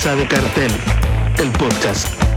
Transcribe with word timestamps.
De 0.00 0.26
Cartel, 0.26 0.72
el 1.36 1.50
podcast. 1.52 2.29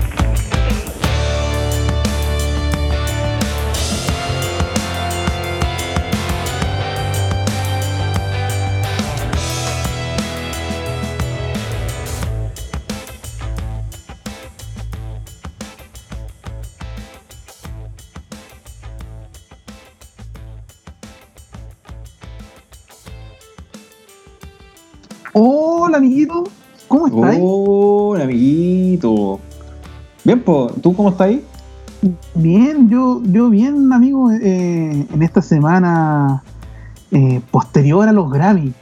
¿Tú 30.83 30.95
cómo 30.95 31.09
estás 31.09 31.27
ahí? 31.27 31.43
Bien, 32.35 32.89
yo, 32.89 33.21
yo 33.23 33.49
bien, 33.49 33.91
amigo, 33.91 34.29
eh, 34.31 35.07
en 35.11 35.23
esta 35.23 35.41
semana 35.41 36.43
eh, 37.11 37.41
posterior 37.49 38.07
a 38.07 38.11
los 38.11 38.29
Grammy. 38.29 38.73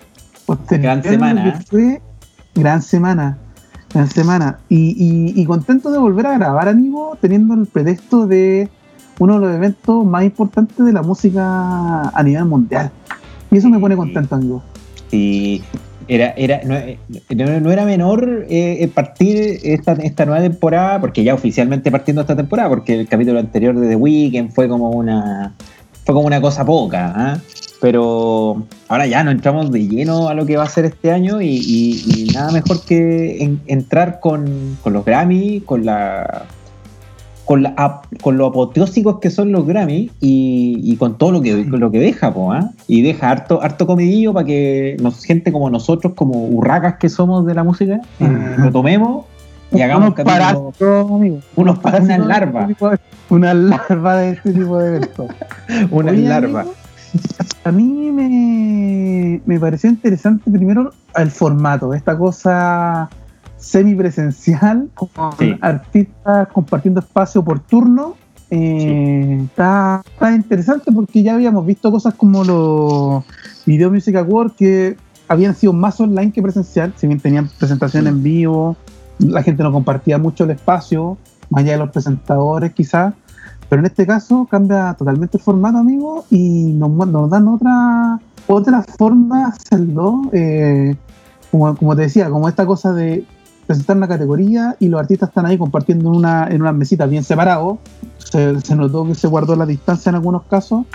Posterior 0.45 0.83
Gran 0.83 1.03
semana, 1.03 1.47
¿eh? 1.49 1.63
fue 1.69 2.01
gran 2.55 2.81
semana. 2.81 3.37
Gran 3.93 4.09
semana. 4.09 4.57
Y, 4.69 4.95
y- 4.97 5.39
y 5.39 5.45
contento 5.45 5.91
de 5.91 5.99
volver 5.99 6.25
a 6.25 6.33
grabar, 6.37 6.67
amigo, 6.67 7.17
teniendo 7.21 7.53
el 7.53 7.67
pretexto 7.67 8.25
de 8.25 8.69
uno 9.19 9.35
de 9.35 9.39
los 9.45 9.55
eventos 9.55 10.03
más 10.05 10.23
importantes 10.23 10.83
de 10.83 10.91
la 10.93 11.03
música 11.03 12.09
a 12.09 12.23
nivel 12.23 12.45
mundial. 12.45 12.89
Y 13.51 13.57
eso 13.57 13.69
me 13.69 13.77
pone 13.79 13.95
contento, 13.95 14.33
amigo. 14.35 14.63
Sí, 15.11 15.61
era, 16.13 16.33
era, 16.35 16.59
no, 16.65 16.75
eh, 16.75 16.97
no- 17.35 17.59
no 17.61 17.71
era 17.71 17.85
menor 17.85 18.45
eh, 18.49 18.89
partir 18.93 19.59
esta, 19.63 19.93
esta 19.93 20.25
nueva 20.25 20.41
temporada, 20.41 20.99
porque 20.99 21.23
ya 21.23 21.33
oficialmente 21.33 21.89
partiendo 21.89 22.19
esta 22.21 22.35
temporada, 22.35 22.67
porque 22.69 22.99
el 22.99 23.07
capítulo 23.07 23.39
anterior 23.39 23.79
de 23.79 23.87
The 23.87 23.95
Weeknd 23.95 24.51
fue 24.51 24.67
como 24.67 24.89
una 24.91 25.53
fue 26.03 26.13
como 26.15 26.27
una 26.27 26.41
cosa 26.41 26.65
poca, 26.65 27.13
¿ah? 27.15 27.37
pero 27.79 28.65
ahora 28.89 29.05
ya 29.07 29.23
nos 29.23 29.35
entramos 29.35 29.71
de 29.71 29.87
lleno 29.87 30.27
a 30.27 30.33
lo 30.33 30.45
que 30.45 30.57
va 30.57 30.63
a 30.63 30.69
ser 30.69 30.83
este 30.85 31.11
año 31.11 31.41
y, 31.41 32.29
nada 32.33 32.51
mejor 32.51 32.83
que 32.83 33.41
en- 33.43 33.61
entrar 33.67 34.19
con, 34.19 34.77
con 34.83 34.91
los 34.93 35.05
Grammy, 35.05 35.61
con 35.61 35.85
la 35.85 36.43
con, 37.45 37.63
la, 37.63 38.01
con 38.21 38.37
lo 38.37 38.45
apoteósicos 38.47 39.19
que 39.19 39.29
son 39.29 39.51
los 39.51 39.65
Grammy 39.65 40.09
y, 40.21 40.79
y 40.83 40.95
con 40.97 41.17
todo 41.17 41.31
lo 41.31 41.41
que, 41.41 41.63
lo 41.65 41.91
que 41.91 41.99
deja, 41.99 42.33
po, 42.33 42.51
¿ah? 42.53 42.69
y 42.87 43.01
deja 43.01 43.29
harto, 43.29 43.61
harto 43.61 43.85
comidillo 43.87 44.33
para 44.33 44.45
que 44.45 44.95
nos, 45.01 45.23
gente 45.25 45.51
como 45.51 45.69
nosotros, 45.69 46.13
como 46.15 46.45
urracas 46.47 46.95
que 46.95 47.09
somos 47.09 47.45
de 47.45 47.53
la 47.53 47.63
música, 47.63 47.99
eh, 48.19 48.55
lo 48.57 48.71
tomemos 48.71 49.25
y 49.73 49.81
hagamos 49.81 50.11
unos 50.13 50.25
parásitos, 50.25 51.09
unos 51.55 51.79
pa- 51.79 51.91
parásitos 51.91 52.17
unas 52.17 52.19
este 52.19 52.27
larvas. 52.27 52.67
de- 52.67 52.99
Una 53.29 53.53
larva 53.53 54.15
de 54.17 54.29
este 54.31 54.53
tipo 54.53 54.77
de 54.77 54.87
eventos. 54.97 55.27
una 55.91 56.11
Oye, 56.11 56.21
larva. 56.23 56.61
amigo, 56.61 56.75
a 57.63 57.71
mí 57.71 58.11
me, 58.11 59.41
me 59.45 59.59
pareció 59.59 59.89
interesante 59.89 60.49
primero 60.51 60.91
el 61.15 61.31
formato, 61.31 61.93
esta 61.93 62.17
cosa 62.17 63.09
semipresencial, 63.61 64.89
con 64.95 65.09
Sí. 65.39 65.55
artistas 65.61 66.47
compartiendo 66.49 66.99
espacio 66.99 67.43
por 67.43 67.59
turno. 67.59 68.15
eh, 68.53 69.39
está, 69.45 70.01
está 70.05 70.33
interesante 70.33 70.91
porque 70.91 71.23
ya 71.23 71.35
habíamos 71.35 71.65
visto 71.65 71.89
cosas 71.89 72.15
como 72.15 72.43
los 72.43 73.23
Video 73.65 73.89
Music 73.89 74.13
Awards 74.17 74.55
que 74.57 74.97
habían 75.29 75.55
sido 75.55 75.71
más 75.71 76.01
online 76.01 76.33
que 76.33 76.41
presencial, 76.41 76.91
si 76.97 77.07
bien 77.07 77.21
tenían 77.21 77.47
presentación 77.57 78.03
Sí. 78.03 78.09
en 78.09 78.21
vivo, 78.23 78.75
la 79.19 79.41
gente 79.41 79.63
no 79.63 79.71
compartía 79.71 80.17
mucho 80.17 80.43
el 80.43 80.49
espacio, 80.51 81.17
más 81.49 81.63
allá 81.63 81.71
de 81.73 81.77
los 81.77 81.91
presentadores 81.91 82.73
quizás, 82.73 83.13
pero 83.69 83.79
en 83.79 83.85
este 83.85 84.05
caso 84.05 84.45
cambia 84.51 84.95
totalmente 84.95 85.37
el 85.37 85.43
formato, 85.43 85.77
amigo, 85.77 86.25
y 86.29 86.73
nos, 86.73 86.91
nos 87.07 87.29
dan 87.29 87.47
otra, 87.47 88.19
otra 88.47 88.83
forma 88.97 89.37
de 89.37 89.45
hacerlo. 89.45 90.23
eh, 90.33 90.95
como, 91.51 91.73
como 91.77 91.95
te 91.95 92.01
decía, 92.01 92.29
como 92.29 92.49
esta 92.49 92.65
cosa 92.65 92.91
de 92.91 93.23
presentar 93.71 93.97
una 93.97 94.07
categoría 94.07 94.75
y 94.79 94.87
los 94.89 94.99
artistas 94.99 95.29
están 95.29 95.45
ahí 95.45 95.57
compartiendo 95.57 96.09
en, 96.09 96.15
una, 96.17 96.47
en 96.49 96.61
unas 96.61 96.75
mesitas 96.75 97.09
bien 97.09 97.23
separados. 97.23 97.77
Se, 98.17 98.59
se 98.61 98.75
notó 98.75 99.05
que 99.07 99.15
se 99.15 99.27
guardó 99.27 99.55
la 99.55 99.65
distancia 99.65 100.09
en 100.09 100.15
algunos 100.15 100.43
casos. 100.43 100.85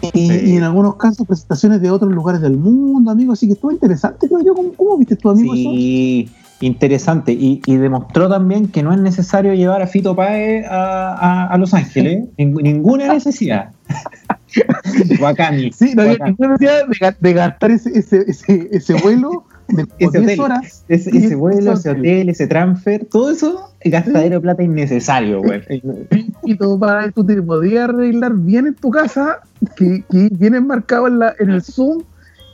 Y, 0.00 0.28
Sí. 0.28 0.40
y 0.52 0.56
en 0.56 0.62
algunos 0.62 0.94
casos 0.94 1.26
presentaciones 1.26 1.80
de 1.82 1.90
otros 1.90 2.12
lugares 2.12 2.40
del 2.40 2.56
mundo, 2.56 3.10
amigo. 3.10 3.32
Así 3.32 3.46
que 3.48 3.54
estuvo 3.54 3.72
interesante, 3.72 4.28
creo 4.28 4.40
yo. 4.44 4.54
¿Cómo, 4.54 4.72
cómo 4.74 4.96
viste 4.96 5.16
tu 5.16 5.28
amigo 5.30 5.52
eso? 5.54 5.62
Sí, 5.70 6.28
interesante. 6.60 7.32
Y, 7.32 7.60
y 7.66 7.76
demostró 7.76 8.28
también 8.28 8.68
que 8.68 8.82
no 8.84 8.92
es 8.92 9.00
necesario 9.00 9.54
llevar 9.54 9.82
a 9.82 9.86
Fito 9.88 10.14
Páez 10.14 10.64
a, 10.70 11.14
a- 11.14 11.46
a 11.46 11.58
Los 11.58 11.74
Ángeles. 11.74 12.24
Ning- 12.38 12.62
ninguna 12.62 13.12
necesidad. 13.12 13.70
Sí, 14.50 14.62
no 15.94 16.02
había 16.02 16.12
Wakami. 16.14 16.30
ninguna 16.30 16.48
necesidad 16.56 16.86
de, 16.88 16.94
ga- 16.98 17.16
de 17.20 17.32
gastar 17.34 17.70
ese, 17.70 17.90
ese, 17.98 18.24
ese, 18.28 18.68
ese 18.72 18.94
vuelo 18.94 19.44
Ese 19.98 20.20
10 20.20 20.22
hotel. 20.24 20.40
horas. 20.40 20.84
Ese, 20.88 21.10
Y 21.12 21.18
ese 21.24 21.34
vuelo, 21.34 21.72
ese 21.74 21.90
hotel, 21.90 22.28
ese 22.28 22.46
transfer, 22.46 23.04
todo 23.04 23.30
eso, 23.30 23.70
gastadero 23.84 24.36
de 24.36 24.40
plata 24.40 24.62
innecesario, 24.62 25.42
güey. 25.42 25.60
Y 26.44 26.56
todo 26.56 26.78
para 26.78 27.10
tú 27.10 27.24
te 27.24 27.40
podías 27.42 27.88
arreglar 27.88 28.32
bien 28.34 28.66
en 28.68 28.74
tu 28.74 28.90
casa, 28.90 29.40
que, 29.76 30.02
que 30.10 30.28
bien 30.32 30.54
enmarcado 30.54 31.06
en, 31.06 31.18
la, 31.18 31.34
en 31.38 31.50
el 31.50 31.62
Zoom. 31.62 32.02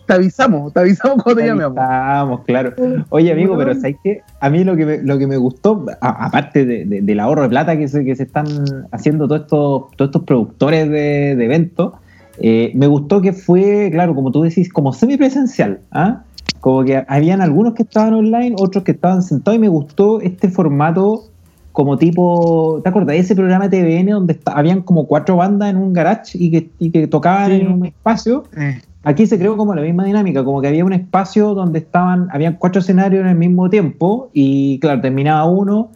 Te 0.07 0.13
avisamos, 0.13 0.71
te 0.75 0.81
avisamos 0.81 1.23
cuando 1.23 1.41
te 1.41 1.47
llamemos. 1.49 1.79
Estamos, 1.79 2.41
claro. 2.45 2.75
Oye, 3.09 3.33
amigo, 3.33 3.57
pero 3.57 3.75
¿sabes 3.75 3.97
qué? 4.05 4.21
A 4.39 4.51
mí 4.51 4.63
lo 4.63 4.77
que 4.77 4.85
me, 4.85 4.99
lo 5.03 5.17
que 5.19 5.27
me 5.27 5.39
gustó, 5.39 5.87
a- 6.03 6.27
aparte 6.27 6.67
de- 6.67 6.85
de- 6.85 7.01
del 7.01 7.21
ahorro 7.21 7.41
de 7.45 7.49
plata 7.49 7.79
que 7.79 7.89
se, 7.89 8.05
que 8.05 8.15
se 8.15 8.25
están 8.25 8.45
haciendo 8.93 9.27
todos 9.27 9.41
estos, 9.43 9.83
todos 9.97 10.09
estos 10.11 10.23
productores 10.25 10.91
de, 10.91 11.37
de 11.37 11.45
eventos, 11.47 11.95
eh, 12.39 12.71
me 12.75 12.87
gustó 12.87 13.23
que 13.23 13.33
fue, 13.33 13.89
claro, 13.93 14.15
como 14.15 14.31
tú 14.31 14.43
decís, 14.43 14.71
como 14.71 14.93
semipresencial. 14.93 15.81
¿ah? 15.91 16.25
Como 16.65 16.83
que 16.83 17.05
habían 17.09 17.43
algunos 17.43 17.75
que 17.75 17.83
estaban 17.83 18.15
online, 18.15 18.57
otros 18.59 18.85
que 18.85 18.93
estaban 18.93 19.23
sentados, 19.23 19.59
y 19.59 19.61
me 19.61 19.69
gustó 19.69 20.23
este 20.23 20.49
formato 20.49 21.25
como 21.73 21.99
tipo, 21.99 22.81
¿te 22.83 22.89
acuerdas 22.89 23.13
de 23.17 23.19
ese 23.19 23.35
programa 23.37 23.69
de 23.69 23.83
TVN 23.83 24.11
donde 24.13 24.41
habían 24.47 24.81
como 24.81 25.07
cuatro 25.07 25.37
bandas 25.37 25.69
en 25.69 25.77
un 25.77 25.93
garage 25.93 26.39
y 26.39 26.51
que, 26.51 26.71
y 26.79 26.91
que 26.91 27.07
tocaban 27.07 27.51
Sí. 27.51 27.57
en 27.61 27.71
un 27.71 27.85
espacio? 27.85 28.45
Eh, 28.57 28.81
Aquí 29.03 29.27
se 29.27 29.39
creó 29.39 29.59
como 29.59 29.75
la 29.75 29.83
misma 29.83 30.07
dinámica, 30.07 30.43
como 30.43 30.63
que 30.63 30.69
había 30.69 30.87
un 30.87 30.95
espacio 30.95 31.53
donde 31.53 31.81
estaban, 31.81 32.29
habían 32.33 32.55
cuatro 32.55 32.81
escenarios 32.81 33.21
en 33.21 33.29
el 33.29 33.37
mismo 33.37 33.69
tiempo 33.69 34.31
y 34.33 34.79
claro, 34.79 35.03
terminaba 35.03 35.45
uno, 35.45 35.91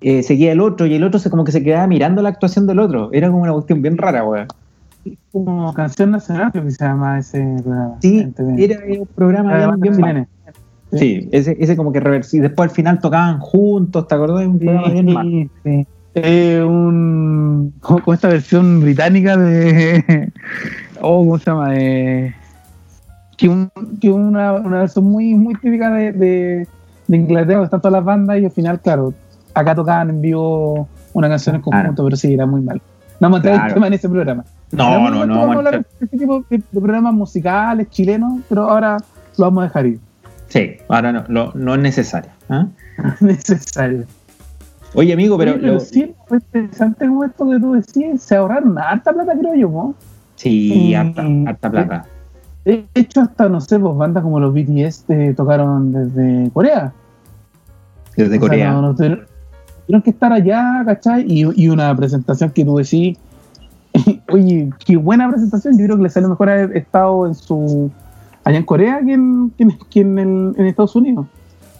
eh, 0.00 0.22
seguía 0.22 0.52
el 0.52 0.60
otro 0.62 0.86
y 0.86 0.94
el 0.94 1.04
otro 1.04 1.18
se 1.20 1.28
como 1.28 1.44
que 1.44 1.52
se 1.52 1.62
quedaba 1.62 1.86
mirando 1.86 2.22
la 2.22 2.30
actuación 2.30 2.66
del 2.66 2.78
otro. 2.78 3.10
Era 3.12 3.28
como 3.28 3.42
una 3.42 3.52
cuestión 3.52 3.82
bien 3.82 3.98
rara, 3.98 4.24
weón. 4.24 4.46
Como 5.32 5.72
canción 5.74 6.10
nacional, 6.10 6.52
creo 6.52 6.64
que 6.64 6.70
se 6.70 6.84
llama 6.84 7.18
ese 7.18 7.56
programa. 7.62 7.96
Sí, 8.00 8.32
era 8.58 8.80
un 9.00 9.06
programa 9.14 9.56
Era 9.56 9.72
de 9.72 9.76
bien, 9.76 9.96
bien. 9.96 10.28
Sí, 10.92 11.28
ese, 11.32 11.56
ese 11.58 11.76
como 11.76 11.92
que 11.92 12.00
reversivo. 12.00 12.44
Y 12.44 12.48
después 12.48 12.70
al 12.70 12.74
final 12.74 13.00
tocaban 13.00 13.38
juntos, 13.40 14.06
¿te 14.06 14.14
acordás? 14.14 14.46
Un 14.46 14.58
programa 14.58 14.88
bien. 14.88 15.06
Sí, 15.06 15.50
sí. 15.64 15.86
Eh, 16.16 16.62
un, 16.62 17.74
con, 17.80 18.14
esta 18.14 18.28
versión 18.28 18.80
británica 18.80 19.36
de. 19.36 20.32
Oh, 21.06 21.18
¿cómo 21.18 21.38
se 21.38 21.50
llama? 21.50 21.76
Eh, 21.76 22.32
que 23.36 23.48
un, 23.48 23.70
que 24.00 24.10
una, 24.10 24.52
una 24.52 24.78
versión 24.78 25.04
muy, 25.04 25.34
muy 25.34 25.54
típica 25.56 25.90
de, 25.90 26.12
de, 26.12 26.68
de 27.08 27.16
Inglaterra, 27.16 27.54
donde 27.54 27.64
están 27.64 27.80
todas 27.80 27.92
las 27.92 28.04
bandas 28.04 28.38
y 28.38 28.44
al 28.46 28.50
final, 28.52 28.80
claro, 28.80 29.12
acá 29.52 29.74
tocaban 29.74 30.08
en 30.08 30.20
vivo 30.22 30.88
una 31.12 31.28
canción 31.28 31.56
en 31.56 31.62
conjunto, 31.62 31.88
Claro. 31.94 32.04
pero 32.04 32.16
sí, 32.16 32.32
era 32.32 32.46
muy 32.46 32.62
mal. 32.62 32.80
No 33.20 33.28
vamos 33.28 33.36
a 33.36 33.38
entrar 33.38 33.54
en 33.54 33.60
Claro. 33.60 33.74
tema 33.74 33.86
en 33.88 33.92
ese 33.92 34.08
programa. 34.08 34.44
No, 34.76 35.10
no, 35.10 35.26
no. 35.26 35.34
Vamos 35.40 35.54
a 35.54 35.58
hablar 35.58 35.74
de 35.80 35.86
este 36.04 36.18
tipo 36.18 36.44
de, 36.48 36.58
de 36.58 36.80
programas 36.80 37.14
musicales 37.14 37.88
chilenos, 37.90 38.40
pero 38.48 38.68
ahora 38.70 38.96
lo 39.36 39.44
vamos 39.44 39.62
a 39.62 39.66
dejar 39.66 39.86
ir. 39.86 40.00
Sí, 40.48 40.76
ahora 40.88 41.12
no, 41.12 41.24
lo- 41.28 41.52
no 41.54 41.74
es 41.74 41.80
necesario. 41.80 42.30
¿ah? 42.48 42.66
Necesario. 43.20 44.04
Oye, 44.94 45.12
amigo, 45.12 45.36
pero, 45.36 45.52
Oye, 45.52 45.60
pero 45.60 45.74
lo- 45.74 45.80
sí, 45.80 46.14
fue 46.26 46.38
interesante 46.38 47.06
como 47.08 47.24
esto 47.24 47.48
que 47.50 47.58
tú 47.58 47.72
decías, 47.72 48.22
se 48.22 48.36
ahorraron 48.36 48.78
harta 48.78 49.12
plata, 49.12 49.32
creo 49.38 49.54
yo, 49.54 49.68
¿no? 49.68 49.94
sí, 50.36 50.94
harta, 50.94 51.24
harta 51.46 51.70
plata. 51.70 52.04
De 52.64 52.84
hecho, 52.94 53.20
hasta, 53.22 53.48
no 53.48 53.60
sé, 53.60 53.78
pues 53.78 53.96
bandas 53.96 54.22
como 54.22 54.38
los 54.40 54.54
BTS 54.54 55.04
eh, 55.08 55.34
tocaron 55.36 55.92
desde 55.92 56.50
Corea. 56.52 56.92
Desde 58.16 58.36
O 58.36 58.40
sea, 58.40 58.48
Corea. 58.48 58.72
no- 58.72 58.82
no 58.82 58.94
tuvieron, 58.94 59.26
tuvieron 59.86 60.02
que 60.02 60.10
estar 60.10 60.32
allá, 60.32 60.82
¿cachai? 60.86 61.24
Y, 61.26 61.44
y 61.62 61.68
una 61.68 61.94
presentación 61.96 62.50
que 62.50 62.64
tú 62.64 62.76
decís, 62.76 63.18
oye, 64.30 64.70
qué 64.84 64.96
buena 64.96 65.28
presentación, 65.30 65.78
yo 65.78 65.84
creo 65.84 65.96
que 65.96 66.02
le 66.04 66.10
salió 66.10 66.28
mejor 66.28 66.50
haber 66.50 66.76
estado 66.76 67.26
en 67.26 67.34
su 67.34 67.90
allá 68.44 68.58
en 68.58 68.64
Corea 68.64 69.00
que 69.04 69.12
en, 69.12 69.52
que 69.56 70.00
en- 70.00 70.18
en 70.18 70.18
el- 70.18 70.54
en 70.58 70.66
Estados 70.66 70.94
Unidos. 70.96 71.26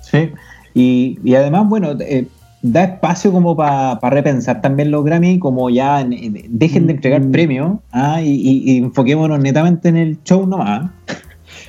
Sí. 0.01 0.31
Y, 0.75 1.19
y 1.23 1.35
además, 1.35 1.69
bueno, 1.69 1.91
eh, 2.01 2.27
da 2.63 2.85
espacio 2.85 3.31
como 3.33 3.55
para 3.57 3.99
repensar 4.11 4.61
también 4.63 4.91
los 4.91 5.05
Grammy, 5.05 5.39
como 5.39 5.69
ya 5.71 6.01
en- 6.01 6.13
en- 6.15 6.45
dejen 6.49 6.87
de 6.87 6.95
entregar 6.95 7.21
Mm. 7.21 7.31
premios 7.33 7.79
ah, 7.93 8.23
y, 8.23 8.31
y- 8.31 8.71
y 8.73 8.79
enfoquémonos 8.79 9.39
netamente 9.41 9.89
en 9.89 9.97
el 9.97 10.23
show 10.23 10.47
nomás. 10.47 10.91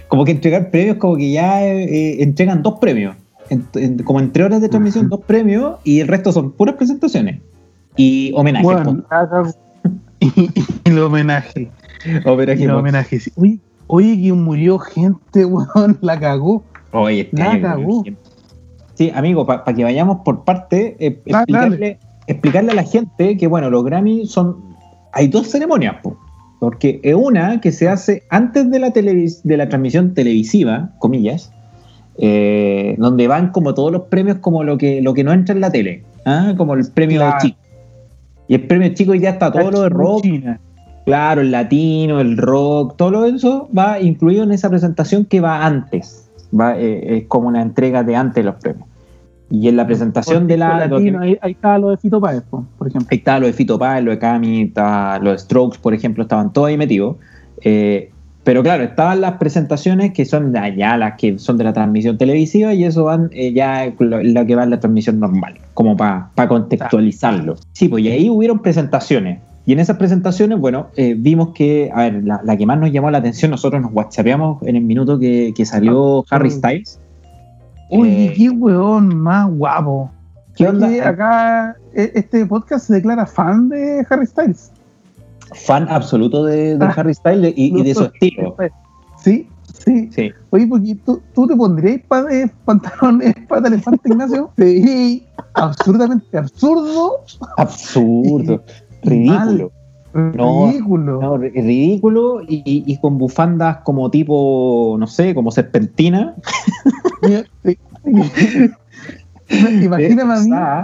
Como 0.08 0.24
que 0.24 0.32
entregar 0.32 0.70
premios, 0.72 0.98
como 0.98 1.18
que 1.18 1.32
ya 1.32 1.66
eh, 1.66 1.84
eh, 1.84 2.24
entregan 2.24 2.62
dos 2.64 2.80
premios. 2.80 3.16
en- 3.52 3.64
en- 3.76 4.00
como 4.00 4.20
entre 4.20 4.44
horas 4.44 4.60
de 4.60 4.70
transmisión, 4.70 5.08
dos 5.08 5.20
premios 5.22 5.76
y 5.84 6.00
el 6.00 6.08
resto 6.08 6.32
son 6.32 6.52
puras 6.54 6.76
presentaciones. 6.78 7.42
Y 7.96 8.32
homenajes. 8.36 8.66
Bueno. 8.66 9.04
Y, 10.36 10.50
el 10.90 11.00
homenaje. 11.00 11.70
Homenaje, 12.26 12.64
el 12.64 12.72
homenaje. 12.72 13.20
sí. 13.20 13.32
Oye, 13.36 13.60
oye, 13.88 14.22
que 14.22 14.34
murió 14.34 14.80
gente, 14.80 15.46
weón, 15.46 15.98
la 16.02 16.20
cagó. 16.20 16.64
Oye, 16.92 17.22
este 17.22 17.38
La 17.38 17.60
cagó. 17.62 18.04
Sí, 18.96 19.12
amigo, 19.14 19.46
para 19.46 19.64
que 19.66 19.84
vayamos 19.84 20.20
por 20.24 20.44
parte, 20.46 20.96
eh, 21.00 21.20
Ah, 21.34 21.40
explicarle, 21.42 22.00
explicarle 22.28 22.72
a 22.72 22.76
la 22.76 22.84
gente 22.84 23.36
que, 23.38 23.48
bueno, 23.48 23.70
los 23.70 23.84
Grammy 23.84 24.26
son. 24.26 24.56
Hay 25.12 25.28
dos 25.28 25.48
ceremonias, 25.50 25.96
po. 26.04 26.18
porque 26.60 27.00
es 27.04 27.14
una 27.16 27.60
que 27.62 27.72
se 27.72 27.88
hace 27.90 28.24
antes 28.30 28.70
de 28.72 28.80
la, 28.80 28.94
televis- 28.94 29.42
de 29.44 29.58
la 29.58 29.68
transmisión 29.70 30.14
televisiva, 30.14 30.90
comillas, 31.00 31.52
eh, 32.18 32.96
donde 32.98 33.28
van 33.28 33.52
como 33.52 33.74
todos 33.74 33.92
los 33.92 34.04
premios, 34.04 34.38
como 34.40 34.64
lo 34.64 34.78
que, 34.78 35.02
lo 35.02 35.14
que 35.14 35.24
no 35.24 35.34
entra 35.34 35.54
en 35.54 35.62
la 35.62 35.72
tele, 35.72 36.04
¿ah? 36.26 36.54
como 36.58 36.74
el 36.74 36.90
premio 36.92 37.20
Claro. 37.20 37.38
chico. 37.42 37.58
Y 38.48 38.56
el 38.56 38.68
premio 38.68 38.94
chico 38.94 39.14
ya 39.16 39.32
está 39.32 39.52
todo 39.52 39.72
lo 39.72 39.82
de 39.82 39.90
rock, 39.90 40.24
China. 40.24 40.60
Claro, 41.06 41.42
el 41.42 41.52
latino, 41.52 42.20
el 42.20 42.38
rock, 42.38 42.96
todo 42.98 43.26
eso 43.26 43.70
va 43.78 44.00
incluido 44.00 44.44
en 44.44 44.52
esa 44.52 44.70
presentación 44.70 45.26
que 45.26 45.40
va 45.40 45.66
antes. 45.66 46.30
Va, 46.58 46.78
eh, 46.78 47.18
es 47.18 47.28
como 47.28 47.48
una 47.48 47.62
entrega 47.62 48.04
de 48.04 48.16
antes 48.16 48.36
de 48.36 48.44
los 48.44 48.56
premios. 48.56 48.88
Y 49.50 49.68
en 49.68 49.78
la 49.78 49.86
presentación 49.86 50.48
de 50.48 50.58
la. 50.58 50.88
Latino, 50.88 51.22
ahí, 51.22 51.38
ahí 51.42 51.52
está 51.52 51.78
lo 51.78 51.92
de 51.92 51.98
Fito 51.98 52.20
Páez, 52.20 52.42
po, 52.50 52.66
por 52.78 52.88
ejemplo. 52.88 53.08
Ahí 53.12 53.20
estaba 53.20 53.40
lo 53.40 53.46
de 53.46 53.54
Fito 53.54 53.78
Páez, 53.78 54.04
lo 54.04 54.12
de 54.12 54.18
Cami, 54.18 54.64
estaba 54.64 55.20
lo 55.20 55.32
de 55.32 55.38
Strokes, 55.38 55.78
por 55.80 55.94
ejemplo, 55.94 56.24
estaban 56.24 56.52
todos 56.52 56.70
ahí 56.70 56.78
metidos. 56.78 57.18
Eh, 57.62 58.12
pero 58.46 58.64
claro, 58.64 58.84
estaban 58.84 59.20
las 59.20 59.34
presentaciones 59.34 60.14
que 60.14 60.24
son 60.24 60.56
allá, 60.56 60.96
las 60.96 61.16
que 61.18 61.38
son 61.38 61.58
de 61.58 61.66
la 61.66 61.74
transmisión 61.74 62.18
televisiva, 62.18 62.74
y 62.74 62.86
eso 62.86 63.04
van 63.04 63.30
eh, 63.34 63.52
ya 63.52 63.92
lo, 64.00 64.24
lo 64.24 64.46
que 64.46 64.56
va 64.56 64.64
en 64.64 64.70
la 64.70 64.80
transmisión 64.80 65.20
normal, 65.20 65.56
como 65.74 65.98
para 65.98 66.30
contextualizarlo. 66.48 67.56
Sí, 67.74 67.90
pues 67.90 68.04
y 68.06 68.10
ahí 68.12 68.30
hubieron 68.30 68.60
presentaciones. 68.60 69.40
Y 69.66 69.74
en 69.74 69.80
esas 69.80 69.98
presentaciones, 69.98 70.60
bueno, 70.60 70.90
eh, 70.96 71.16
vimos 71.18 71.50
que, 71.56 71.90
a 71.94 72.04
ver, 72.04 72.24
la, 72.24 72.40
la 72.44 72.56
que 72.56 72.68
más 72.68 72.78
nos 72.78 72.92
llamó 72.92 73.10
la 73.10 73.18
atención, 73.18 73.50
nosotros 73.50 73.82
nos 73.82 73.92
whatsappeamos 73.92 74.62
en 74.62 74.76
el 74.76 74.84
minuto 74.84 75.18
que, 75.18 75.54
que 75.58 75.66
salió 75.66 76.24
Harry 76.30 76.52
Styles. 76.52 77.00
Oye, 77.90 78.26
Eh, 78.28 78.34
qué 78.38 78.50
weón 78.52 79.16
más 79.18 79.50
guapo. 79.50 80.12
¿Qué 80.56 80.66
¿Sabes 80.66 80.84
onda? 80.84 81.10
acá 81.10 81.76
e- 81.96 82.12
este 82.14 82.46
podcast 82.46 82.86
se 82.88 82.94
declara 82.94 83.26
fan 83.26 83.70
de 83.70 84.06
Harry 84.10 84.28
Styles. 84.28 84.72
Fan 85.54 85.88
absoluto 85.90 86.44
de, 86.46 86.78
de 86.78 86.86
Ah. 86.86 86.94
Harry 86.96 87.14
Styles 87.14 87.54
y, 87.56 87.78
y 87.80 87.84
de 87.84 87.94
su 87.94 88.04
estilo. 88.06 88.56
Sí, 89.18 89.48
sí. 89.74 90.10
Sí. 90.12 90.32
Oye, 90.50 90.68
porque 90.68 90.96
tú, 91.06 91.22
tú 91.34 91.48
te 91.48 91.56
pondrías 91.56 92.02
pa 92.08 92.26
pantalones 92.66 93.36
para 93.48 93.68
elefante 93.68 94.10
Ignacio. 94.10 94.52
Sí, 94.58 95.24
absolutamente 95.54 96.38
absurdo. 96.38 97.24
Absurdo, 97.58 98.64
ridículo. 99.04 99.72
No, 100.14 100.68
Ridículo. 100.68 101.22
No, 101.22 101.38
ridículo 101.38 102.42
y, 102.48 102.98
con 103.00 103.18
bufandas 103.18 103.80
como 103.84 104.10
tipo, 104.10 104.96
no 104.98 105.08
sé, 105.08 105.36
como 105.36 105.52
serpentina. 105.52 106.36
Sí. 107.22 107.78
Imagíname 109.84 110.34
a 110.34 110.40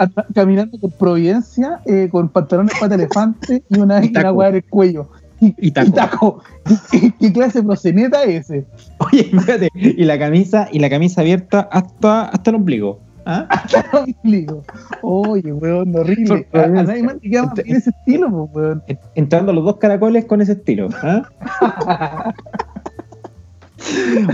mí 0.05 0.13
caminando 0.35 0.77
por 0.77 0.91
Providencia 0.91 1.79
eh, 1.85 2.09
con 2.11 2.29
pantalones 2.29 2.73
pata 2.79 2.95
elefante 2.95 3.63
y 3.69 3.79
una, 3.79 4.03
Y 4.05 4.09
una 4.09 4.47
en 4.49 4.55
el 4.55 4.63
cuello. 4.65 5.09
Y, 5.39 5.55
Y 5.57 5.71
taco. 5.71 5.87
y 5.89 5.91
taco. 5.93 6.43
¿Qué, 6.91 7.13
qué 7.19 7.33
clase 7.33 7.59
de 7.61 7.65
proceneta 7.65 8.23
es 8.23 8.51
ese? 8.51 8.65
Oye, 8.99 9.23
fíjate, 9.23 9.69
y 9.73 10.03
la 10.03 10.19
camisa, 10.19 10.67
y 10.71 10.77
la 10.77 10.89
camisa 10.89 11.21
abierta 11.21 11.61
hasta, 11.71 12.25
hasta 12.25 12.51
el 12.51 12.57
ombligo. 12.57 12.99
¿ah? 13.25 13.47
Ombligo. 14.23 14.63
Oye, 15.01 15.51
weón, 15.51 15.95
horrible. 15.95 16.47
A, 16.53 16.67
nadie 16.67 17.01
más 17.01 17.15
le 17.23 17.29
queda 17.31 17.51
ese 17.65 17.89
estilo, 17.89 18.29
pues, 18.29 18.49
weón. 18.53 18.83
En- 18.87 18.99
Entrando 19.15 19.51
los 19.53 19.65
dos 19.65 19.77
caracoles 19.77 20.25
con 20.25 20.41
ese 20.41 20.51
estilo. 20.51 20.89
¿ah? 21.01 21.23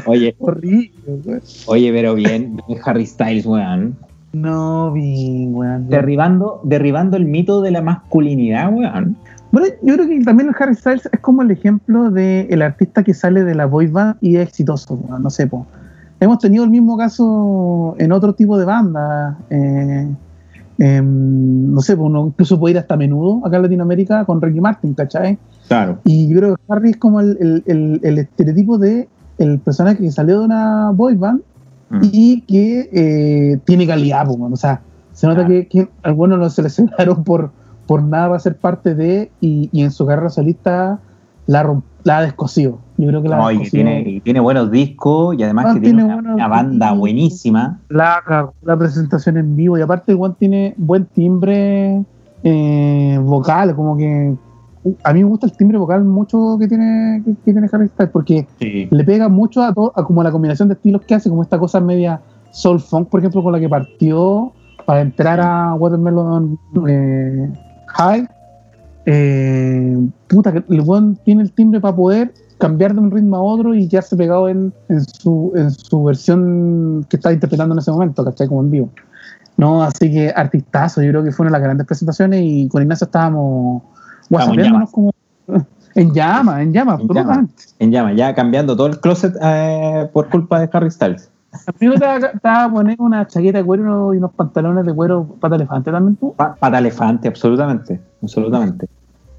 Oye, 0.05 0.35
Horrible, 0.39 0.91
weón. 1.25 1.41
oye, 1.67 1.91
pero 1.93 2.15
bien, 2.15 2.57
bien 2.67 2.79
Harry 2.83 3.05
Styles, 3.05 3.45
weón. 3.45 3.95
No, 4.33 4.91
bien, 4.91 5.55
weón. 5.55 5.89
Derribando, 5.89 6.59
derribando 6.63 7.17
el 7.17 7.25
mito 7.25 7.61
de 7.61 7.71
la 7.71 7.81
masculinidad, 7.81 8.71
weón. 8.73 9.15
Bueno, 9.51 9.67
yo 9.81 9.93
creo 9.95 10.07
que 10.07 10.19
también 10.23 10.49
el 10.49 10.55
Harry 10.59 10.75
Styles 10.75 11.09
es 11.11 11.19
como 11.21 11.41
el 11.41 11.51
ejemplo 11.51 12.11
del 12.11 12.47
el 12.51 12.61
artista 12.61 13.03
que 13.03 13.13
sale 13.13 13.43
de 13.45 13.55
la 13.55 13.65
boy 13.65 13.87
band 13.87 14.15
y 14.21 14.35
es 14.35 14.47
exitoso, 14.47 14.95
weón, 14.95 15.23
no 15.23 15.29
sé, 15.29 15.47
po. 15.47 15.65
Hemos 16.19 16.39
tenido 16.39 16.63
el 16.63 16.69
mismo 16.69 16.97
caso 16.97 17.95
en 17.99 18.11
otro 18.11 18.33
tipo 18.33 18.57
de 18.57 18.65
banda. 18.65 19.37
eh, 19.49 20.07
em, 20.79 21.73
no 21.73 21.81
sé, 21.81 21.95
pues 21.95 22.05
uno 22.07 22.27
incluso 22.27 22.59
puede 22.59 22.73
ir 22.73 22.77
hasta 22.79 22.95
menudo 22.97 23.41
acá 23.45 23.55
en 23.57 23.63
Latinoamérica 23.63 24.25
con 24.25 24.41
Ricky 24.41 24.61
Martin, 24.61 24.93
¿cachai? 24.93 25.37
Claro. 25.67 25.99
Y 26.03 26.27
yo 26.29 26.37
creo 26.39 26.55
que 26.55 26.61
Harry 26.69 26.89
es 26.91 26.97
como 26.97 27.19
el, 27.19 27.37
el- 27.39 27.63
el- 27.65 27.99
el 28.03 28.17
estereotipo 28.19 28.77
de 28.77 29.07
el 29.39 29.59
personaje 29.59 29.97
que 29.99 30.11
salió 30.11 30.39
de 30.39 30.45
una 30.45 30.91
boy 30.91 31.15
band 31.15 31.41
Mm. 31.89 31.99
y 32.11 32.41
que 32.41 32.89
eh, 32.91 33.59
tiene 33.65 33.87
calidad, 33.87 34.25
man. 34.37 34.51
o 34.53 34.57
sea, 34.57 34.81
se 35.13 35.25
nota 35.27 35.47
que, 35.47 35.67
que 35.67 35.87
algunos 36.03 36.37
lo 36.37 36.49
seleccionaron 36.49 37.23
por, 37.23 37.51
por 37.85 38.03
nada 38.03 38.27
para 38.27 38.39
ser 38.39 38.57
parte 38.57 38.93
de 38.93 39.31
y, 39.41 39.69
y 39.71 39.83
en 39.83 39.91
su 39.91 40.05
carrera 40.05 40.29
solista 40.29 40.99
la, 41.45 41.79
la 42.03 42.17
ha 42.17 42.21
descosido. 42.23 42.79
Yo 42.97 43.07
creo 43.07 43.21
que 43.21 43.29
la 43.29 43.37
No, 43.37 43.51
y, 43.51 43.69
tiene, 43.69 44.01
y 44.01 44.19
tiene 44.21 44.39
buenos 44.39 44.69
discos 44.71 45.35
y 45.39 45.43
además 45.43 45.67
Ah, 45.69 45.73
que 45.75 45.79
tiene, 45.81 46.03
tiene 46.03 46.19
una, 46.33 46.47
banda 46.47 46.91
buenísima. 46.93 47.79
la, 47.89 48.51
la 48.63 48.77
presentación 48.77 49.37
en 49.37 49.55
vivo 49.55 49.77
y 49.77 49.81
aparte 49.81 50.13
Juan 50.13 50.35
tiene 50.37 50.73
buen 50.77 51.05
timbre 51.05 52.03
eh, 52.43 53.19
vocal, 53.21 53.75
como 53.75 53.95
que 53.97 54.35
a 55.03 55.13
mí 55.13 55.23
me 55.23 55.29
gusta 55.29 55.45
el 55.47 55.53
timbre 55.57 55.77
vocal 55.77 56.03
mucho 56.03 56.57
que 56.59 56.67
tiene 56.67 57.21
que, 57.25 57.31
que 57.43 57.51
tiene 57.53 57.67
Harry 57.71 57.87
Styles 57.87 58.11
porque 58.11 58.47
Sí. 58.59 58.87
le 58.91 59.03
pega 59.03 59.29
mucho 59.29 59.61
a, 59.63 59.73
to- 59.73 59.91
a 59.95 60.03
como 60.03 60.21
a 60.21 60.23
la 60.23 60.31
combinación 60.31 60.67
de 60.67 60.75
estilos 60.75 61.01
que 61.05 61.15
hace, 61.15 61.29
como 61.29 61.41
esta 61.43 61.57
cosa 61.59 61.79
media 61.79 62.21
soul 62.51 62.79
funk, 62.79 63.09
por 63.09 63.19
ejemplo, 63.19 63.43
con 63.43 63.51
la 63.53 63.59
que 63.59 63.69
partió 63.69 64.51
para 64.85 65.01
entrar 65.01 65.39
a 65.41 65.73
Watermelon 65.75 66.57
eh, 66.87 67.49
High. 67.87 68.27
Eh, 69.05 69.97
puta, 70.27 70.51
que 70.51 70.63
el 70.69 70.81
weón 70.81 71.17
tiene 71.23 71.41
el 71.43 71.51
timbre 71.53 71.79
para 71.79 71.95
poder 71.95 72.33
cambiar 72.57 72.93
de 72.93 72.99
un 72.99 73.11
ritmo 73.11 73.37
a 73.37 73.41
otro 73.41 73.73
y 73.75 73.87
quedarse 73.87 74.17
pegado 74.17 74.49
en, 74.49 74.73
en 74.89 75.01
su, 75.01 75.53
en 75.55 75.71
su 75.71 76.03
versión 76.03 77.05
que 77.09 77.17
está 77.17 77.31
interpretando 77.31 77.73
en 77.75 77.79
ese 77.79 77.91
momento, 77.91 78.25
¿cachai? 78.25 78.47
Como 78.47 78.61
en 78.61 78.71
vivo. 78.71 78.89
No, 79.55 79.81
así 79.81 80.11
que 80.11 80.31
artistazo, 80.35 81.01
yo 81.01 81.09
creo 81.09 81.23
que 81.23 81.31
fue 81.31 81.43
una 81.45 81.51
de 81.51 81.59
las 81.59 81.63
grandes 81.63 81.87
presentaciones 81.87 82.41
y 82.43 82.67
con 82.67 82.81
Ignacio 82.81 83.05
estábamos 83.05 83.83
llamas. 84.63 84.91
como 84.91 85.11
en 85.95 86.13
llama, 86.13 86.61
en 86.61 86.73
llama, 86.73 86.93
En 86.95 87.01
absolutamente. 87.01 87.63
En 87.79 87.91
llama, 87.91 88.13
ya 88.13 88.33
cambiando 88.35 88.75
todo 88.75 88.87
el 88.87 88.99
closet 88.99 89.35
eh, 89.41 90.09
por 90.13 90.29
culpa 90.29 90.59
de 90.59 90.69
Harry 90.71 90.91
Styles. 90.91 91.29
Amigo, 91.79 91.95
te 91.95 92.05
va 92.47 92.63
a 92.65 92.69
poner 92.71 92.95
una 92.99 93.25
chaqueta 93.25 93.57
de 93.59 93.63
cuero 93.63 94.13
y 94.13 94.17
unos 94.17 94.31
pantalones 94.33 94.85
de 94.85 94.93
cuero 94.93 95.25
pata 95.39 95.55
elefante 95.55 95.91
también 95.91 96.15
tú. 96.17 96.33
Pa- 96.35 96.55
Pata 96.55 96.77
elefante, 96.77 97.27
absolutamente. 97.27 97.99
Absolutamente. 98.21 98.87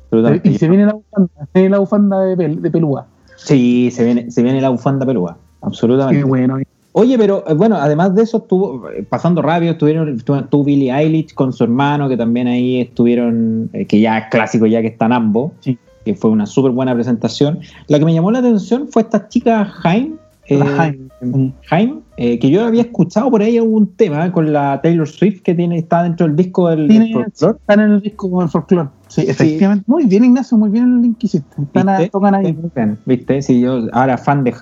absolutamente. 0.05 0.49
Y 0.49 0.59
se 0.59 0.69
viene 0.69 0.87
la 0.87 0.95
bufanda, 0.95 1.29
se 1.53 1.59
viene 1.61 1.69
la 1.71 1.79
bufanda 1.79 2.21
de, 2.21 2.37
pel- 2.37 2.61
de 2.61 2.71
pelúa. 2.71 3.07
Sí, 3.37 3.91
se 3.93 4.05
viene, 4.05 4.31
se 4.31 4.43
viene 4.43 4.61
la 4.61 4.71
bufanda 4.71 5.07
pelúa. 5.07 5.37
Absolutamente. 5.61 6.21
Qué 6.23 6.25
bueno. 6.27 6.59
Oye, 6.99 7.17
pero 7.17 7.45
eh, 7.47 7.55
bueno, 7.55 7.77
además 7.77 8.15
de 8.15 8.23
eso, 8.23 8.39
estuvo, 8.39 8.89
eh, 8.91 9.05
pasando 9.09 9.41
rápido, 9.41 9.73
estuvieron, 9.73 10.09
estuvo, 10.17 10.65
Billie 10.65 10.93
Eilish 10.93 11.33
con 11.35 11.53
su 11.53 11.63
hermano, 11.65 12.09
que 12.09 12.17
también 12.17 12.49
ahí 12.49 12.81
estuvieron, 12.81 13.71
eh, 13.73 13.87
que 13.87 14.01
ya 14.01 14.19
es 14.19 14.25
clásico, 14.31 14.67
ya 14.67 14.81
que 14.81 14.89
están 14.89 15.13
ambos, 15.13 15.53
Sí. 15.61 15.79
que 16.05 16.15
fue 16.15 16.31
una 16.31 16.47
súper 16.47 16.73
buena 16.73 16.95
presentación. 16.95 17.61
La 17.87 17.99
que 17.99 18.05
me 18.05 18.15
llamó 18.15 18.31
la 18.31 18.41
atención 18.41 18.89
fue 18.89 19.03
esta 19.03 19.29
chica 19.29 19.65
Jaime, 19.65 20.15
eh, 20.49 20.59
La 20.59 20.67
Jaime. 20.67 21.53
Jaime, 21.67 21.95
eh, 22.17 22.39
que 22.39 22.49
yo 22.51 22.65
había 22.65 22.83
escuchado 22.83 23.31
por 23.31 23.43
ahí 23.43 23.59
algún 23.59 23.89
tema 23.95 24.33
con 24.33 24.53
la 24.53 24.81
Taylor 24.83 25.07
Swift 25.07 25.43
que 25.43 25.55
tiene, 25.55 25.79
está 25.79 26.03
dentro 26.03 26.27
del 26.27 26.35
disco 26.37 26.69
del, 26.69 26.89
del 26.89 27.15
están 27.35 27.81
en 27.81 27.91
el 27.93 28.01
disco 28.01 28.31
con 28.31 28.45
el 28.45 28.49
folclore. 28.49 28.89
Sí, 29.09 29.23
efectivamente. 29.27 29.85
Muy 29.87 30.05
bien, 30.07 30.25
Ignacio, 30.25 30.57
muy 30.57 30.71
bien 30.71 30.85
el 30.85 31.03
link 31.03 31.19
que 31.19 31.27
hiciste. 31.27 31.63
Están 31.63 31.89
a- 31.89 32.07
tocan 32.09 32.35
ahí. 32.35 32.57
¿Viste? 33.05 33.43
Sí, 33.43 33.61
yo 33.61 33.81
ahora 33.93 34.17
fan 34.17 34.45
de, 34.45 34.53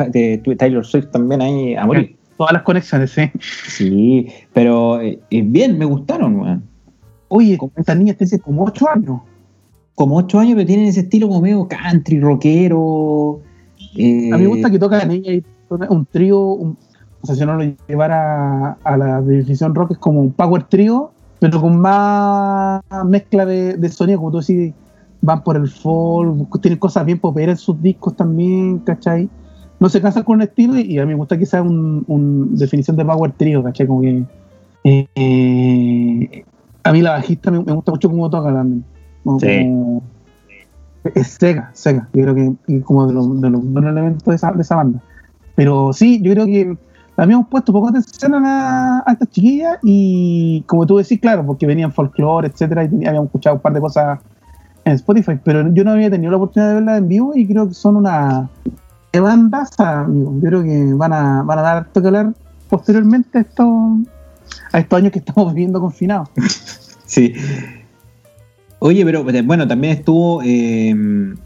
de 0.44 0.56
Taylor 0.56 0.84
Swift 0.84 1.10
también 1.10 1.42
ahí 1.42 1.74
a 1.74 1.84
morir. 1.86 2.15
Todas 2.36 2.52
las 2.52 2.62
conexiones, 2.62 3.10
sí. 3.10 3.30
Sí, 3.40 4.28
pero 4.52 5.00
eh, 5.00 5.18
eh, 5.30 5.42
bien, 5.42 5.78
me 5.78 5.84
gustaron, 5.84 6.36
weón. 6.40 6.62
Oye, 7.28 7.58
esta 7.76 7.94
niña 7.94 8.14
tiene 8.14 8.38
como 8.40 8.64
8 8.64 8.88
años. 8.90 9.20
Como 9.94 10.16
ocho 10.18 10.38
años, 10.38 10.54
pero 10.56 10.66
tienen 10.66 10.86
ese 10.86 11.00
estilo 11.00 11.26
como 11.28 11.40
medio 11.40 11.66
country, 11.66 12.20
rockero. 12.20 13.40
eh, 13.96 14.30
A 14.32 14.36
mí 14.36 14.42
me 14.42 14.48
gusta 14.48 14.70
que 14.70 14.78
tocan 14.78 15.10
ella 15.10 15.32
y 15.32 15.42
un 15.70 16.04
trío, 16.04 16.38
un- 16.38 16.76
o 17.22 17.26
sea, 17.26 17.34
si 17.34 17.44
no 17.46 17.54
lo 17.56 17.64
llevara 17.88 18.72
a 18.84 18.96
la 18.98 19.22
definición 19.22 19.74
rock, 19.74 19.92
es 19.92 19.98
como 19.98 20.20
un 20.20 20.32
power 20.32 20.64
trío, 20.64 21.12
pero 21.40 21.60
con 21.62 21.78
más 21.80 22.82
mezcla 23.06 23.46
de, 23.46 23.78
de 23.78 23.88
sonido, 23.88 24.18
como 24.18 24.32
tú 24.32 24.40
decís, 24.40 24.74
van 25.22 25.42
por 25.42 25.56
el 25.56 25.66
folk, 25.68 26.60
tienen 26.60 26.78
cosas 26.78 27.06
bien 27.06 27.18
poperas 27.18 27.58
en 27.58 27.64
sus 27.64 27.82
discos 27.82 28.14
también, 28.14 28.80
¿cachai? 28.80 29.30
No 29.78 29.88
se 29.88 30.00
casan 30.00 30.22
con 30.22 30.36
un 30.36 30.42
estilo 30.42 30.78
y, 30.78 30.98
a 30.98 31.04
mí 31.04 31.12
me 31.12 31.18
gusta 31.18 31.38
que 31.38 31.46
sea 31.46 31.62
una 31.62 32.02
un 32.06 32.56
definición 32.56 32.96
de 32.96 33.04
power 33.04 33.32
trio, 33.32 33.62
¿cachai? 33.62 33.86
Como 33.86 34.00
que 34.00 34.24
eh, 34.84 36.44
a 36.82 36.92
mí 36.92 37.02
la 37.02 37.12
bajista 37.12 37.50
me, 37.50 37.58
gusta 37.58 37.90
mucho 37.90 38.08
cómo 38.08 38.30
toca 38.30 38.52
también. 38.52 38.84
es 41.14 41.26
seca, 41.26 41.70
seca. 41.74 42.08
Yo 42.12 42.22
creo 42.22 42.34
que 42.34 42.80
como 42.82 43.06
de 43.06 43.14
los, 43.14 43.40
de 43.40 43.50
los 43.50 43.64
buenos 43.64 43.90
elementos 43.90 44.24
de 44.24 44.34
esa, 44.34 44.52
de 44.52 44.62
esa 44.62 44.76
banda. 44.76 45.00
Pero 45.56 45.92
sí, 45.92 46.20
yo 46.22 46.32
creo 46.32 46.46
que 46.46 46.76
habíamos 47.16 47.48
puesto 47.48 47.72
poco 47.72 47.88
atención 47.88 48.34
a, 48.34 49.02
a 49.04 49.12
estas 49.12 49.30
chiquillas 49.30 49.78
y 49.82 50.62
como 50.66 50.86
tú 50.86 50.98
decís, 50.98 51.20
claro, 51.20 51.44
porque 51.44 51.66
venían 51.66 51.92
folclore, 51.92 52.48
etcétera, 52.48 52.84
y 52.84 53.06
habíamos 53.06 53.26
escuchado 53.26 53.56
un 53.56 53.62
par 53.62 53.72
de 53.72 53.80
cosas 53.80 54.20
en 54.84 54.92
Spotify, 54.92 55.38
pero 55.42 55.68
yo 55.74 55.82
no 55.82 55.90
había 55.90 56.10
tenido 56.10 56.30
la 56.30 56.36
oportunidad 56.36 56.68
de 56.68 56.74
verla 56.76 56.96
en 56.98 57.08
vivo 57.08 57.32
y 57.34 57.46
creo 57.46 57.66
que 57.66 57.74
son 57.74 57.96
una 57.96 58.48
bandaza, 59.20 60.00
amigo. 60.00 60.34
Yo 60.42 60.48
creo 60.48 60.62
que 60.62 60.94
van 60.94 61.12
a, 61.12 61.42
van 61.42 61.58
a 61.58 61.62
dar 61.62 61.76
harto 61.78 62.00
que 62.00 62.06
hablar 62.08 62.34
posteriormente 62.68 63.38
a 63.38 63.40
estos, 63.42 63.66
a 64.72 64.78
estos 64.78 64.96
años 64.98 65.12
que 65.12 65.18
estamos 65.26 65.52
viviendo 65.54 65.80
confinados. 65.80 66.28
sí. 67.06 67.34
Oye, 68.78 69.04
pero 69.04 69.24
bueno, 69.24 69.66
también 69.66 69.94
estuvo 69.94 70.42
eh, 70.42 70.94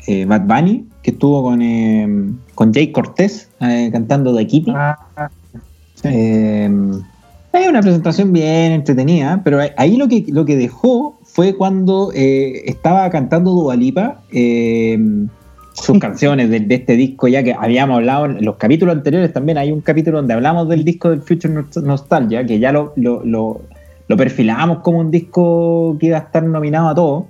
eh, 0.06 0.24
Bad 0.24 0.42
Bunny, 0.42 0.86
que 1.02 1.12
estuvo 1.12 1.44
con, 1.44 1.62
eh, 1.62 2.32
con 2.56 2.72
Jake 2.72 2.90
Cortés 2.90 3.48
eh, 3.60 3.88
cantando 3.92 4.34
The 4.34 4.46
Kitty. 4.46 4.72
Ah, 4.74 4.98
hay 6.02 7.66
una 7.68 7.80
presentación 7.82 8.32
bien 8.32 8.72
entretenida, 8.72 9.42
pero 9.44 9.60
ahí 9.76 9.96
lo 9.96 10.08
que, 10.08 10.24
lo 10.28 10.44
que 10.44 10.56
dejó 10.56 11.18
fue 11.22 11.56
cuando 11.56 12.10
estaba 12.14 13.08
cantando 13.10 13.52
Dualipa 13.52 14.22
sus 15.72 15.98
canciones 15.98 16.50
de, 16.50 16.66
este 16.68 16.96
disco, 16.96 17.28
ya 17.28 17.42
que 17.42 17.54
habíamos 17.54 17.96
hablado 17.98 18.26
en 18.26 18.44
los 18.44 18.56
capítulos 18.56 18.96
anteriores 18.96 19.32
también. 19.32 19.58
Hay 19.58 19.72
un 19.72 19.80
capítulo 19.80 20.18
donde 20.18 20.34
hablamos 20.34 20.68
del 20.68 20.84
disco 20.84 21.10
del 21.10 21.22
Future 21.22 21.64
Nostalgia, 21.82 22.44
que 22.44 22.58
ya 22.58 22.72
lo, 22.72 22.92
lo, 22.96 23.22
lo, 23.24 24.16
perfilamos 24.16 24.78
como 24.80 24.98
un 24.98 25.10
disco 25.10 25.96
que 25.98 26.06
iba 26.06 26.18
a 26.18 26.20
estar 26.20 26.42
nominado 26.42 26.88
a 26.88 26.94
todo. 26.94 27.26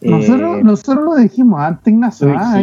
Nosotros, 0.00 0.58
eh, 0.58 0.64
nosotros 0.64 1.04
lo 1.04 1.16
dijimos 1.16 1.60
antes, 1.60 1.92
Ignacio. 1.92 2.34
¿ah? 2.36 2.62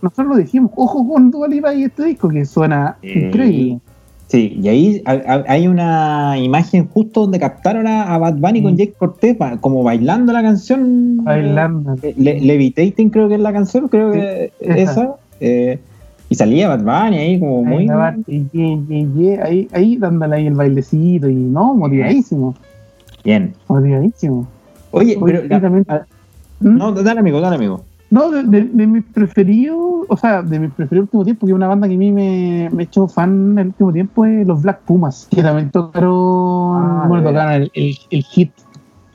nosotros 0.00 0.28
lo 0.28 0.36
dijimos, 0.36 0.70
ojo 0.76 1.08
con 1.08 1.30
Dualipa 1.30 1.74
y 1.74 1.84
este 1.84 2.04
disco 2.04 2.28
que 2.28 2.44
suena 2.44 2.96
increíble. 3.02 3.80
Sí, 4.28 4.58
y 4.60 4.68
ahí 4.68 5.02
hay 5.04 5.68
una 5.68 6.36
imagen 6.36 6.88
justo 6.88 7.22
donde 7.22 7.38
captaron 7.38 7.86
a, 7.86 8.18
Bad 8.18 8.34
Bunny 8.34 8.60
con 8.60 8.74
mm. 8.74 8.76
Jake 8.76 8.94
Cortez 8.98 9.36
como 9.60 9.84
bailando 9.84 10.32
la 10.32 10.42
canción. 10.42 11.22
Bailando. 11.22 11.94
Eh, 12.02 12.14
Levitating 12.16 13.10
creo 13.10 13.28
que 13.28 13.36
es 13.36 13.40
la 13.40 13.52
canción, 13.52 13.86
creo 13.88 14.10
que 14.10 14.52
esa. 14.60 15.14
Eh, 15.38 15.78
y 16.28 16.34
salía 16.34 16.68
Bad 16.68 16.82
Bunny 16.82 17.18
ahí 17.18 17.38
como 17.38 17.62
muy... 17.62 17.88
Ahí, 19.42 19.68
ahí, 19.72 19.96
dándole 19.96 20.36
ahí 20.36 20.46
el 20.48 20.54
bailecito 20.54 21.28
y 21.28 21.34
no, 21.34 21.74
motivadísimo. 21.74 22.56
Bien. 23.22 23.54
Motivadísimo. 23.68 24.48
Oye, 24.90 25.16
pero... 25.24 25.42
¿Mm? 26.58 26.76
No, 26.78 26.92
dale 26.92 27.20
amigo, 27.20 27.40
dale 27.40 27.56
amigo. 27.56 27.84
No, 28.08 28.30
de, 28.30 28.42
de, 28.44 28.86
mis 28.86 29.04
preferidos, 29.04 30.06
o 30.08 30.16
sea, 30.16 30.40
de 30.40 30.60
mis 30.60 30.70
preferidos 30.70 31.06
último 31.06 31.24
tiempo, 31.24 31.46
que 31.46 31.52
una 31.52 31.66
banda 31.66 31.88
que 31.88 31.94
a 31.94 31.98
mí 31.98 32.12
me, 32.12 32.70
me 32.72 32.84
hecho 32.84 33.08
fan 33.08 33.52
en 33.52 33.58
el 33.58 33.66
último 33.68 33.92
tiempo 33.92 34.24
es 34.24 34.46
los 34.46 34.62
Black 34.62 34.80
Pumas, 34.82 35.26
que 35.28 35.42
también 35.42 35.70
tocaron, 35.70 36.12
ah, 36.12 37.04
bueno, 37.08 37.28
tocaron 37.28 37.54
el, 37.54 37.72
el, 37.74 38.22
hit, 38.22 38.52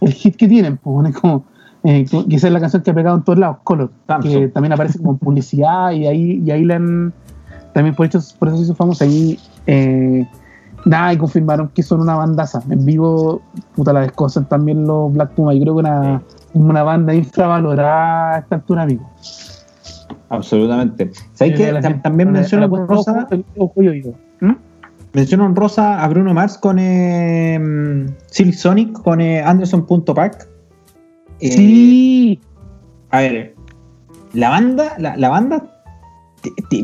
el 0.02 0.12
hit 0.12 0.36
que 0.36 0.48
tienen, 0.48 0.76
pues, 0.76 1.16
como, 1.16 1.46
eh, 1.86 2.06
que 2.06 2.36
esa 2.36 2.48
es 2.48 2.54
la 2.54 2.60
canción 2.60 2.84
que 2.84 2.92
ha 2.92 2.94
pegado 2.94 3.16
en 3.16 3.24
todos 3.24 3.40
lados, 3.40 3.58
Color, 3.64 3.92
que 4.22 4.50
también 4.50 4.74
aparece 4.74 5.00
como 5.00 5.18
publicidad 5.18 5.92
y 5.92 6.08
ahí, 6.08 6.44
y 6.46 6.52
ahí 6.52 6.66
la 6.66 6.76
han, 6.76 7.14
también 7.74 7.96
por, 7.96 8.08
eso, 8.08 8.20
por 8.38 8.50
eso 8.50 8.58
se 8.58 8.64
hizo 8.64 8.76
famosa, 8.76 9.06
ahí, 9.06 9.40
eh, 9.68 10.28
nada, 10.86 11.14
y 11.14 11.18
confirmaron 11.18 11.70
que 11.70 11.84
son 11.84 12.02
una 12.02 12.16
bandaza, 12.16 12.62
en 12.70 12.86
vivo, 12.86 13.42
puta, 13.76 13.94
la 13.94 14.02
descosan 14.02 14.48
también 14.48 14.86
los 14.86 15.12
Black 15.14 15.32
Pumas, 15.32 15.56
yo 15.56 15.62
creo 15.62 15.76
que 15.76 15.80
una 15.82 16.22
una 16.54 16.84
banda 16.84 17.14
infravalorada 17.14 18.36
a 18.36 18.40
esta 18.40 18.56
altura, 18.56 18.84
amigo. 18.84 19.10
Absolutamente. 20.30 21.12
¿Sabes 21.34 21.58
qué? 21.58 22.00
También 22.04 22.32
menciono 22.32 22.66
en 22.66 22.88
Rosa. 22.88 23.28
¿Mm? 24.40 24.52
Menciono 25.14 25.46
en 25.46 25.56
Rosa 25.56 26.04
a 26.04 26.08
Bruno 26.08 26.34
Mars 26.34 26.58
con 26.58 26.78
eh, 26.80 27.60
Silk 28.28 28.54
Sonic, 28.54 28.94
con 29.02 29.20
eh, 29.20 29.42
Anderson.pack. 29.42 30.48
Eh, 31.40 31.52
sí. 31.52 32.42
A 33.10 33.20
ver, 33.20 33.56
la 34.34 34.50
banda, 34.50 34.94
la, 34.98 35.18
la 35.18 35.30
banda 35.30 35.64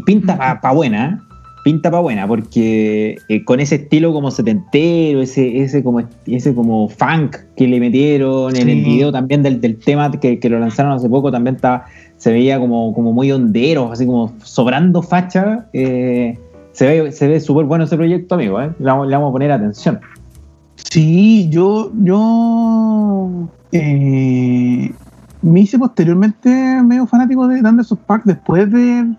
pinta 0.05 0.37
para 0.37 0.59
pa 0.59 0.73
buena, 0.73 1.05
¿eh? 1.05 1.26
Pinta 1.67 1.91
para 1.91 1.99
buena, 1.99 2.25
porque 2.25 3.17
eh, 3.27 3.43
con 3.43 3.59
ese 3.59 3.75
estilo 3.75 4.13
como 4.13 4.31
setentero, 4.31 5.21
ese, 5.21 5.61
ese 5.61 5.83
como 5.83 6.01
ese 6.25 6.55
como 6.55 6.87
funk 6.87 7.35
que 7.57 7.67
le 7.67 7.81
metieron 7.81 8.55
en 8.55 8.69
el 8.69 8.85
video 8.85 9.11
también 9.11 9.43
del, 9.43 9.59
tema 9.75 10.09
que, 10.11 10.39
lo 10.49 10.59
lanzaron 10.59 10.93
hace 10.93 11.09
poco, 11.09 11.29
también 11.29 11.57
estaba, 11.57 11.83
se 12.15 12.31
veía 12.31 12.57
como, 12.57 12.93
como 12.93 13.11
muy 13.11 13.33
hondero, 13.33 13.91
así 13.91 14.05
como 14.05 14.33
sobrando 14.41 15.01
facha. 15.01 15.67
Eh, 15.73 16.39
se 16.71 16.87
ve, 16.87 17.11
se 17.11 17.27
ve 17.27 17.41
súper 17.41 17.65
bueno 17.65 17.83
ese 17.83 17.97
proyecto, 17.97 18.35
amigo, 18.35 18.61
¿eh? 18.61 18.71
le, 18.79 18.85
vamos, 18.85 19.11
a 19.11 19.31
poner 19.33 19.51
atención. 19.51 19.99
Sí, 20.75 21.49
yo, 21.49 21.91
yo 22.01 23.49
me 23.73 25.59
hice 25.59 25.77
posteriormente 25.77 26.49
medio 26.81 27.05
fanático 27.07 27.45
de 27.45 27.59
Anderson 27.59 27.99
Pack 28.07 28.23
después 28.23 28.71
de 28.71 29.17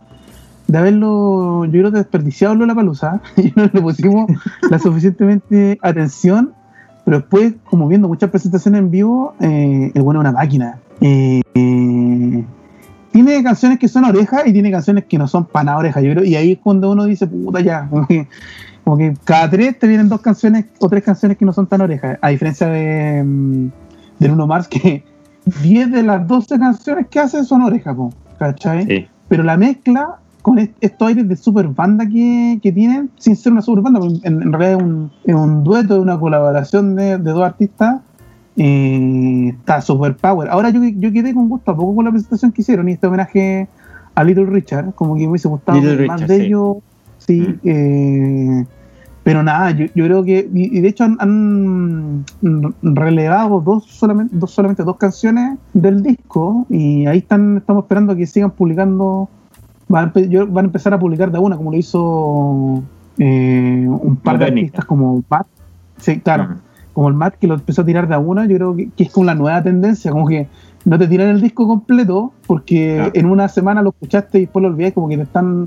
de 0.69 0.79
haberlo, 0.79 1.65
yo 1.65 1.73
creo 1.73 1.91
que 1.91 1.99
desperdiciado 1.99 2.55
la 2.55 2.75
palusa 2.75 3.21
y 3.37 3.53
no 3.57 3.65
le 3.73 3.81
pusimos 3.81 4.31
la 4.71 4.79
suficientemente 4.79 5.79
atención, 5.83 6.53
pero 7.05 7.19
después, 7.19 7.55
como 7.65 7.89
viendo 7.89 8.07
muchas 8.07 8.31
presentaciones 8.31 8.81
en 8.81 8.91
vivo, 8.91 9.35
eh, 9.41 9.91
el 9.95 10.03
bueno 10.03 10.21
es 10.21 10.29
una 10.29 10.33
máquina. 10.33 10.79
Eh, 11.01 11.41
tiene 13.13 13.43
canciones 13.43 13.79
que 13.79 13.89
son 13.89 14.05
orejas 14.05 14.43
y 14.47 14.53
tiene 14.53 14.71
canciones 14.71 15.05
que 15.07 15.17
no 15.17 15.27
son 15.27 15.47
pana 15.47 15.79
oreja, 15.79 16.03
yo 16.03 16.13
creo, 16.13 16.25
y 16.25 16.37
ahí 16.37 16.53
es 16.53 16.59
cuando 16.59 16.93
uno 16.93 17.07
dice, 17.07 17.27
puta 17.27 17.61
ya, 17.61 17.89
como 17.89 18.97
que, 18.99 19.15
cada 19.25 19.49
tres 19.49 19.79
te 19.79 19.89
vienen 19.89 20.09
dos 20.09 20.21
canciones 20.21 20.67
o 20.81 20.89
tres 20.89 21.03
canciones 21.03 21.39
que 21.39 21.47
no 21.47 21.53
son 21.55 21.67
tan 21.67 21.81
orejas, 21.81 22.19
a 22.21 22.29
diferencia 22.29 22.67
de, 22.67 23.25
mm, 23.25 23.69
de 24.19 24.29
Bruno 24.29 24.47
Mars, 24.47 24.69
que 24.69 25.03
10 25.63 25.93
de 25.93 26.03
las 26.03 26.27
12 26.29 26.59
canciones 26.59 27.07
que 27.09 27.21
hace 27.21 27.43
son 27.45 27.63
orejas, 27.63 27.97
¿cachai? 28.39 29.09
Pero 29.29 29.43
la 29.43 29.57
mezcla 29.57 30.19
con 30.49 30.59
estos 30.59 31.09
aires 31.09 31.29
de 31.29 31.37
super 31.37 31.69
banda 31.69 32.07
que, 32.07 32.59
tienen, 32.63 33.11
sin 33.19 33.37
ser 33.37 33.53
una 33.53 33.63
super 33.63 33.83
banda, 33.83 34.01
en, 34.23 34.53
realidad 34.53 34.81
es 35.25 35.35
un, 35.35 35.65
dueto, 35.65 35.95
de 35.95 36.01
una 36.01 36.19
colaboración 36.19 36.95
de, 36.95 37.19
dos 37.19 37.43
artistas, 37.43 38.01
eh, 38.57 39.55
está 39.59 39.81
super 39.81 40.17
power. 40.17 40.49
Ahora 40.49 40.71
yo, 40.71 40.83
yo 40.83 41.13
quedé 41.13 41.35
con 41.35 41.49
gusto 41.49 41.71
a 41.71 41.77
poco 41.77 41.97
con 41.97 42.05
la 42.07 42.11
presentación 42.11 42.53
que 42.53 42.63
hicieron 42.63 42.89
y 42.89 42.93
este 42.93 43.07
homenaje 43.07 43.69
a 44.15 44.25
Little 44.25 44.47
Richard, 44.47 44.95
como 44.95 45.15
que 45.15 45.23
me 45.23 45.29
hubiese 45.29 45.49
gustado 45.49 45.81
más 46.07 46.27
de 46.27 46.47
ellos, 46.47 46.79
sí, 47.19 47.41
mm. 47.41 47.61
eh, 47.65 48.67
pero 49.23 49.43
nada, 49.43 49.73
yo, 49.73 49.87
creo 49.93 50.25
que, 50.25 50.49
y, 50.55 50.81
de 50.81 50.89
hecho 50.89 51.05
han, 51.05 52.25
relevado 52.83 53.61
dos 53.61 53.85
solamente, 53.85 54.35
dos 54.35 54.51
solamente 54.51 54.83
dos 54.83 54.97
canciones 54.97 55.59
del 55.75 56.03
disco 56.03 56.67
y 56.71 57.05
ahí 57.05 57.19
están, 57.19 57.59
estamos 57.59 57.85
esperando 57.85 58.17
que 58.17 58.27
sigan 58.27 58.53
publicando 58.53 59.29
van 59.89 60.13
a, 60.15 60.61
empezar 60.61 60.95
a 60.95 60.99
publicar 60.99 61.31
de 61.31 61.39
una, 61.39 61.57
como 61.57 61.71
lo 61.73 61.77
hizo 61.77 62.83
eh, 63.19 63.87
un 63.89 64.17
par 64.17 64.39
de 64.39 64.47
artistas 64.47 64.85
como 64.85 65.23
Matt. 65.29 65.47
Sí, 65.99 66.21
claro. 66.21 66.57
Como 66.93 67.09
el 67.09 67.15
Matt 67.15 67.37
que 67.37 67.47
lo 67.47 67.55
empezó 67.55 67.83
a 67.83 67.87
tirar 67.87 68.09
de 68.09 68.15
a 68.15 68.19
una, 68.19 68.47
yo 68.47 68.57
creo 68.57 68.77
que, 68.77 68.91
es 68.97 69.11
como 69.11 69.27
la 69.27 69.35
nueva 69.35 69.63
tendencia, 69.63 70.11
como 70.11 70.27
que 70.27 70.49
no 70.85 70.99
te 70.99 71.07
tiran 71.07 71.29
el 71.29 71.41
disco 71.41 71.67
completo 71.67 72.33
porque 72.47 73.11
en 73.15 73.27
una 73.27 73.49
semana 73.49 73.83
lo 73.83 73.91
escuchaste 73.91 74.39
y 74.39 74.41
después 74.43 74.63
lo 74.63 74.69
olvidaste, 74.69 74.95
como 74.95 75.09
que 75.09 75.17
te 75.17 75.23
están 75.23 75.67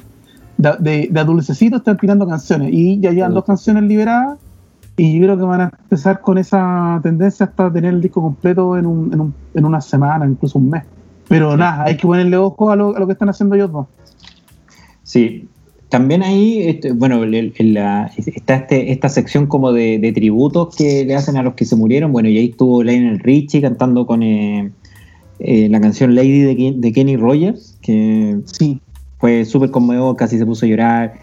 de, 0.58 1.10
de, 1.12 1.20
adulcecito 1.20 1.78
están 1.78 1.98
tirando 1.98 2.28
canciones 2.28 2.70
y 2.72 3.00
ya 3.00 3.12
llevan 3.12 3.34
dos 3.34 3.46
canciones 3.46 3.84
liberadas 3.84 4.38
y 4.98 5.20
yo 5.20 5.25
creo 5.25 5.38
que 5.38 5.44
van 5.44 5.62
a 5.62 5.72
empezar 5.82 6.22
con 6.22 6.38
esa 6.38 7.00
tendencia 7.01 7.46
hasta 7.48 7.72
tener 7.72 7.94
el 7.94 8.01
disco 8.01 8.22
completo 8.22 8.78
en, 8.78 8.86
un, 8.86 9.13
en, 9.13 9.22
un, 9.22 9.34
en 9.54 9.66
una 9.66 9.82
semana, 9.82 10.28
incluso 10.28 10.60
un 10.60 10.70
mes. 10.70 10.84
Pero 11.32 11.56
nada, 11.56 11.86
hay 11.86 11.96
que 11.96 12.06
ponerle 12.06 12.36
ojo 12.36 12.72
a 12.72 12.76
lo, 12.76 12.94
a 12.94 13.00
lo 13.00 13.08
que 13.08 13.14
están 13.14 13.30
haciendo 13.30 13.56
ellos 13.56 13.72
dos. 13.72 13.88
Sí, 15.04 15.48
también 15.88 16.24
ahí, 16.24 16.62
este, 16.68 16.92
bueno, 16.92 17.24
está 17.24 18.56
este, 18.56 18.92
esta 18.92 19.08
sección 19.08 19.48
como 19.48 19.72
de, 19.72 20.12
tributos 20.14 20.76
que 20.76 21.06
le 21.06 21.16
hacen 21.16 21.38
a 21.38 21.44
los 21.44 21.54
que 21.54 21.64
se 21.64 21.78
murieron. 21.78 22.12
Bueno, 22.12 22.28
y 22.28 22.38
ahí 22.38 22.46
estuvo 22.48 22.84
Lionel 22.84 23.20
Richie 23.20 23.62
cantando 23.62 24.06
con 24.06 24.24
eh, 24.24 24.72
eh, 25.40 25.70
la 25.70 25.80
canción 25.80 26.16
Lady 26.16 26.74
de, 26.74 26.94
Kenny 26.94 27.16
Rogers, 27.16 27.78
que 27.82 28.40
sí. 28.46 28.82
fue 29.18 29.46
súper 29.46 29.72
conmovedor, 29.72 30.18
casi 30.18 30.38
se 30.38 30.46
puso 30.46 30.66
a 30.66 30.70
llorar. 30.70 31.14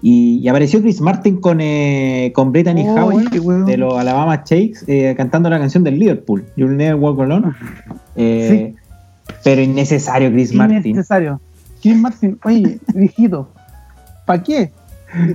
Y, 0.00 0.46
apareció 0.48 0.80
Chris 0.80 1.02
Martin 1.02 1.42
con, 1.42 1.60
eh, 1.60 2.32
con 2.34 2.52
Brittany 2.52 2.88
Howard 2.88 3.30
de 3.66 3.76
los 3.76 3.94
Alabama 3.94 4.42
Shakes 4.46 5.14
cantando 5.14 5.50
la 5.50 5.58
canción 5.58 5.84
del 5.84 5.98
Liverpool, 5.98 6.42
You'll 6.56 6.76
Never 6.76 6.96
Walk 6.96 7.20
Alone. 7.20 7.52
sí. 8.16 8.74
Pero 9.44 9.60
innecesario, 9.60 10.30
Chris 10.30 10.54
Martin. 10.54 10.78
Innecesario. 10.84 11.40
Chris 11.80 11.96
Martin, 11.96 12.38
oye, 12.44 12.78
viejito, 12.94 13.48
¿para 14.26 14.42
qué? 14.42 14.72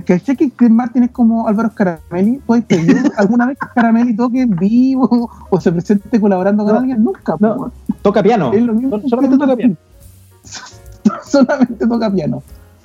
¿Cachai 0.06 0.34
que 0.36 0.50
Chris 0.50 0.70
Martin 0.70 1.04
es 1.04 1.10
como 1.10 1.46
Álvaro 1.46 1.70
Caramelli? 1.72 2.40
¿Tú 2.46 2.54
has 2.54 2.64
pedido 2.64 2.98
alguna 3.16 3.46
vez 3.46 3.58
que 3.58 3.66
Caramelli 3.74 4.16
toque 4.16 4.40
en 4.40 4.50
vivo 4.56 5.30
o 5.50 5.60
se 5.60 5.70
presente 5.70 6.20
colaborando 6.20 6.64
con 6.64 6.72
No, 6.74 6.80
alguien? 6.80 7.04
Nunca. 7.04 7.36
no. 7.38 7.70
Toca 8.02 8.22
piano. 8.22 8.52
Es 8.52 8.62
lo 8.62 8.74
mismo 8.74 9.00
Solamente 9.08 9.38
toca 9.38 9.56
piano. 9.56 9.76
Solamente 11.22 11.86
toca 11.86 12.10
piano. 12.10 12.42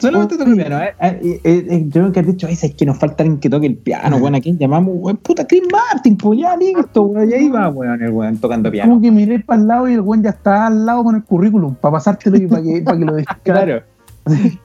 Solamente 0.07 0.38
toca 0.38 0.53
piano. 0.53 0.79
Eh, 0.79 0.93
eh, 1.00 1.39
eh, 1.43 1.67
eh, 1.69 1.83
yo 1.86 1.91
creo 1.91 2.12
que 2.12 2.19
has 2.19 2.27
dicho, 2.27 2.48
"Ay, 2.48 2.57
es 2.62 2.74
que 2.75 2.86
nos 2.86 2.98
falta 2.98 3.24
alguien 3.24 3.39
que 3.39 3.50
toque 3.50 3.67
el 3.67 3.75
piano, 3.77 4.17
weón. 4.17 4.36
¿A 4.36 4.41
quién 4.41 4.57
llamamos? 4.57 4.93
Weón, 4.98 5.17
puta, 5.17 5.45
Chris 5.48 5.63
Martin, 5.72 6.17
pues 6.17 6.39
ya 6.39 6.55
listo, 6.57 7.03
weón. 7.03 7.29
Y 7.29 7.33
ahí 7.33 7.50
va, 7.50 7.69
weón, 7.69 8.01
el 8.01 8.12
weón 8.12 8.38
tocando 8.38 8.69
piano. 8.72 8.89
Como 8.89 9.01
que 9.01 9.12
miré 9.12 9.39
para 9.39 9.62
el 9.62 9.67
lado 9.67 9.89
y 9.89 9.93
el 9.93 10.01
buen 10.01 10.22
ya 10.24 10.31
está 10.31 10.67
al 10.67 10.86
lado 10.86 11.03
con 11.03 11.15
el 11.15 11.24
currículum 11.24 11.75
para 11.75 11.93
pasártelo 11.93 12.38
y 12.38 12.48
para 12.48 12.62
que, 12.62 12.81
para 12.81 12.98
que 12.98 13.05
lo 13.05 13.13
descargue. 13.15 13.83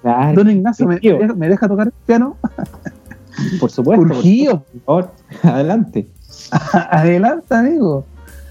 Claro, 0.03 0.35
Don 0.35 0.51
Ignacio, 0.51 0.87
¿me. 0.87 1.01
¿me 1.37 1.49
deja 1.49 1.67
tocar 1.69 1.89
el 1.89 1.93
piano? 2.07 2.37
por 3.61 3.71
supuesto. 3.71 4.07
por 4.07 4.17
Urgido. 4.17 4.65
favor, 4.85 5.13
adelante. 5.43 6.09
Adelante, 6.91 7.55
amigo. 7.55 8.05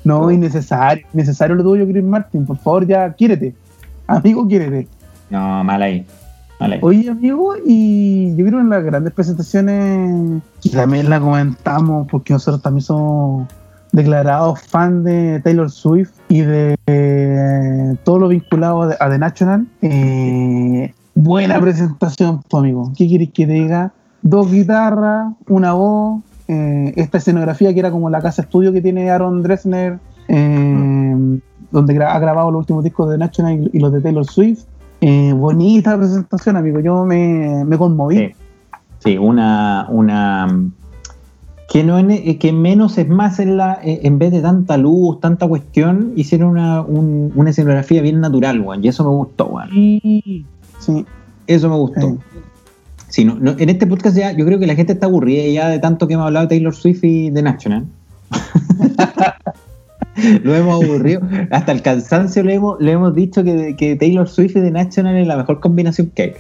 No, 0.04 0.30
innecesario. 0.32 1.06
Innecesario 1.14 1.56
lo 1.56 1.64
tuyo, 1.64 1.88
Chris 1.88 2.04
Martin. 2.04 2.46
Por 2.46 2.58
favor, 2.58 2.86
ya, 2.88 3.12
quiérete. 3.14 3.56
Amigo, 4.08 4.48
quiérete. 4.48 4.88
No, 5.30 5.64
mal 5.64 5.82
ahí. 5.82 6.06
Oye, 6.82 7.10
amigo, 7.10 7.54
y 7.66 8.36
yo 8.36 8.46
creo 8.46 8.60
en 8.60 8.70
las 8.70 8.84
grandes 8.84 9.14
presentaciones, 9.14 10.42
que 10.62 10.70
también 10.70 11.10
la 11.10 11.20
comentamos, 11.20 12.08
porque 12.10 12.34
nosotros 12.34 12.62
también 12.64 12.82
somos 12.84 13.48
declarados 13.92 14.60
fan 14.62 15.04
de 15.04 15.40
Taylor 15.44 15.70
Swift 15.72 16.12
y 16.30 16.42
de 16.42 16.76
eh, 16.88 17.96
todo 18.04 18.20
lo 18.20 18.28
vinculado 18.30 18.82
a, 19.00 19.10
The 19.10 19.18
National. 19.20 19.68
Eh, 19.82 20.94
buena 21.16 21.60
presentación, 21.62 22.42
amigo. 22.52 22.92
¿Qué 22.98 23.08
quieres 23.08 23.30
que 23.34 23.46
te 23.48 23.54
diga? 23.54 23.92
Dos 24.24 24.52
guitarras, 24.52 25.34
una 25.48 25.74
voz, 25.74 26.22
eh, 26.48 26.92
esta 26.96 27.20
escenografía 27.20 27.74
que 27.74 27.80
era 27.80 27.92
como 27.92 28.10
la 28.10 28.22
casa 28.22 28.42
estudio 28.42 28.74
que 28.74 28.82
tiene 28.82 29.10
Aaron 29.12 29.44
Dresner, 29.44 30.00
eh, 30.28 31.40
donde 31.72 31.94
gra- 31.96 32.14
ha 32.14 32.20
grabado 32.20 32.52
los 32.52 32.62
últimos 32.62 32.84
discos 32.84 33.10
de 33.10 33.16
The 33.16 33.20
National 33.20 33.70
y, 33.72 33.78
y 33.78 33.80
los 33.80 33.94
de 33.94 34.02
Taylor 34.02 34.26
Swift. 34.26 34.64
Eh, 35.02 35.34
bonita 35.34 35.96
presentación, 35.98 36.58
amigo. 36.58 36.80
Yo 36.80 37.06
me, 37.06 37.64
me 37.66 37.78
conmoví. 37.78 38.18
Sí. 38.18 38.32
Sí, 39.00 39.18
una, 39.18 39.86
una 39.90 40.48
que 41.70 41.84
no 41.84 42.00
en- 42.00 42.12
eh, 42.12 42.38
que 42.40 42.52
menos 42.52 42.98
es 42.98 43.08
más 43.08 43.40
en 43.40 43.58
la 43.58 43.80
eh, 43.84 44.00
en 44.04 44.18
vez 44.18 44.32
de 44.32 44.42
tanta 44.42 44.78
luz, 44.78 45.20
tanta 45.20 45.48
cuestión, 45.48 46.14
hicieron 46.16 46.50
una, 46.52 46.82
un- 46.82 47.32
una 47.36 47.50
escenografía 47.52 48.02
bien 48.02 48.20
natural, 48.22 48.60
weón, 48.62 48.84
y 48.84 48.88
eso 48.88 49.04
me 49.04 49.12
gustó, 49.12 49.46
weón. 49.48 49.70
Sí, 49.70 50.46
sí. 50.80 51.06
Eso 51.46 51.70
me 51.70 51.76
gustó. 51.76 52.02
Sí. 52.02 52.18
Sí, 53.10 53.26
no- 53.26 53.36
no, 53.40 53.52
en 53.58 53.70
este 53.70 53.86
podcast 53.88 54.18
ya 54.18 54.32
yo 54.32 54.46
creo 54.46 54.60
que 54.60 54.68
la 54.68 54.76
gente 54.76 54.94
está 54.94 55.06
aburrida 55.06 55.46
ya 55.48 55.70
de 55.70 55.80
tanto 55.80 56.08
que 56.08 56.16
hemos 56.16 56.26
hablado 56.26 56.46
de 56.48 56.50
Taylor 56.56 56.74
Swift 56.76 57.04
y 57.04 57.30
de 57.30 57.42
National. 57.44 57.86
lo 60.44 60.56
hemos 60.56 60.84
aburrido. 60.84 61.22
Hasta 61.52 61.72
el 61.72 61.82
cansancio 61.82 62.44
le 62.44 62.56
hemos, 62.56 62.80
le 62.82 62.92
hemos 62.94 63.14
dicho 63.16 63.44
que, 63.44 63.76
que 63.76 63.96
Taylor 63.96 64.28
Swift 64.28 64.52
y 64.58 64.62
The 64.62 64.72
National 64.72 65.18
es 65.18 65.28
la 65.28 65.38
mejor 65.38 65.60
combinación 65.60 66.12
que 66.16 66.24
hay. 66.24 66.34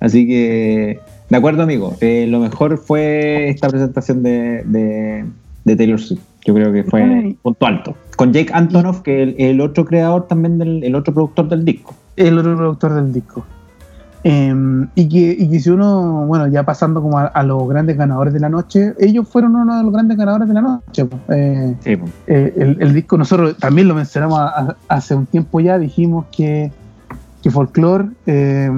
Así 0.00 0.26
que, 0.26 0.98
de 1.30 1.36
acuerdo, 1.36 1.62
amigo. 1.62 1.94
eh, 2.00 2.26
lo 2.28 2.40
mejor 2.40 2.78
fue 2.78 3.48
esta 3.48 3.68
presentación 3.68 4.22
de, 4.22 4.62
de- 4.64 5.24
de 5.64 5.76
Taylor 5.76 5.98
Swift. 6.00 6.20
Yo 6.44 6.52
creo 6.54 6.70
que 6.74 6.84
fue 6.84 7.02
Ay. 7.02 7.36
punto 7.42 7.64
alto. 7.66 7.96
Con 8.16 8.32
Jake 8.34 8.50
Antonoff, 8.52 9.00
que 9.00 9.22
es 9.22 9.28
el, 9.30 9.34
el 9.38 9.60
otro 9.62 9.86
creador 9.86 10.28
también 10.28 10.58
del 10.58 10.84
el 10.84 10.94
otro 10.94 11.14
productor 11.14 11.48
del 11.48 11.64
disco. 11.64 11.94
El 12.16 12.38
otro 12.38 12.54
productor 12.54 12.94
del 12.94 13.12
disco. 13.14 13.46
Eh, 14.26 14.86
y, 14.94 15.08
que, 15.08 15.36
y 15.38 15.50
que 15.50 15.60
si 15.60 15.68
uno, 15.68 16.24
bueno, 16.26 16.46
ya 16.48 16.62
pasando 16.64 17.02
como 17.02 17.18
a, 17.18 17.26
a 17.26 17.42
los 17.42 17.68
grandes 17.68 17.96
ganadores 17.98 18.32
de 18.32 18.40
la 18.40 18.48
noche, 18.48 18.94
ellos 18.98 19.28
fueron 19.28 19.54
uno 19.54 19.76
de 19.76 19.82
los 19.82 19.92
grandes 19.92 20.16
ganadores 20.16 20.48
de 20.48 20.54
la 20.54 20.62
noche. 20.62 21.06
Eh, 21.28 21.76
Sí, 21.84 21.90
eh, 22.26 22.54
el, 22.56 22.78
el 22.80 22.94
disco, 22.94 23.18
nosotros 23.18 23.56
también 23.58 23.86
lo 23.86 23.94
mencionamos 23.94 24.38
a- 24.38 24.48
a- 24.60 24.76
hace 24.88 25.14
un 25.14 25.26
tiempo 25.26 25.60
ya, 25.60 25.78
dijimos 25.78 26.24
que, 26.34 26.72
que 27.42 27.50
Folklore 27.50 28.08
eh, 28.24 28.70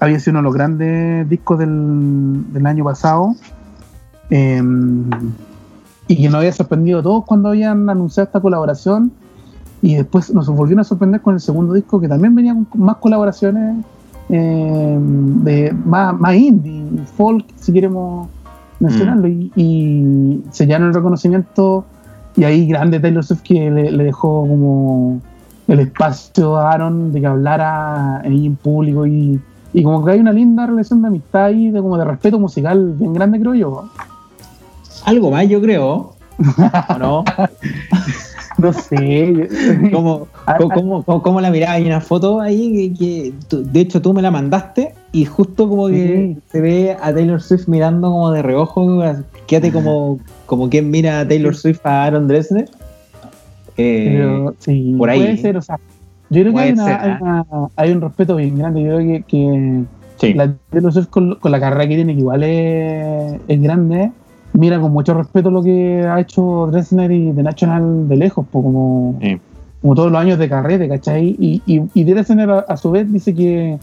había 0.00 0.18
sido 0.18 0.32
uno 0.32 0.38
de 0.40 0.44
los 0.44 0.54
grandes 0.54 1.28
discos 1.28 1.58
del, 1.58 2.50
del 2.52 2.66
año 2.66 2.82
pasado. 2.84 3.34
Eh, 4.30 4.62
y 6.08 6.16
que 6.16 6.28
nos 6.28 6.36
había 6.36 6.52
sorprendido 6.52 7.00
a 7.00 7.02
todos 7.02 7.24
cuando 7.26 7.50
habían 7.50 7.88
anunciado 7.90 8.26
esta 8.26 8.40
colaboración. 8.40 9.12
Y 9.82 9.96
después 9.96 10.32
nos 10.32 10.46
volvieron 10.48 10.80
a 10.80 10.84
sorprender 10.84 11.20
con 11.20 11.34
el 11.34 11.40
segundo 11.40 11.74
disco 11.74 12.00
que 12.00 12.08
también 12.08 12.34
venía 12.34 12.54
con 12.70 12.80
más 12.80 12.96
colaboraciones 12.96 13.84
eh, 14.28 14.98
de 14.98 15.72
más, 15.84 16.18
más 16.18 16.34
indie, 16.34 16.84
folk, 17.16 17.44
si 17.56 17.72
queremos 17.72 18.28
mencionarlo, 18.80 19.28
y, 19.28 19.52
y 19.54 20.42
sellaron 20.50 20.88
el 20.88 20.94
reconocimiento 20.94 21.84
y 22.36 22.44
ahí 22.44 22.66
grande 22.66 22.98
Taylor 22.98 23.24
Swift 23.24 23.42
que 23.42 23.70
le, 23.70 23.90
le 23.90 24.04
dejó 24.04 24.46
como 24.46 25.20
el 25.68 25.80
espacio 25.80 26.56
a 26.56 26.72
Aaron 26.72 27.12
de 27.12 27.20
que 27.20 27.26
hablara 27.26 28.20
ahí 28.20 28.46
en 28.46 28.56
público 28.56 29.06
y, 29.06 29.40
y 29.72 29.82
como 29.82 30.04
que 30.04 30.12
hay 30.12 30.20
una 30.20 30.32
linda 30.32 30.66
relación 30.66 31.02
de 31.02 31.08
amistad 31.08 31.50
y 31.50 31.70
de 31.70 31.80
como 31.80 31.96
de 31.96 32.04
respeto 32.04 32.38
musical 32.38 32.94
bien 32.98 33.12
grande 33.12 33.38
creo 33.38 33.54
yo 33.54 33.84
Algo 35.04 35.30
más, 35.30 35.48
yo 35.48 35.60
creo. 35.60 36.14
¿O 36.88 36.98
no? 36.98 37.24
no 38.62 38.72
sé 38.72 39.48
¿Cómo, 39.92 40.28
Ah, 40.46 40.56
cómo, 40.58 41.02
cómo- 41.04 41.22
cómo- 41.22 41.40
la 41.40 41.50
miraba? 41.50 41.74
Hay 41.74 41.84
una 41.86 42.00
foto 42.00 42.40
ahí 42.40 42.94
que, 42.98 43.32
de 43.56 43.80
hecho 43.80 44.00
tú 44.00 44.12
me 44.14 44.22
la 44.22 44.30
mandaste 44.30 44.94
y 45.12 45.24
justo 45.24 45.68
como 45.68 45.88
que 45.88 46.34
Sí. 46.36 46.40
se 46.50 46.60
ve 46.60 46.96
a 47.00 47.12
Taylor 47.12 47.42
Swift 47.42 47.68
mirando 47.68 48.10
como 48.10 48.30
de 48.30 48.42
reojo, 48.42 49.02
quédate 49.46 49.72
como, 49.72 50.18
como 50.46 50.70
quien 50.70 50.90
mira 50.90 51.20
a 51.20 51.28
Taylor 51.28 51.54
Swift 51.54 51.84
a 51.84 52.04
Aaron 52.04 52.28
Dresner. 52.28 52.68
Eh, 53.76 54.14
Pero, 54.16 54.54
sí, 54.58 54.94
por 54.98 55.10
ahí. 55.10 55.20
puede 55.20 55.36
ser, 55.38 55.56
o 55.56 55.62
sea, 55.62 55.78
yo 56.30 56.42
creo 56.42 56.54
que 56.54 56.60
hay, 56.60 56.72
una- 56.72 56.84
ser, 56.84 56.94
hay, 57.00 57.10
¿eh? 57.10 57.16
una- 57.20 57.46
hay 57.76 57.92
un 57.92 58.00
respeto 58.00 58.36
bien 58.36 58.56
grande. 58.58 58.82
Yo 58.82 58.88
creo 58.96 58.98
que, 58.98 59.22
que 59.26 59.82
sí. 60.18 60.34
la 60.34 60.54
Taylor 60.70 60.92
Swift 60.92 61.08
con, 61.08 61.34
con 61.36 61.52
la 61.52 61.60
carrera 61.60 61.88
que 61.88 61.94
tiene, 61.96 62.14
que 62.14 62.20
igual 62.20 62.42
es, 62.42 63.34
es 63.48 63.62
grande, 63.62 64.12
mira 64.54 64.80
con 64.80 64.92
mucho 64.92 65.14
respeto 65.14 65.50
lo 65.50 65.62
que 65.62 66.02
ha 66.06 66.20
hecho 66.20 66.68
Dresner 66.70 67.10
y 67.12 67.32
The 67.32 67.42
National 67.42 68.08
de 68.08 68.16
lejos, 68.16 68.46
pues 68.50 68.62
como, 68.64 69.16
Sí. 69.20 69.38
como 69.80 69.94
todos 69.94 70.12
los 70.12 70.20
años 70.20 70.38
de 70.38 70.48
carrera, 70.48 70.88
¿cachai? 70.88 71.36
Y, 71.38 71.62
y, 71.66 71.82
y 71.94 72.04
Dresner 72.04 72.50
a, 72.50 72.58
a 72.60 72.76
su 72.76 72.90
vez 72.90 73.10
dice 73.12 73.34
que, 73.34 73.78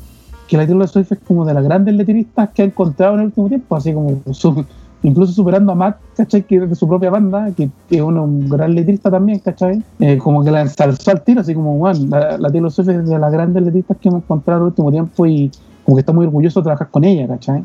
que 0.47 0.57
la 0.57 0.65
Taylor 0.65 0.87
Swift 0.87 1.11
es 1.11 1.19
como 1.27 1.45
de 1.45 1.53
las 1.53 1.63
grandes 1.63 1.93
letristas 1.95 2.49
que 2.49 2.61
ha 2.61 2.65
encontrado 2.65 3.13
en 3.15 3.19
el 3.21 3.25
último 3.27 3.47
tiempo, 3.47 3.75
así 3.75 3.93
como 3.93 4.17
su- 4.31 4.65
incluso 5.01 5.31
superando 5.31 5.71
a 5.71 5.75
Matt, 5.75 5.97
¿cachai? 6.17 6.43
Que 6.43 6.57
es 6.57 6.69
de 6.69 6.75
su 6.75 6.87
propia 6.87 7.09
banda, 7.09 7.51
que, 7.55 7.69
que 7.87 7.95
es 7.97 8.01
uno, 8.01 8.23
un 8.25 8.49
gran 8.49 8.75
letrista 8.75 9.09
también, 9.09 9.39
¿cachai? 9.39 9.81
Eh, 9.99 10.17
como 10.17 10.43
que 10.43 10.51
la 10.51 10.61
ensalzó 10.61 11.11
al 11.11 11.21
tiro, 11.23 11.41
así 11.41 11.53
como, 11.53 11.77
bueno, 11.77 11.99
la, 12.09 12.37
la 12.37 12.49
Taylor 12.51 12.71
Swift 12.71 12.89
es 12.89 13.07
de 13.07 13.17
las 13.17 13.31
grandes 13.31 13.63
letristas 13.63 13.97
que 13.97 14.09
hemos 14.09 14.23
encontrado 14.23 14.59
en 14.59 14.63
el 14.63 14.67
último 14.71 14.91
tiempo 14.91 15.25
y 15.25 15.49
como 15.85 15.95
que 15.95 16.01
está 16.01 16.11
muy 16.13 16.25
orgulloso 16.25 16.59
de 16.59 16.63
trabajar 16.65 16.89
con 16.89 17.03
ella, 17.05 17.27
¿cachai? 17.27 17.63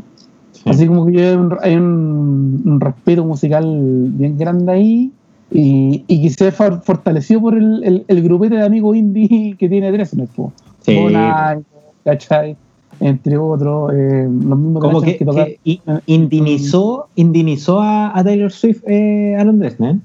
Sí. 0.64 0.70
Así 0.70 0.86
como 0.86 1.06
que 1.06 1.22
hay 1.24 1.34
un, 1.36 1.56
hay 1.62 1.76
un- 1.76 2.62
un 2.64 2.80
respeto 2.80 3.24
musical 3.24 3.64
bien 4.08 4.36
grande 4.38 4.72
ahí 4.72 5.12
y, 5.50 6.04
y 6.08 6.22
que 6.22 6.30
se 6.30 6.50
for- 6.52 6.80
fortalecido 6.82 7.40
por 7.42 7.54
el, 7.56 7.84
el, 7.84 8.04
el 8.08 8.22
grupete 8.22 8.56
de 8.56 8.64
amigos 8.64 8.96
indie 8.96 9.56
que 9.58 9.68
tiene 9.68 9.92
Dresner. 9.92 10.28
Sí. 10.80 10.98
Bonai, 10.98 11.62
¿cachai? 12.04 12.56
Entre 13.00 13.36
otros, 13.36 13.92
eh, 13.92 14.26
los 14.28 14.58
mismos 14.58 14.80
Como 14.82 15.00
que, 15.02 15.18
que 15.18 15.58
i- 15.64 15.80
indinizó, 16.06 17.08
indinizó 17.16 17.80
a, 17.80 18.16
a 18.18 18.24
Taylor 18.24 18.50
Swift 18.52 18.82
eh, 18.86 19.36
Aaron 19.38 19.58
Dresner. 19.58 19.96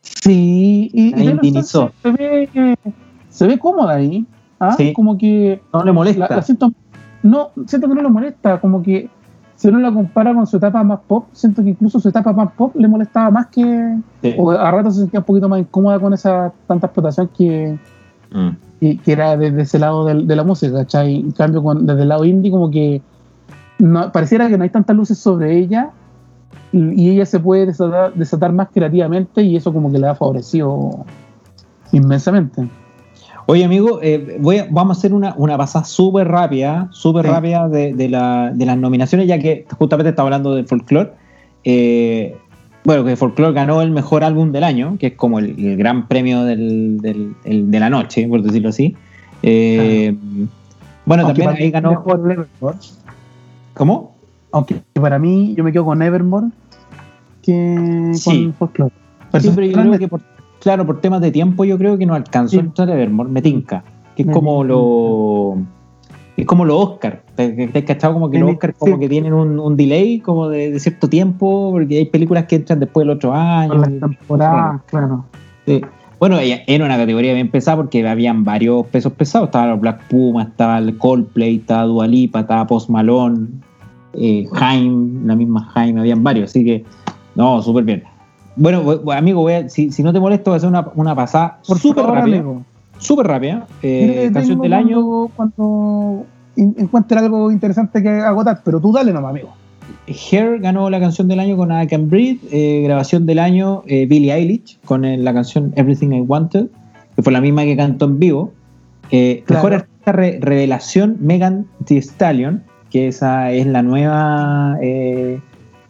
Sí, 0.00 0.90
y, 0.92 1.20
y 1.20 1.28
indinizó. 1.28 1.90
Se 2.02 2.10
ve, 2.12 2.48
se 3.28 3.46
ve 3.46 3.58
cómoda 3.58 3.94
ahí. 3.94 4.24
¿ah? 4.60 4.74
Sí. 4.76 4.92
Como 4.92 5.18
que 5.18 5.60
No 5.72 5.84
le 5.84 5.92
molesta. 5.92 6.26
la, 6.30 6.36
la 6.36 6.42
siento, 6.42 6.72
no, 7.22 7.50
siento 7.66 7.88
que 7.88 7.94
no 7.94 8.02
le 8.02 8.08
molesta, 8.08 8.60
como 8.60 8.82
que 8.82 9.08
si 9.56 9.68
uno 9.68 9.78
la 9.78 9.90
compara 9.92 10.34
con 10.34 10.46
su 10.46 10.58
etapa 10.58 10.82
más 10.84 11.00
pop, 11.06 11.26
siento 11.32 11.62
que 11.62 11.70
incluso 11.70 11.98
su 11.98 12.08
etapa 12.08 12.32
más 12.32 12.52
pop 12.52 12.74
le 12.76 12.86
molestaba 12.88 13.30
más 13.30 13.46
que, 13.46 13.96
Sí. 14.22 14.34
o 14.38 14.50
a 14.50 14.70
rato 14.70 14.90
se 14.90 15.00
sentía 15.00 15.20
un 15.20 15.26
poquito 15.26 15.48
más 15.48 15.60
incómoda 15.60 15.98
con 15.98 16.12
esa 16.14 16.52
tanta 16.66 16.86
explotación 16.88 17.28
que, 17.36 17.78
Mm. 18.32 18.48
que, 18.80 18.98
que 18.98 19.12
era 19.12 19.36
desde 19.36 19.62
ese 19.62 19.78
lado 19.78 20.04
del- 20.04 20.26
de, 20.26 20.36
la 20.36 20.44
música, 20.44 20.76
¿cachai? 20.78 21.16
En 21.16 21.30
cambio, 21.32 21.62
con, 21.62 21.86
desde 21.86 22.02
el 22.02 22.08
lado 22.08 22.24
indie, 22.24 22.50
como 22.50 22.70
que 22.70 23.00
no, 23.78 24.10
pareciera 24.12 24.48
que 24.48 24.56
no 24.58 24.64
hay 24.64 24.70
tantas 24.70 24.94
luces 24.96 25.18
sobre 25.18 25.56
ella 25.58 25.90
y, 26.72 27.02
y 27.04 27.10
ella 27.10 27.24
se 27.24 27.38
puede 27.40 27.66
desatar, 27.66 28.12
desatar 28.14 28.52
más 28.52 28.68
creativamente 28.74 29.42
y 29.42 29.56
eso 29.56 29.72
como 29.72 29.90
que 29.92 29.98
le 29.98 30.08
ha 30.08 30.14
favorecido 30.14 31.04
inmensamente. 31.92 32.68
Oye, 33.48 33.64
amigo, 33.64 34.00
eh, 34.02 34.38
voy 34.40 34.58
a- 34.58 34.66
vamos 34.70 34.96
a 34.96 34.98
hacer 34.98 35.14
una, 35.14 35.34
una 35.36 35.56
pasada 35.56 35.84
súper 35.84 36.26
rápida, 36.26 36.88
súper 36.90 37.24
Sí. 37.26 37.30
rápida 37.30 37.68
de, 37.68 37.94
de 37.94 38.08
la- 38.08 38.50
de 38.52 38.66
las 38.66 38.76
nominaciones, 38.76 39.28
ya 39.28 39.38
que 39.38 39.64
justamente 39.78 40.10
estaba 40.10 40.26
hablando 40.26 40.54
de 40.54 40.64
Folklore. 40.64 41.12
Eh, 41.64 42.36
bueno, 42.84 43.04
que 43.04 43.14
Folklore 43.16 43.52
ganó 43.52 43.82
el 43.82 43.90
mejor 43.92 44.24
álbum 44.24 44.50
del 44.50 44.64
año, 44.64 44.96
que 44.98 45.08
es 45.08 45.12
como 45.14 45.38
el, 45.38 45.50
el 45.64 45.76
gran 45.76 46.08
premio 46.08 46.42
del- 46.44 46.98
del- 47.00 47.34
el- 47.44 47.70
de 47.70 47.80
la 47.80 47.88
noche, 47.90 48.26
por 48.28 48.42
decirlo 48.42 48.68
así. 48.70 48.96
Eh, 49.42 50.16
Bueno, 51.04 51.22
Aunque 51.24 51.40
también 51.44 51.62
ahí 51.62 51.70
ganó. 51.70 51.90
mejor 51.90 52.18
Evermore. 52.32 52.78
¿Cómo? 53.74 54.16
Aunque 54.50 54.74
para 54.94 55.20
mí 55.20 55.54
yo 55.56 55.62
me 55.62 55.70
quedo 55.70 55.84
con 55.84 56.02
Evermore 56.02 56.48
que 57.42 58.10
Sí. 58.14 58.46
con 58.46 58.54
Folklore. 58.54 58.92
Sí, 59.38 59.52
pero 59.54 59.66
yo 59.68 59.72
creo 59.82 59.98
que 60.00 60.08
por, 60.08 60.20
claro, 60.60 60.86
por 60.86 61.00
temas 61.00 61.20
de 61.20 61.30
tiempo 61.30 61.64
yo 61.64 61.78
creo 61.78 61.98
que 61.98 62.06
no 62.06 62.14
alcanzó 62.14 62.52
Sí. 62.52 62.58
a 62.58 62.60
entrar 62.60 62.90
Evermore, 62.90 63.30
me 63.30 63.42
tinca. 63.42 63.84
Que 64.14 64.22
es 64.22 64.28
Me 64.28 64.32
como 64.32 64.64
lo 64.64 65.58
es 66.36 66.46
como 66.46 66.64
los 66.64 66.76
Oscar. 66.76 67.22
¿Te, 67.34 67.70
has 67.74 67.84
cachado 67.84 68.14
como 68.14 68.30
que 68.30 68.38
los 68.38 68.50
Oscar 68.50 68.74
como 68.74 68.98
que 68.98 69.08
tienen 69.08 69.32
un, 69.32 69.58
un 69.58 69.76
delay 69.76 70.20
como 70.20 70.48
de, 70.48 70.70
de 70.70 70.80
cierto 70.80 71.08
tiempo, 71.08 71.70
porque 71.72 71.98
hay 71.98 72.06
películas 72.06 72.44
que 72.44 72.56
entran 72.56 72.80
después 72.80 73.06
del 73.06 73.16
otro 73.16 73.32
año. 73.34 73.74
las 73.74 73.90
temporadas, 73.98 74.82
claro. 74.86 75.24
Sí. 75.66 75.80
Bueno, 76.18 76.38
era 76.40 76.84
una 76.84 76.96
categoría 76.96 77.34
bien 77.34 77.50
pesada 77.50 77.76
porque 77.76 78.06
habían 78.06 78.42
varios 78.42 78.86
pesos 78.86 79.12
pesados. 79.12 79.48
Estaba 79.48 79.68
los 79.68 79.80
Black 79.80 80.08
Puma, 80.08 80.44
estaba 80.44 80.78
el 80.78 80.96
Coldplay, 80.96 81.56
estaba 81.56 81.82
Dua 81.84 82.06
Lipa, 82.06 82.40
estaba 82.40 82.66
Post 82.66 82.88
Malone, 82.88 83.48
eh, 84.14 84.46
Jaime, 84.54 85.26
la 85.26 85.36
misma 85.36 85.64
Jaime, 85.74 86.00
habían 86.00 86.22
varios. 86.22 86.50
Así 86.50 86.64
que, 86.64 86.84
no, 87.34 87.60
súper 87.60 87.84
bien. 87.84 88.04
Bueno, 88.56 88.82
voy- 88.82 89.16
amigo, 89.16 89.42
voy 89.42 89.52
a- 89.52 89.68
si, 89.68 89.90
si 89.92 90.02
no 90.02 90.12
te 90.12 90.20
molesto, 90.20 90.50
voy 90.50 90.56
a 90.56 90.58
hacer 90.58 90.68
una, 90.68 90.88
una 90.94 91.14
pasada 91.14 91.58
Por 91.66 91.78
súper 91.78 92.04
rápida. 92.06 92.42
Súper 92.98 93.26
rápida. 93.26 93.66
Eh, 93.82 94.24
le 94.26 94.32
canción 94.32 94.60
del 94.60 94.72
año. 94.72 95.02
Cuando, 95.02 95.30
cuando 95.36 96.26
en- 96.56 96.74
encuentre 96.78 97.18
algo 97.18 97.50
interesante 97.52 98.02
que 98.02 98.08
agotar, 98.08 98.60
pero 98.64 98.80
tú 98.80 98.92
dale 98.92 99.12
nomás, 99.12 99.30
amigo. 99.30 99.50
Hair 100.08 100.60
ganó 100.60 100.88
la 100.88 100.98
canción 101.00 101.28
del 101.28 101.40
año 101.40 101.56
con 101.56 101.70
I 101.70 101.86
Can 101.86 102.08
Breathe. 102.08 102.38
eh, 102.50 102.82
grabación 102.84 103.26
del 103.26 103.38
año 103.40 103.82
eh, 103.86 104.06
Billie 104.06 104.32
Eilish 104.32 104.78
con 104.84 105.04
eh, 105.04 105.18
la 105.18 105.34
canción 105.34 105.72
Everything 105.76 106.12
I 106.12 106.20
Wanted, 106.22 106.66
que 107.14 107.22
fue 107.22 107.32
la 107.32 107.40
misma 107.40 107.64
que 107.64 107.76
cantó 107.76 108.06
en 108.06 108.18
vivo. 108.18 108.52
Eh, 109.10 109.42
Claro. 109.46 109.64
Mejor 109.64 109.74
artista 109.82 110.12
re- 110.12 110.38
revelación 110.40 111.16
Megan 111.20 111.66
Thee 111.84 111.98
Stallion, 111.98 112.62
que 112.90 113.08
esa 113.08 113.52
es 113.52 113.66
la 113.66 113.82
nueva. 113.82 114.76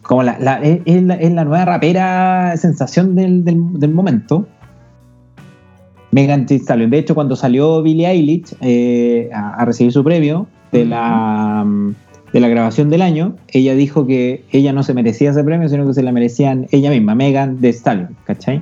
Como 0.07 0.23
la, 0.23 0.37
la- 0.39 0.61
es, 0.63 0.79
es 0.85 1.03
la, 1.03 1.13
es 1.15 1.31
la 1.31 1.45
nueva 1.45 1.65
rapera 1.65 2.55
sensación 2.57 3.13
del, 3.15 3.43
del- 3.45 3.79
del 3.79 3.93
momento. 3.93 4.47
Megan 6.11 6.45
Thee 6.45 6.59
Stallion. 6.59 6.89
De 6.89 6.99
hecho, 6.99 7.13
cuando 7.15 7.35
salió 7.35 7.81
Billie 7.83 8.07
Eilish 8.07 8.55
eh, 8.61 9.29
a, 9.33 9.55
a 9.55 9.65
recibir 9.65 9.91
su 9.91 10.03
premio 10.03 10.47
de 10.71 10.85
la, 10.85 11.63
mm, 11.65 11.95
de 12.33 12.39
la 12.39 12.47
grabación 12.47 12.89
del 12.89 13.01
año, 13.01 13.35
ella 13.49 13.75
dijo 13.75 14.07
que 14.07 14.43
ella 14.51 14.71
no 14.73 14.83
se 14.83 14.93
merecía 14.93 15.31
ese 15.31 15.43
premio, 15.43 15.67
sino 15.69 15.85
que 15.85 15.93
se 15.93 16.03
la 16.03 16.11
merecían 16.11 16.67
ella 16.71 16.89
misma, 16.89 17.13
Megan 17.13 17.57
Thee 17.57 17.73
Stallion, 17.73 18.15
¿cachai? 18.23 18.61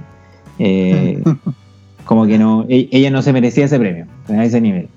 Eh, 0.59 1.21
como 2.05 2.25
que 2.25 2.37
no, 2.39 2.65
e- 2.67 2.89
ella 2.91 3.11
no 3.11 3.21
se 3.21 3.31
merecía 3.31 3.65
ese 3.65 3.79
premio, 3.79 4.05
a 4.29 4.43
ese 4.43 4.59
nivel. 4.59 4.87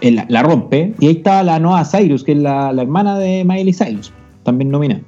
Eh, 0.00 0.10
La, 0.10 0.24
la 0.28 0.42
rompe, 0.42 0.94
y 0.98 1.06
ahí 1.06 1.16
está 1.16 1.42
la 1.42 1.58
Noah 1.58 1.84
Cyrus, 1.84 2.24
que 2.24 2.32
es 2.32 2.38
la, 2.38 2.72
la 2.72 2.82
hermana 2.82 3.18
de 3.18 3.44
Miley 3.44 3.72
Cyrus, 3.74 4.12
también 4.42 4.70
nominada. 4.70 5.02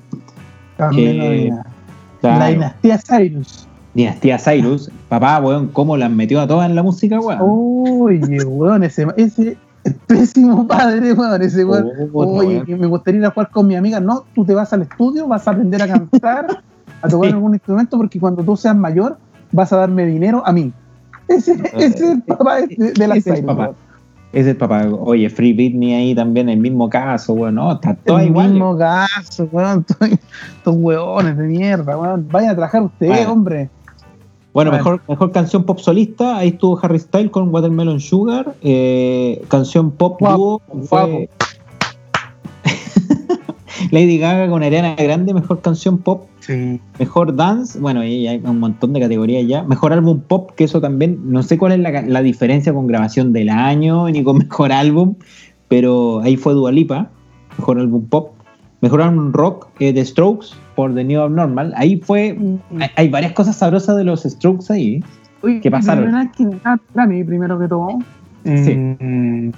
También 0.76 1.20
Eh, 1.22 1.48
la- 1.50 1.66
Claro. 2.20 2.38
La 2.40 2.46
dinastía 2.48 2.98
Cyrus. 2.98 3.68
Dinastía 3.94 4.38
Cyrus, 4.38 4.90
papá, 5.08 5.38
weón, 5.40 5.68
cómo 5.68 5.96
las 5.96 6.10
metió 6.10 6.40
a 6.40 6.46
todas 6.46 6.68
en 6.68 6.74
la 6.74 6.82
música, 6.82 7.20
weón. 7.20 7.38
Oye, 7.40 8.44
weón, 8.44 8.82
ese, 8.84 9.06
ese 9.16 9.56
es 9.84 9.94
pésimo 10.06 10.66
padre, 10.66 11.12
weón, 11.12 11.40
ese 11.42 11.64
weón. 11.64 11.88
Oh, 12.12 12.38
Oye, 12.38 12.62
me 12.76 12.86
gustaría 12.86 13.20
ir 13.20 13.26
a 13.26 13.30
jugar 13.30 13.50
con 13.50 13.66
mi 13.66 13.76
amiga. 13.76 14.00
No, 14.00 14.24
tú 14.34 14.44
te 14.44 14.54
vas 14.54 14.72
al 14.72 14.82
estudio, 14.82 15.26
vas 15.28 15.46
a 15.46 15.52
aprender 15.52 15.80
a 15.82 15.88
cantar, 15.88 16.46
a 17.02 17.08
tocar 17.08 17.28
Sí. 17.30 17.34
algún 17.34 17.54
instrumento, 17.54 17.96
porque 17.96 18.18
cuando 18.18 18.42
tú 18.42 18.56
seas 18.56 18.76
mayor, 18.76 19.18
vas 19.52 19.72
a 19.72 19.76
darme 19.76 20.04
dinero 20.06 20.42
a 20.44 20.52
mí. 20.52 20.72
Ese, 21.28 21.52
ese 21.74 21.86
es 21.86 22.00
el 22.02 22.22
papá 22.22 22.56
de, 22.62 22.92
de 22.92 23.08
la 23.08 23.14
Cyrus, 23.20 23.70
es 24.40 24.46
el 24.46 24.56
papá. 24.56 24.86
Oye, 25.00 25.30
Free 25.30 25.52
Britney 25.54 25.94
ahí 25.94 26.14
también, 26.14 26.48
el 26.48 26.58
mismo 26.58 26.90
caso, 26.90 27.32
weón. 27.32 27.54
No, 27.54 27.72
está 27.72 27.94
todo 27.94 28.18
el 28.18 28.26
igual. 28.28 28.50
mismo 28.50 28.74
gasto, 28.76 29.48
weón. 29.50 29.84
Estos 30.58 30.74
weones 30.76 31.36
de 31.38 31.44
mierda, 31.44 31.96
weón. 31.98 32.28
Vayan 32.30 32.50
a 32.50 32.54
trabajar 32.54 32.82
ustedes, 32.82 33.26
hombre. 33.26 33.70
Bueno, 34.52 34.70
Bueno. 34.70 34.72
mejor, 34.72 35.00
mejor 35.08 35.32
canción 35.32 35.64
pop 35.64 35.78
solista. 35.78 36.36
Ahí 36.36 36.48
estuvo 36.48 36.78
Harry 36.82 36.98
Styles 36.98 37.30
con 37.30 37.48
Watermelon 37.52 37.98
Sugar. 38.00 38.54
Eh, 38.62 39.42
canción 39.48 39.90
pop 39.90 40.18
Guapo, 40.20 40.60
dúo. 40.72 40.82
fue- 40.84 41.28
Lady 43.90 44.18
Gaga 44.18 44.48
con 44.48 44.62
Ariana 44.62 44.94
Grande, 44.96 45.32
mejor 45.34 45.60
canción 45.60 45.98
pop. 45.98 46.26
Sí. 46.46 46.80
Mejor 47.00 47.34
dance, 47.34 47.76
bueno, 47.78 48.04
y 48.04 48.28
hay 48.28 48.40
un 48.44 48.60
montón 48.60 48.92
de 48.92 49.00
categorías 49.00 49.44
ya. 49.48 49.64
Mejor 49.64 49.92
álbum 49.92 50.20
pop, 50.20 50.52
que 50.54 50.64
eso 50.64 50.80
también, 50.80 51.18
no 51.24 51.42
sé 51.42 51.58
cuál 51.58 51.72
es 51.72 51.80
la, 51.80 52.02
la 52.02 52.22
diferencia 52.22 52.72
con 52.72 52.86
grabación 52.86 53.32
del 53.32 53.48
año 53.48 54.08
ni 54.10 54.22
con 54.22 54.38
mejor 54.38 54.70
álbum, 54.70 55.16
pero 55.68 56.20
ahí 56.20 56.36
fue 56.36 56.54
Dualipa, 56.54 57.10
mejor 57.58 57.80
álbum 57.80 58.06
pop. 58.06 58.32
Mejor 58.82 59.00
álbum 59.02 59.32
rock, 59.32 59.68
eh, 59.80 59.92
The 59.92 60.04
Strokes, 60.04 60.48
por 60.76 60.94
The 60.94 61.02
New 61.02 61.20
Abnormal. 61.20 61.72
Ahí 61.76 61.96
fue, 61.96 62.38
hay, 62.78 62.90
hay 62.94 63.08
varias 63.08 63.32
cosas 63.32 63.56
sabrosas 63.56 63.96
de 63.96 64.04
los 64.04 64.22
Strokes 64.22 64.70
ahí. 64.70 65.02
Oye, 65.42 65.60
¿Qué 65.60 65.70
pasaron? 65.70 66.04
primero 66.04 66.22
hay 66.22 66.28
que 66.28 66.44
ganar 66.44 66.80
Grammy, 66.94 67.24
primero 67.24 67.58
que 67.58 67.68
todo. 67.68 67.88
Eh, 68.44 69.50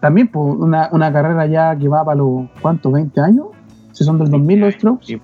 También, 0.00 0.28
pues, 0.28 0.56
una, 0.58 0.90
una 0.92 1.12
carrera 1.12 1.46
ya 1.46 1.76
que 1.76 1.88
va 1.88 2.04
para 2.04 2.18
los, 2.18 2.44
¿cuántos? 2.60 2.92
¿20 2.92 3.18
años? 3.18 3.46
Si 3.92 4.04
son 4.04 4.18
del 4.18 4.30
2000 4.30 4.60
los 4.60 4.74
Strokes. 4.74 5.20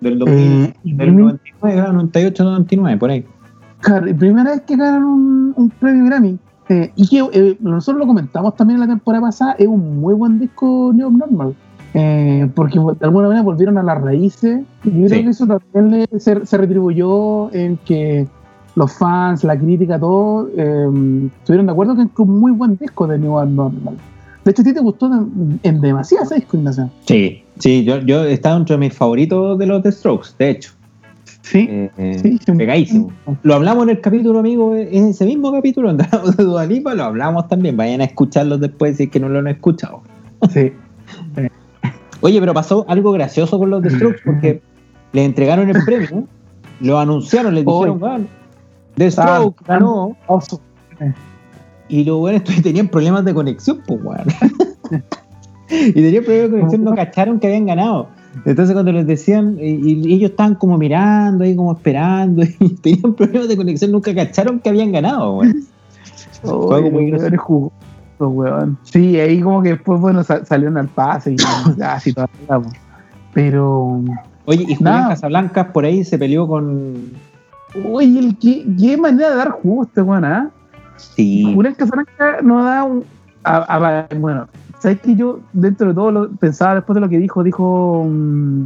Del 0.00 0.18
2000, 0.18 0.36
Eh, 0.36 0.74
del 0.84 0.96
primer- 0.96 1.14
99, 1.14 1.80
ah, 1.88 1.92
98, 1.92 2.44
99, 2.44 2.98
por 2.98 3.10
ahí. 3.10 3.24
Claro, 3.80 4.06
primera 4.16 4.50
vez 4.52 4.62
que 4.62 4.76
ganan 4.76 5.04
un, 5.04 5.52
un 5.56 5.70
premio 5.70 6.04
Grammy. 6.06 6.38
Eh, 6.70 6.90
y 6.96 7.06
que 7.06 7.18
eh, 7.32 7.56
nosotros 7.60 8.00
lo 8.00 8.06
comentamos 8.06 8.56
también 8.56 8.80
la 8.80 8.86
temporada 8.86 9.26
pasada, 9.26 9.52
es 9.58 9.66
un 9.66 10.00
muy 10.00 10.14
buen 10.14 10.38
disco 10.40 10.92
New 10.94 11.10
Normal. 11.10 11.54
Eh, 11.96 12.50
porque 12.56 12.78
de 12.80 13.04
alguna 13.06 13.28
manera 13.28 13.42
volvieron 13.44 13.78
a 13.78 13.82
las 13.82 14.00
raíces. 14.00 14.62
Y 14.82 14.90
yo 15.02 15.06
creo 15.08 15.22
que 15.24 15.28
eso 15.30 15.46
también 15.46 15.90
le- 16.10 16.18
se, 16.18 16.44
se 16.44 16.56
retribuyó 16.58 17.52
en 17.54 17.76
que 17.84 18.26
los 18.74 18.92
fans, 18.92 19.44
la 19.44 19.56
crítica, 19.56 19.98
todo, 20.00 20.48
eh, 20.56 21.28
estuvieron 21.38 21.66
de 21.66 21.72
acuerdo 21.72 21.94
que 21.94 22.02
es 22.02 22.08
un 22.18 22.40
muy 22.40 22.50
buen 22.50 22.76
disco 22.76 23.06
de 23.06 23.18
New 23.18 23.32
Normal. 23.32 23.94
De 24.44 24.50
hecho, 24.50 24.62
a 24.62 24.64
ti 24.64 24.74
te 24.74 24.80
gustó 24.80 25.06
en, 25.06 25.60
en 25.62 25.80
demasiado 25.80 26.24
ese 26.24 26.34
disco, 26.36 26.56
Ignacio. 26.56 26.90
Sí, 27.06 27.43
sí, 27.58 27.84
yo, 27.84 27.98
yo 27.98 28.24
estaba 28.24 28.56
entre 28.56 28.76
mis 28.78 28.94
favoritos 28.94 29.58
de 29.58 29.66
los 29.66 29.82
The 29.82 29.92
Strokes, 29.92 30.30
de 30.38 30.50
hecho. 30.50 30.72
Sí, 31.42 31.66
Eh, 31.70 31.90
eh, 31.98 32.18
sí, 32.22 32.38
sí. 32.44 32.52
pegadísimo. 32.52 33.12
Lo 33.42 33.54
hablamos 33.54 33.84
en 33.84 33.90
el 33.90 34.00
capítulo, 34.00 34.38
amigo, 34.38 34.74
en 34.74 35.08
ese 35.08 35.26
mismo 35.26 35.52
capítulo, 35.52 35.90
hablamos 35.90 36.36
de 36.36 36.42
Dua 36.44 36.64
Lipa, 36.64 36.94
lo 36.94 37.04
hablamos 37.04 37.48
también. 37.48 37.76
Vayan 37.76 38.00
a 38.00 38.04
escucharlo 38.04 38.56
después 38.56 38.96
si 38.96 39.04
es 39.04 39.10
que 39.10 39.20
no 39.20 39.28
lo 39.28 39.40
han 39.40 39.48
escuchado. 39.48 40.02
Sí. 40.50 40.72
Oye, 42.22 42.40
pero 42.40 42.54
pasó 42.54 42.86
algo 42.88 43.12
gracioso 43.12 43.58
con 43.58 43.68
los 43.70 43.82
The 43.82 43.90
Strokes 43.90 44.20
porque 44.24 44.62
le 45.12 45.24
entregaron 45.24 45.68
el 45.68 45.84
premio, 45.84 46.24
lo 46.80 46.98
anunciaron, 46.98 47.54
les 47.54 47.66
dijeron. 47.66 47.98
"Bueno, 47.98 48.26
The 48.96 49.10
Strokes 49.10 49.64
Tan- 49.66 49.80
ganó, 49.80 50.16
Oso. 50.28 50.60
y 51.88 52.04
los 52.04 52.18
buenos 52.20 52.42
tenían 52.62 52.88
problemas 52.88 53.24
de 53.26 53.34
conexión, 53.34 53.82
pues, 53.86 54.00
weón. 54.02 54.24
y 55.88 55.92
tenían 55.92 56.24
problemas 56.24 56.50
de 56.50 56.56
conexión, 56.58 56.84
no 56.84 56.94
cacharon 56.94 57.40
que 57.40 57.46
habían 57.46 57.66
ganado. 57.66 58.08
Entonces 58.44 58.72
cuando 58.74 58.90
les 58.92 59.06
decían, 59.06 59.56
y, 59.60 59.92
y 60.08 60.12
ellos 60.14 60.30
estaban 60.30 60.56
como 60.56 60.76
mirando 60.76 61.44
ahí, 61.44 61.54
como 61.54 61.72
esperando, 61.72 62.42
y 62.60 62.68
tenían 62.76 63.14
problemas 63.14 63.48
de 63.48 63.56
conexión, 63.56 63.92
nunca 63.92 64.14
cacharon 64.14 64.58
que 64.60 64.68
habían 64.70 64.92
ganado, 64.92 65.36
weón. 65.36 65.62
Fue 66.42 66.76
algo 66.76 66.90
muy 66.90 67.10
gracioso. 67.10 67.72
weón. 68.18 68.76
Sí, 68.82 69.18
ahí 69.20 69.40
como 69.40 69.62
que 69.62 69.70
después, 69.70 70.00
bueno, 70.00 70.22
sa- 70.24 70.44
salieron 70.44 70.76
al 70.78 70.88
pase 70.88 71.32
y 71.32 71.36
ya, 71.78 71.94
así 71.94 72.12
toda 72.12 72.28
la. 72.48 72.60
Pero, 73.32 74.02
Oye, 74.46 74.64
y 74.68 74.74
Julián. 74.74 75.08
Casablancas 75.08 75.68
por 75.68 75.84
ahí 75.84 76.04
se 76.04 76.18
peleó 76.18 76.46
con... 76.46 76.94
oye, 77.92 78.18
el, 78.18 78.36
¿qué, 78.38 78.64
qué 78.78 78.96
manera 78.96 79.30
de 79.30 79.36
dar 79.36 79.50
jugo 79.50 79.84
este 79.84 80.02
weón, 80.02 80.24
¿ah? 80.24 80.50
Sí, 80.96 81.52
Julián 81.54 81.74
Casablanca 81.74 82.38
no 82.42 82.62
da 82.62 82.84
un. 82.84 83.04
a- 83.42 83.56
a- 83.76 84.08
bueno, 84.16 84.46
¿sabes 84.84 85.00
que 85.00 85.16
yo, 85.16 85.40
dentro 85.54 85.88
de 85.88 85.94
todo, 85.94 86.10
lo 86.12 86.30
pensaba 86.32 86.74
después 86.74 86.94
de 86.94 87.00
lo 87.00 87.08
que 87.08 87.18
dijo, 87.18 87.42
dijo. 87.42 88.04
mm, 88.06 88.64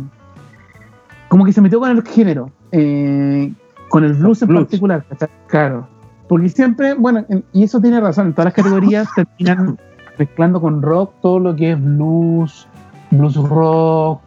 como 1.28 1.44
que 1.44 1.52
se 1.52 1.60
metió 1.60 1.78
con 1.78 1.90
el 1.90 2.02
género, 2.02 2.50
eh, 2.72 3.52
con 3.88 4.02
el 4.04 4.14
blues 4.14 4.42
en 4.42 4.48
Blues. 4.48 4.64
particular. 4.64 5.04
Claro. 5.46 5.86
Porque 6.28 6.48
siempre, 6.48 6.94
bueno, 6.94 7.24
en- 7.28 7.44
y 7.52 7.62
eso 7.62 7.80
tiene 7.80 8.00
razón, 8.00 8.26
en 8.26 8.32
todas 8.32 8.46
las 8.46 8.54
categorías 8.54 9.06
terminan 9.38 9.78
mezclando 10.18 10.60
con 10.60 10.82
rock 10.82 11.12
todo 11.22 11.38
lo 11.38 11.54
que 11.54 11.72
es 11.72 11.80
blues, 11.82 12.66
blues 13.12 13.36
rock, 13.36 14.20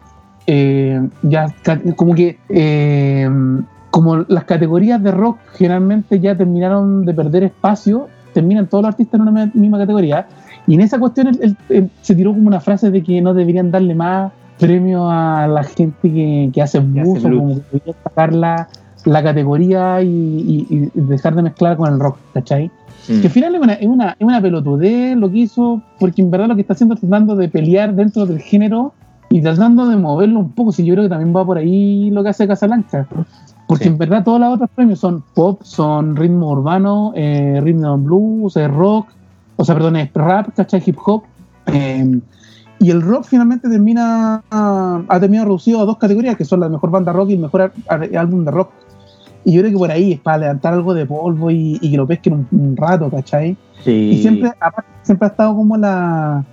eh, 0.46 1.08
ya 1.22 1.46
como 1.96 2.14
que 2.14 2.38
eh, 2.48 3.28
como 3.90 4.16
las 4.28 4.44
categorías 4.44 5.02
de 5.02 5.10
rock 5.10 5.38
generalmente 5.52 6.18
ya 6.20 6.34
terminaron 6.36 7.04
de 7.04 7.12
perder 7.12 7.42
espacio, 7.44 8.08
terminan 8.32 8.66
todos 8.66 8.82
los 8.84 8.88
artistas 8.94 9.20
en 9.20 9.28
una 9.28 9.50
misma 9.52 9.76
categoría. 9.78 10.26
Y 10.66 10.74
en 10.74 10.80
esa 10.80 10.98
cuestión 10.98 11.28
él- 11.28 11.38
él- 11.42 11.56
él 11.68 11.90
se 12.02 12.14
tiró 12.14 12.32
como 12.32 12.46
una 12.48 12.60
frase 12.60 12.90
de 12.90 13.02
que 13.02 13.20
no 13.20 13.34
deberían 13.34 13.70
darle 13.70 13.94
más 13.94 14.32
premio 14.58 15.10
a 15.10 15.46
la 15.48 15.64
gente 15.64 16.10
que, 16.12 16.50
que 16.52 16.62
hace 16.62 16.78
blues, 16.78 17.20
como 17.22 17.48
que 17.56 17.60
deberían 17.72 17.96
sacar 18.04 18.32
la, 18.32 18.68
la 19.04 19.22
categoría 19.22 20.00
y, 20.02 20.06
y- 20.08 20.66
y 20.94 21.00
dejar 21.00 21.34
de 21.34 21.42
mezclar 21.42 21.76
con 21.76 21.92
el 21.92 21.98
rock, 21.98 22.16
¿cachai? 22.32 22.70
Mm. 23.08 23.20
Que 23.20 23.26
al 23.26 23.32
final 23.32 23.54
es 23.56 23.60
una, 23.60 23.72
es, 23.74 23.86
una, 23.88 24.08
es 24.10 24.24
una 24.26 24.40
pelotudez 24.40 25.16
lo 25.16 25.28
que 25.30 25.38
hizo, 25.38 25.82
porque 25.98 26.22
en 26.22 26.30
verdad 26.30 26.46
lo 26.46 26.54
que 26.54 26.60
está 26.60 26.74
haciendo 26.74 26.94
es 26.94 27.00
tratando 27.00 27.34
de 27.34 27.48
pelear 27.48 27.92
dentro 27.94 28.24
del 28.26 28.38
género 28.38 28.92
y 29.30 29.40
tratando 29.40 29.88
de 29.88 29.96
moverlo 29.96 30.38
un 30.38 30.52
poco, 30.52 30.70
si 30.70 30.84
yo 30.84 30.94
creo 30.94 31.04
que 31.06 31.10
también 31.10 31.34
va 31.34 31.44
por 31.44 31.58
ahí 31.58 32.10
lo 32.12 32.22
que 32.22 32.28
hace 32.28 32.46
Casablanca. 32.46 33.08
Porque 33.66 33.84
Sí. 33.84 33.90
en 33.90 33.98
verdad 33.98 34.22
todos 34.22 34.38
los 34.38 34.54
otros 34.54 34.70
premios 34.76 35.00
son 35.00 35.24
pop, 35.34 35.60
son 35.64 36.14
ritmo 36.14 36.50
urbano, 36.50 37.12
eh, 37.16 37.56
and 37.58 38.04
blues, 38.04 38.56
eh, 38.56 38.68
rock, 38.68 39.08
o 39.56 39.64
sea, 39.64 39.74
perdón, 39.74 39.96
es 39.96 40.10
rap, 40.14 40.48
¿cachai? 40.56 40.82
Hip 40.84 40.96
hop. 41.04 41.22
eh, 41.66 42.20
y 42.78 42.90
el 42.90 43.00
rock 43.00 43.26
finalmente 43.26 43.68
termina, 43.68 44.42
ha 44.50 45.20
terminado 45.20 45.46
reducido 45.46 45.80
a 45.80 45.84
dos 45.84 45.98
categorías, 45.98 46.36
que 46.36 46.44
son 46.44 46.58
la 46.58 46.68
mejor 46.68 46.90
banda 46.90 47.12
rock 47.12 47.30
y 47.30 47.34
el 47.34 47.38
mejor 47.38 47.72
álbum 47.88 48.44
de 48.44 48.50
rock. 48.50 48.70
Y 49.44 49.52
yo 49.52 49.60
creo 49.60 49.72
que 49.72 49.78
por 49.78 49.90
ahí 49.92 50.12
es 50.14 50.20
para 50.20 50.38
levantar 50.38 50.72
algo 50.74 50.92
de 50.92 51.06
polvo 51.06 51.52
y, 51.52 51.78
y 51.80 51.90
que 51.92 51.96
lo 51.96 52.08
pesquen 52.08 52.32
un, 52.32 52.48
un 52.50 52.76
rato, 52.76 53.08
¿cachai? 53.08 53.56
Sí. 53.84 53.90
Y 53.90 54.22
siempre, 54.22 54.50
aparte, 54.60 54.90
siempre 55.02 55.26
ha 55.26 55.30
estado 55.30 55.54
como 55.54 55.76
la. 55.76 56.44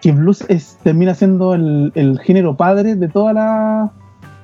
Que 0.00 0.12
blues 0.12 0.42
es, 0.48 0.78
termina 0.82 1.14
siendo 1.14 1.52
el, 1.52 1.92
el 1.94 2.18
género 2.20 2.56
padre 2.56 2.94
de 2.94 3.08
toda 3.08 3.34
la 3.34 3.90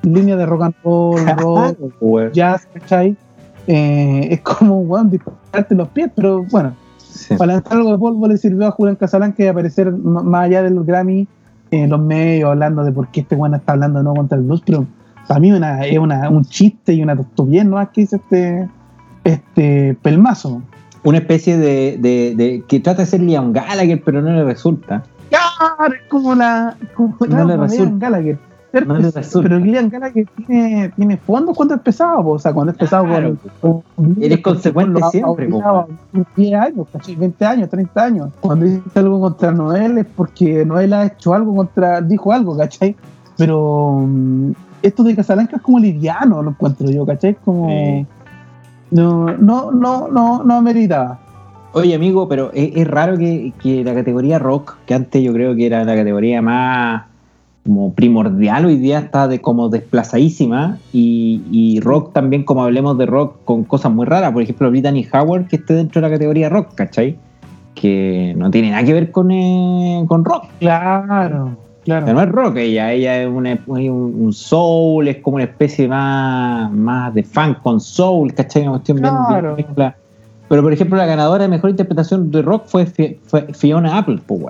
línea 0.03 0.37
de 0.37 0.45
rock 0.45 0.63
and 0.63 0.75
roll, 0.85 1.27
rock, 1.39 2.33
jazz, 2.35 2.69
¿cachai? 2.75 3.17
Eh, 3.67 4.29
es 4.31 4.41
como, 4.43 4.81
weón, 4.81 5.09
dispararte 5.09 5.75
los 5.75 5.89
pies, 5.89 6.11
pero 6.15 6.45
bueno, 6.51 6.75
Sí. 7.15 7.35
para 7.37 7.55
lanzar 7.55 7.75
algo 7.79 7.93
de 7.93 7.99
polvo 7.99 8.27
le 8.29 8.37
sirvió 8.37 8.67
a 8.67 8.71
Julián 8.73 8.97
Casablanca 8.97 9.49
aparecer 9.49 9.89
m- 9.89 10.23
más 10.23 10.47
allá 10.47 10.63
de 10.63 10.71
los 10.71 10.85
Grammy 10.85 11.29
en 11.71 11.91
los 11.91 12.01
medios 12.01 12.51
hablando 12.51 12.85
de 12.85 12.93
por 12.93 13.09
qué 13.09 13.21
este 13.21 13.37
weón 13.37 13.55
está 13.55 13.73
hablando 13.73 13.99
de 14.01 14.05
no 14.05 14.15
contra 14.15 14.37
el 14.39 14.45
blues, 14.45 14.63
pero 14.67 14.87
para 15.29 15.41
mí 15.41 15.51
una, 15.53 15.85
es 15.87 15.99
una, 15.99 16.29
un 16.29 16.45
chiste 16.45 16.93
y 16.93 17.03
una 17.03 17.15
estupidez, 17.15 17.65
¿no? 17.65 17.79
que 17.93 18.01
dice 18.03 18.17
este, 18.17 18.69
este 19.25 19.97
pelmazo. 20.03 20.63
Una 21.03 21.19
especie 21.19 21.57
de, 21.59 21.99
de, 22.01 22.35
de- 22.37 22.65
que 22.67 22.81
trata 22.81 23.03
de 23.03 23.07
ser 23.07 23.21
Liam 23.23 23.53
Gallagher, 23.53 24.03
pero 24.05 24.23
no 24.23 24.31
le 24.31 24.43
resulta. 24.45 25.03
Claro, 25.29 25.95
es 25.95 26.09
como 26.09 26.35
la. 26.35 26.77
Como, 26.95 27.17
No 27.29 27.45
le 27.45 27.53
como 27.55 27.63
resulta. 27.65 27.85
Liam 27.85 27.99
Gallagher. 27.99 28.39
No. 28.83 28.97
Pero 29.43 29.59
Liam 29.59 29.89
Gallagher 29.89 30.27
tiene, 30.47 30.89
tiene 30.97 31.17
fondos 31.17 31.57
cuando 31.57 31.75
es 31.75 31.81
pesado, 31.81 32.23
po. 32.23 32.31
o 32.33 32.39
sea, 32.39 32.53
cuando 32.53 32.73
es 32.73 32.79
pesado 32.79 33.05
Claro. 33.05 33.37
con, 33.61 33.83
con- 33.97 34.17
Eres 34.23 34.41
consecuente 34.41 34.99
lo 35.01 35.07
ha- 35.07 35.11
siempre, 35.11 35.49
po, 35.49 35.63
ha- 35.65 35.87
10 36.37 36.55
años, 36.55 36.87
¿cachai? 36.93 37.15
20 37.17 37.45
años, 37.47 37.69
30 37.71 38.05
años. 38.05 38.29
Cuando 38.41 38.65
dice 38.67 38.83
algo 38.99 39.21
contra 39.21 39.53
Noel 39.53 39.99
es 39.99 40.07
porque 40.17 40.65
Noel 40.65 40.93
ha 40.93 41.07
hecho 41.07 41.35
algo 41.35 41.55
contra, 41.55 42.01
dijo 42.01 42.33
algo, 42.33 42.57
¿cachai? 42.57 42.97
Pero 43.37 44.05
mm, 44.07 44.51
esto 44.83 45.03
de 45.03 45.15
Casablanca 45.17 45.57
es 45.57 45.63
como 45.63 45.79
liviano, 45.79 46.43
lo 46.43 46.51
encuentro 46.51 46.91
yo, 46.91 47.05
¿cachai? 47.07 47.35
Como. 47.45 47.69
Sí. 47.69 48.07
No, 48.91 49.27
no, 49.37 49.71
no, 49.73 50.09
no, 50.09 50.45
no 50.45 50.55
ameritaba. 50.55 51.19
Oye, 51.73 51.95
amigo, 51.95 52.29
pero 52.29 52.51
es, 52.55 52.71
es 52.77 52.87
raro 52.87 53.19
que, 53.19 53.53
que 53.61 53.83
la 53.83 53.95
categoría 53.95 54.39
rock, 54.39 54.77
que 54.87 54.95
antes 54.95 55.21
yo 55.23 55.33
creo 55.33 55.57
que 55.57 55.67
era 55.67 55.83
la 55.85 55.97
categoría 55.97 56.41
más 56.41 57.03
como 57.65 57.95
primordial, 57.95 58.67
hoy 58.67 58.77
día 58.77 58.99
está 58.99 59.27
de, 59.27 59.41
como 59.41 59.71
desplazadísima. 59.71 60.77
Y, 60.93 61.43
y 61.51 61.81
rock 61.81 62.13
también, 62.13 62.45
como 62.45 62.63
hablemos 62.63 62.99
de 62.99 63.07
rock 63.07 63.37
con 63.45 63.65
cosas 63.65 63.91
muy 63.93 64.05
raras. 64.07 64.33
Por 64.33 64.43
ejemplo, 64.43 64.71
Brittany 64.71 65.07
Howard, 65.13 65.47
que 65.49 65.57
esté 65.57 65.75
dentro 65.75 66.01
de 66.01 66.09
la 66.09 66.15
categoría 66.15 66.49
rock, 66.51 66.75
¿cachai? 66.75 67.17
Que 67.75 68.35
no 68.37 68.51
tiene 68.51 68.71
nada 68.71 68.85
que 68.85 68.93
ver 68.93 69.11
con, 69.11 69.31
eh, 69.31 70.05
con 70.07 70.25
rock. 70.25 70.45
Claro, 70.61 71.57
claro. 71.85 72.13
no 72.13 72.21
es 72.21 72.29
rock 72.29 72.57
ella, 72.59 72.93
ella 72.93 73.23
es 73.23 73.29
una- 73.29 73.59
un, 73.67 74.15
un 74.21 74.33
soul, 74.33 75.09
es 75.09 75.17
como 75.23 75.37
una 75.37 75.45
especie 75.45 75.89
más, 75.89 76.71
más 76.71 77.15
de 77.15 77.23
funk 77.25 77.63
con 77.63 77.81
soul, 77.81 78.33
¿cachai? 78.35 78.63
Una 78.63 78.73
cuestión 78.73 78.99
bien- 79.01 79.11
bien 79.15 79.27
Claro. 79.27 79.57
mezcla. 79.57 79.97
Pero 80.49 80.63
por 80.63 80.73
ejemplo, 80.73 80.99
la 80.99 81.07
ganadora 81.07 81.45
de 81.45 81.49
mejor 81.49 81.71
interpretación 81.71 82.31
de 82.31 82.43
rock 82.43 82.65
fue, 82.67 82.85
Fi- 82.85 83.19
fue 83.25 83.43
Fiona 83.55 83.97
Apple, 83.99 84.21
pues. 84.27 84.43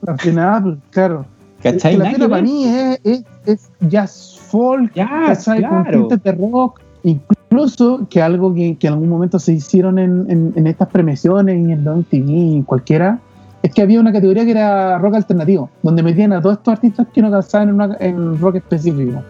La 0.00 0.16
final, 0.16 0.78
claro. 0.90 1.26
¿Cachai? 1.62 1.94
Es 2.00 2.12
que 2.14 2.18
la 2.18 2.28
para 2.28 2.42
mí 2.42 2.64
es, 2.64 3.00
es, 3.04 3.24
es 3.46 3.70
jazz 3.88 4.38
folk, 4.48 4.92
Ya, 4.94 5.08
¿cachai? 5.26 5.62
Con 5.62 5.82
claro. 5.82 5.98
tintes 6.08 6.22
de 6.22 6.32
rock. 6.32 6.80
Incluso 7.02 8.06
que 8.10 8.20
algo 8.20 8.52
que, 8.54 8.76
que 8.76 8.86
en 8.88 8.92
algún 8.94 9.08
momento 9.08 9.38
se 9.38 9.52
hicieron 9.54 9.98
en, 9.98 10.26
en, 10.30 10.52
en 10.56 10.66
estas 10.66 10.88
premiaciones 10.88 11.66
y 11.66 11.72
en 11.72 11.84
los 11.84 11.96
MTV 11.98 12.28
y 12.28 12.62
cualquiera, 12.64 13.18
es 13.62 13.72
que 13.72 13.82
había 13.82 14.00
una 14.00 14.12
categoría 14.12 14.44
que 14.44 14.50
era 14.50 14.98
rock 14.98 15.14
alternativo, 15.14 15.70
donde 15.82 16.02
metían 16.02 16.32
a 16.32 16.40
todos 16.40 16.58
estos 16.58 16.72
artistas 16.74 17.06
que 17.12 17.22
no 17.22 17.30
calzaban 17.30 17.68
en, 17.70 17.74
una- 17.74 17.96
en 18.00 18.38
rock 18.40 18.56
específico. 18.56 19.22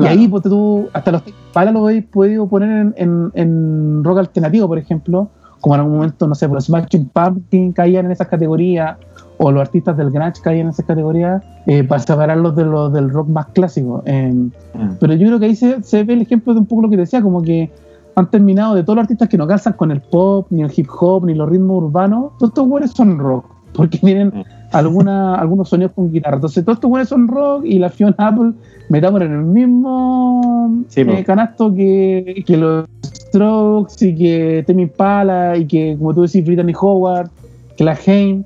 Y 0.00 0.06
ahí 0.06 0.28
pues, 0.28 0.42
tú, 0.44 0.88
hasta 0.92 1.10
los 1.12 1.22
palas 1.52 1.74
lo 1.74 1.80
habéis 1.84 2.04
podido 2.06 2.46
poner 2.48 2.70
en, 2.70 2.94
en, 2.96 3.30
en 3.34 4.04
rock 4.04 4.18
alternativo, 4.18 4.68
por 4.68 4.78
ejemplo, 4.78 5.28
como 5.60 5.74
en 5.74 5.80
algún 5.80 5.96
momento, 5.96 6.26
no 6.28 6.34
sé, 6.34 6.48
pues 6.48 6.64
Smashing 6.66 7.08
Pumpkin 7.08 7.72
caían 7.72 8.06
en 8.06 8.12
esas 8.12 8.28
categorías, 8.28 8.96
o 9.38 9.50
los 9.52 9.60
artistas 9.62 9.96
del 9.96 10.10
grunge 10.10 10.40
caían 10.42 10.66
en 10.66 10.70
esas 10.70 10.84
categorías, 10.84 11.42
eh, 11.66 11.84
para 11.84 12.00
separarlos 12.02 12.54
de 12.56 12.64
los 12.64 12.92
del 12.92 13.08
rock 13.10 13.28
más 13.28 13.46
clásico. 13.46 14.02
Eh, 14.04 14.34
Ah. 14.74 14.90
pero 15.00 15.14
yo 15.14 15.26
creo 15.28 15.38
que 15.38 15.46
ahí 15.46 15.56
se, 15.56 15.82
se 15.82 16.04
ve 16.04 16.14
el 16.14 16.22
ejemplo 16.22 16.52
de 16.54 16.60
un 16.60 16.66
poco 16.66 16.82
lo 16.82 16.90
que 16.90 16.96
decía, 16.96 17.22
como 17.22 17.40
que 17.42 17.70
han 18.16 18.28
terminado 18.30 18.74
de 18.74 18.82
todos 18.82 18.96
los 18.96 19.02
artistas 19.04 19.28
que 19.28 19.38
no 19.38 19.46
calzan 19.46 19.74
con 19.74 19.90
el 19.92 20.00
pop, 20.00 20.46
ni 20.50 20.62
el 20.62 20.72
hip 20.76 20.88
hop, 21.00 21.24
ni 21.26 21.34
los 21.34 21.48
ritmos 21.48 21.84
urbanos, 21.84 22.32
todos 22.38 22.50
estos 22.50 22.66
güeyes 22.66 22.90
son 22.90 23.18
rock, 23.18 23.44
porque 23.72 23.98
tienen 23.98 24.28
Mm. 24.28 24.42
alguna, 24.72 25.34
algunos 25.40 25.68
sonidos 25.68 25.92
con 25.94 26.10
guitarra. 26.10 26.34
Entonces 26.36 26.64
todos 26.64 26.78
estos 26.78 26.88
güeyes 26.90 27.08
son 27.08 27.28
rock 27.28 27.64
y 27.64 27.78
la 27.78 27.90
Fiona 27.90 28.16
Apple 28.18 28.52
metamos 28.88 29.20
en 29.20 29.32
el 29.32 29.44
mismo 29.44 30.82
Sí, 30.88 31.02
eh, 31.02 31.24
canasto 31.24 31.72
que, 31.74 32.42
que 32.46 32.56
los 32.56 32.86
Strokes 33.02 34.04
y 34.08 34.14
que 34.16 34.64
Temi 34.66 34.82
Impala 34.84 35.56
y 35.56 35.66
que, 35.66 35.96
como 35.98 36.14
tú 36.14 36.22
decís, 36.22 36.44
Brittany 36.44 36.72
Howard, 36.80 37.30
que 37.78 37.84
la 37.84 37.96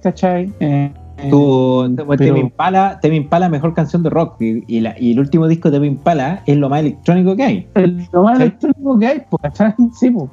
¿cachai? 0.03 0.53
Eh, 0.61 0.92
Tú, 1.31 1.85
eh, 1.85 1.88
Temi 1.97 2.16
pero- 2.16 2.37
Impala, 2.37 2.99
Temi 3.01 3.16
Impala, 3.16 3.49
mejor 3.49 3.75
canción 3.75 4.03
de 4.03 4.11
rock. 4.11 4.40
Y, 4.42 4.62
y 4.66 4.81
la- 4.81 4.95
y 4.99 5.12
el 5.12 5.21
último 5.21 5.49
disco 5.49 5.71
de 5.71 5.77
Temi 5.79 5.88
Impala 5.88 6.42
es 6.47 6.57
lo 6.57 6.68
más 6.68 6.81
electrónico 6.81 7.35
que 7.35 7.42
hay. 7.42 7.66
el, 7.75 8.07
lo 8.12 8.23
más 8.25 8.37
Sí. 8.37 8.42
electrónico 8.45 8.99
que 8.99 9.07
hay, 9.07 9.23
pues, 9.31 9.42
¿cachai? 9.42 9.75
Sí, 9.99 10.11
pues. 10.11 10.31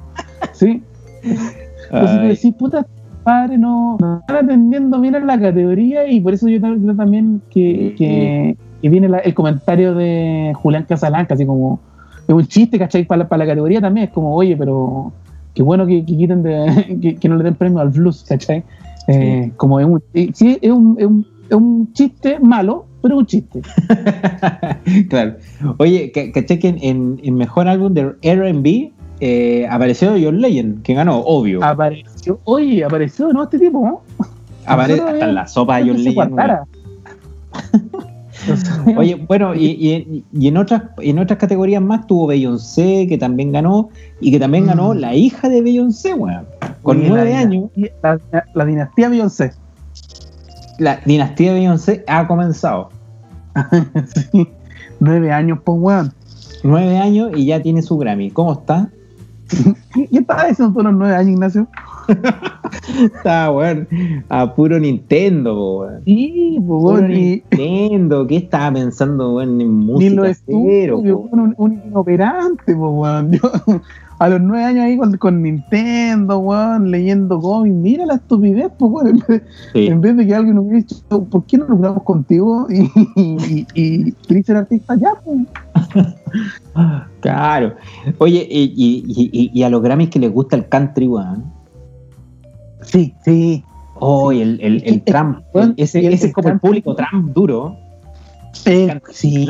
Sí. 0.52 0.82
Entonces 1.92 2.22
decís, 2.42 2.54
puta, 2.58 2.86
padre, 3.24 3.58
no, 3.58 3.96
no 4.00 4.20
están 4.20 4.44
atendiendo 4.44 5.00
bien 5.00 5.14
a 5.16 5.20
la 5.20 5.40
categoría 5.40 6.06
y 6.08 6.20
por 6.20 6.34
eso 6.34 6.48
yo 6.48 6.60
también 6.60 6.82
creo 6.84 6.96
también 6.96 7.42
que, 7.50 7.94
que, 7.96 8.56
que 8.82 8.88
viene 8.88 9.08
la- 9.08 9.18
el 9.18 9.34
comentario 9.34 9.94
de 9.94 10.52
Julián 10.56 10.84
Casalanca, 10.88 11.34
así 11.34 11.44
como, 11.46 11.80
es 12.28 12.34
un 12.34 12.46
chiste, 12.46 12.78
¿cachai? 12.78 13.04
Para, 13.04 13.20
la- 13.24 13.28
para 13.28 13.44
la 13.44 13.50
categoría 13.50 13.80
también 13.80 14.06
es 14.08 14.12
como, 14.12 14.34
oye, 14.34 14.56
pero 14.56 15.12
qué 15.54 15.62
bueno 15.62 15.86
que, 15.86 16.04
que 16.04 16.16
quiten 16.16 16.42
de, 16.42 16.98
que, 17.02 17.16
que 17.16 17.28
no 17.28 17.36
le 17.36 17.44
den 17.44 17.54
premio 17.54 17.80
al 17.80 17.88
blues, 17.90 18.24
¿cachai? 18.28 18.62
Eh, 19.12 19.52
Como 19.56 19.80
es 19.80 19.86
un, 19.86 20.02
eh, 20.14 20.30
sí, 20.34 20.58
es 20.60 20.70
un, 20.70 20.96
es 20.98 21.06
un, 21.06 21.26
es 21.48 21.54
un 21.56 21.92
chiste 21.92 22.38
malo, 22.40 22.86
pero 23.02 23.14
es 23.16 23.20
un 23.20 23.26
chiste. 23.26 23.60
claro. 25.08 25.36
Oye, 25.78 26.12
ca- 26.12 26.30
¿cachai 26.32 26.58
que 26.58 26.68
en, 26.68 27.18
en- 27.22 27.34
mejor 27.34 27.68
álbum 27.68 27.92
de 27.94 28.10
RB 28.22 28.92
eh, 29.20 29.66
apareció 29.68 30.12
John 30.22 30.40
Legend, 30.40 30.82
que 30.82 30.94
ganó, 30.94 31.18
obvio. 31.18 31.62
Apareció, 31.64 32.40
oye, 32.44 32.84
apareció, 32.84 33.32
¿no? 33.32 33.42
Este 33.44 33.58
tipo, 33.58 33.80
¿no? 33.84 34.26
Aparece 34.66 35.00
hasta 35.02 35.28
en 35.28 35.34
la 35.34 35.46
sopa 35.46 35.78
de 35.78 35.88
John 35.90 36.04
Legend. 36.04 36.34
Oye, 38.96 39.14
bueno, 39.28 39.54
y, 39.54 39.66
y- 39.66 40.24
y 40.32 40.48
en 40.48 40.56
otras 40.56 40.82
en 40.98 41.18
otras 41.18 41.38
categorías 41.38 41.82
más 41.82 42.06
tuvo 42.06 42.26
Beyoncé, 42.28 43.06
que 43.08 43.18
también 43.18 43.52
ganó, 43.52 43.90
y 44.20 44.30
que 44.30 44.38
también 44.40 44.66
ganó 44.66 44.94
Mm. 44.94 44.98
la 44.98 45.14
hija 45.14 45.48
de 45.48 45.62
Beyoncé, 45.62 46.14
weón. 46.14 46.46
Con 46.82 47.06
nueve 47.06 47.34
años, 47.34 47.70
La, 48.02 48.18
la 48.54 48.64
dinastía 48.64 49.08
Beyoncé. 49.08 49.52
la 50.78 51.00
dinastía 51.04 51.52
Beyoncé 51.52 52.04
ha 52.06 52.26
comenzado. 52.26 52.90
Sí, 54.32 54.48
Nueve 55.00 55.32
años, 55.32 55.58
pues, 55.64 55.78
weón. 55.80 56.12
Nueve 56.62 56.98
años 56.98 57.30
y 57.34 57.46
ya 57.46 57.60
tiene 57.62 57.82
su 57.82 57.96
Grammy. 57.98 58.30
¿Cómo 58.30 58.52
está? 58.52 58.90
¿Qué, 59.94 60.06
qué 60.08 60.18
estabas 60.18 60.48
diciendo 60.48 60.74
tú 60.74 60.80
a 60.80 60.84
los 60.84 60.94
nueve 60.94 61.14
años, 61.14 61.32
Ignacio? 61.32 61.68
Está, 63.02 63.50
weón, 63.50 63.88
a 64.28 64.54
puro 64.54 64.78
Nintendo, 64.78 65.78
weón. 65.78 66.02
Sí, 66.04 66.56
pues, 66.56 66.66
Puro 66.66 66.94
weón, 66.94 67.08
ni, 67.08 67.42
Nintendo, 67.50 68.26
¿qué 68.26 68.36
estaba 68.36 68.72
pensando, 68.72 69.34
weón, 69.34 69.50
en 69.50 69.58
ni 69.58 69.64
música 69.66 70.14
los 70.14 70.42
cero, 70.46 70.98
estudios, 70.98 71.16
po? 71.18 71.26
weón, 71.26 71.40
un, 71.40 71.54
un 71.56 71.82
inoperante, 71.86 72.74
weón. 72.74 73.32
Yo, 73.32 73.40
a 74.20 74.28
los 74.28 74.38
nueve 74.42 74.64
años 74.64 74.84
ahí 74.84 74.98
con, 74.98 75.16
con 75.16 75.42
Nintendo, 75.42 76.38
weón, 76.40 76.90
leyendo 76.90 77.40
cómics, 77.40 77.74
mira 77.74 78.04
la 78.04 78.16
estupidez, 78.16 78.70
pues, 78.78 78.92
weón. 78.92 79.08
En 79.08 79.18
vez, 79.26 79.42
Sí. 79.72 79.86
en 79.86 80.00
vez 80.02 80.14
de 80.14 80.26
que 80.26 80.34
alguien 80.34 80.58
hubiera 80.58 80.76
dicho, 80.76 81.24
¿por 81.24 81.46
qué 81.46 81.56
no 81.56 81.66
nos 81.66 81.78
grabamos 81.78 82.04
contigo? 82.04 82.66
Y, 82.70 82.82
y, 83.16 83.66
y, 83.74 84.14
y 84.28 84.42
ser 84.42 84.56
artista 84.58 84.94
ya, 84.96 85.14
pues. 85.24 85.38
Claro. 87.20 87.74
Oye, 88.18 88.46
y, 88.50 89.62
a 89.62 89.70
los 89.70 89.82
Grammys 89.82 90.10
que 90.10 90.18
les 90.18 90.30
gusta 90.30 90.54
el 90.54 90.68
country, 90.68 91.08
weón. 91.08 91.44
Sí, 92.82 93.14
sí. 93.24 93.64
Oye, 94.00 94.42
el, 94.42 94.82
el, 94.84 95.02
Trump, 95.02 95.38
ese, 95.78 96.06
ese 96.06 96.26
es 96.26 96.32
como 96.34 96.50
el 96.50 96.60
público 96.60 96.94
Trump 96.94 97.32
duro. 97.32 97.74
Eh, 98.66 99.00
sí, 99.10 99.46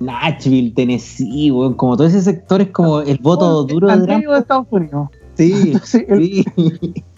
Nashville. 0.00 0.72
Tennessee, 0.74 1.50
weón, 1.50 1.74
como 1.74 1.96
todo 1.96 2.06
ese 2.06 2.22
sector 2.22 2.60
es 2.60 2.68
como 2.70 3.00
el 3.00 3.18
voto 3.18 3.64
duro 3.64 3.90
al 3.90 4.00
de 4.00 4.06
Trump. 4.06 4.24
de 4.26 4.38
Estados 4.38 4.66
Unidos. 4.70 5.08
Sí, 5.34 5.52
Entonces, 5.66 6.04
el- 6.08 6.24
sí. 6.24 6.44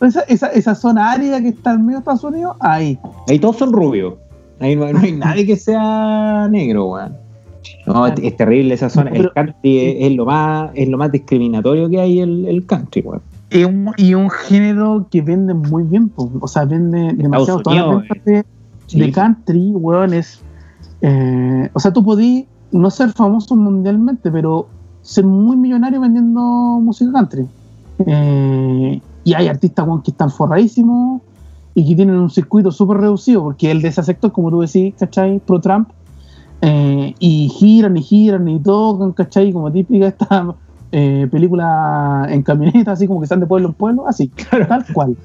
esa, 0.01 0.21
esa, 0.23 0.47
esa 0.49 0.75
zona 0.75 1.13
árida 1.13 1.41
que 1.41 1.49
está 1.49 1.73
en 1.73 1.83
medio 1.87 1.99
de 1.99 2.01
Estados 2.01 2.25
Unidos, 2.25 2.57
ahí. 2.61 2.99
Ahí 3.29 3.39
todos 3.39 3.57
son 3.57 3.73
rubios. 3.73 4.15
Ahí 4.61 4.75
no, 4.75 4.93
no 4.93 4.99
hay 4.99 5.13
nadie 5.13 5.47
que 5.47 5.57
sea 5.57 6.49
negro, 6.51 6.87
weón. 6.93 7.17
No, 7.87 8.07
es, 8.07 8.15
es 8.23 8.37
terrible 8.37 8.75
esa 8.75 8.89
zona. 8.91 9.11
Pero- 9.13 9.25
el 9.25 9.33
country 9.33 9.79
es, 9.79 9.97
es 10.11 10.17
lo 10.17 10.25
más 10.25 10.71
es 10.75 10.89
lo 10.89 10.99
más 10.99 11.13
discriminatorio 11.13 11.89
que 11.89 12.01
hay 12.01 12.21
el, 12.21 12.47
el 12.47 12.67
country, 12.67 13.03
weón. 13.03 13.23
Y 13.51 13.65
un, 13.65 13.91
y 13.97 14.13
un 14.15 14.29
género 14.29 15.07
que 15.11 15.23
vende 15.23 15.55
muy 15.55 15.83
bien, 15.85 16.09
po. 16.11 16.31
o 16.41 16.49
sea, 16.49 16.65
vende 16.67 17.13
demasiado. 17.15 17.61
Todas 17.61 17.79
las 17.79 17.89
ventas 18.01 18.25
de, 18.25 18.45
Sí. 18.87 18.99
de 19.01 19.13
country, 19.13 19.71
weón, 19.75 20.13
es. 20.15 20.41
eh, 21.03 21.69
o 21.73 21.79
sea, 21.81 21.93
tú 21.93 22.03
podís 22.05 22.47
no 22.73 22.91
ser 22.91 23.13
famoso 23.13 23.57
mundialmente, 23.57 24.31
pero 24.31 24.67
ser 25.03 25.25
muy 25.25 25.57
millonario 25.57 26.01
vendiendo 26.01 26.41
música 26.83 27.11
country. 27.13 27.47
Eh, 28.07 29.01
y 29.25 29.35
hay 29.35 29.49
artistas, 29.49 29.87
que 30.05 30.11
están 30.11 30.31
forradísimos 30.31 31.23
y 31.75 31.87
que 31.87 31.95
tienen 31.95 32.17
un 32.17 32.31
circuito 32.31 32.71
súper 32.71 32.99
reducido, 32.99 33.43
porque 33.43 33.71
el 33.71 33.83
de 33.83 33.89
ese 33.89 34.03
sector, 34.03 34.33
como 34.33 34.51
tú 34.51 34.61
decís, 34.61 34.95
¿cachai? 34.99 35.39
Pro 35.41 35.61
Trump. 35.61 35.89
eh, 36.61 37.15
y 37.21 37.49
giran 37.51 37.97
y 37.97 38.03
giran 38.03 38.49
y 38.49 38.59
tocan, 38.59 39.13
¿cachai? 39.13 39.53
Como 39.53 39.71
típica 39.71 40.09
esta 40.09 40.55
eh, 40.91 41.29
película 41.31 42.27
en 42.31 42.43
camioneta, 42.43 42.93
así 42.93 43.07
como 43.07 43.21
que 43.21 43.25
están 43.25 43.41
de 43.41 43.47
pueblo 43.47 43.69
en 43.69 43.75
pueblo, 43.75 44.09
así, 44.09 44.31
tal 44.69 44.85
cual. 44.93 45.17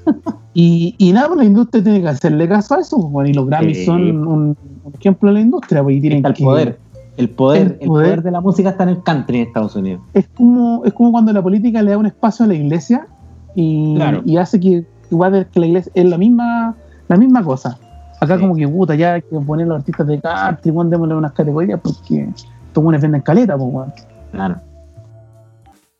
Y, 0.52 0.94
y 0.98 1.12
nada, 1.12 1.28
pues 1.28 1.38
la 1.38 1.44
industria 1.44 1.82
tiene 1.82 2.00
que 2.02 2.08
hacerle 2.08 2.48
caso 2.48 2.74
a 2.74 2.80
eso, 2.80 2.96
pues, 2.98 3.10
bueno, 3.10 3.30
y 3.30 3.34
los 3.34 3.46
Grammys 3.46 3.78
Sí. 3.78 3.84
son 3.86 4.26
un, 4.28 4.56
ejemplo 4.98 5.30
de 5.30 5.34
la 5.34 5.40
industria, 5.40 5.82
pues, 5.82 5.96
y 5.96 6.00
tienen 6.00 6.18
Está 6.18 6.28
el 6.28 6.34
que- 6.34 6.44
poder. 6.44 6.78
El 7.16 7.30
poder, 7.30 7.62
el 7.62 7.78
el 7.82 7.86
poder. 7.88 8.22
de 8.22 8.30
la 8.30 8.40
música 8.40 8.70
está 8.70 8.82
en 8.84 8.88
el 8.90 9.02
country 9.02 9.38
en 9.40 9.46
Estados 9.46 9.76
Unidos. 9.76 10.02
Es 10.14 10.28
como, 10.28 10.84
es 10.84 10.92
como 10.92 11.12
cuando 11.12 11.32
la 11.32 11.42
política 11.42 11.80
le 11.82 11.92
da 11.92 11.98
un 11.98 12.06
espacio 12.06 12.44
a 12.44 12.48
la 12.48 12.54
iglesia 12.54 13.06
y, 13.54 13.94
Claro. 13.94 14.22
y 14.24 14.36
hace 14.36 14.58
que, 14.58 14.84
igual 15.10 15.46
que 15.52 15.60
la 15.60 15.66
iglesia 15.66 15.92
es 15.94 16.04
la 16.06 16.18
misma, 16.18 16.74
la 17.08 17.16
misma 17.16 17.44
cosa. 17.44 17.78
Acá 18.20 18.36
Sí. 18.36 18.40
como 18.42 18.56
que 18.56 18.66
puta, 18.66 18.94
ya 18.94 19.14
hay 19.14 19.22
que 19.22 19.38
poner 19.40 19.66
los 19.68 19.78
artistas 19.78 20.06
de 20.06 20.20
country, 20.20 20.70
weón, 20.72 20.90
démosle 20.90 21.14
unas 21.14 21.32
categorías 21.32 21.78
porque 21.82 22.28
estos 22.66 22.82
buenos 22.82 23.00
venden 23.02 23.20
caleta, 23.20 23.56
pues. 23.56 23.92
Claro. 24.32 24.56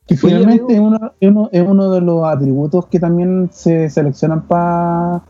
Que 0.07 0.13
Oye, 0.15 0.21
finalmente 0.21 0.73
es 0.73 0.79
uno, 0.79 0.99
es, 1.19 1.29
uno, 1.31 1.49
es 1.51 1.67
uno 1.67 1.91
de 1.91 2.01
los 2.01 2.23
atributos 2.27 2.85
que 2.87 2.99
también 2.99 3.49
se 3.51 3.89
seleccionan 3.89 4.41
para 4.43 5.21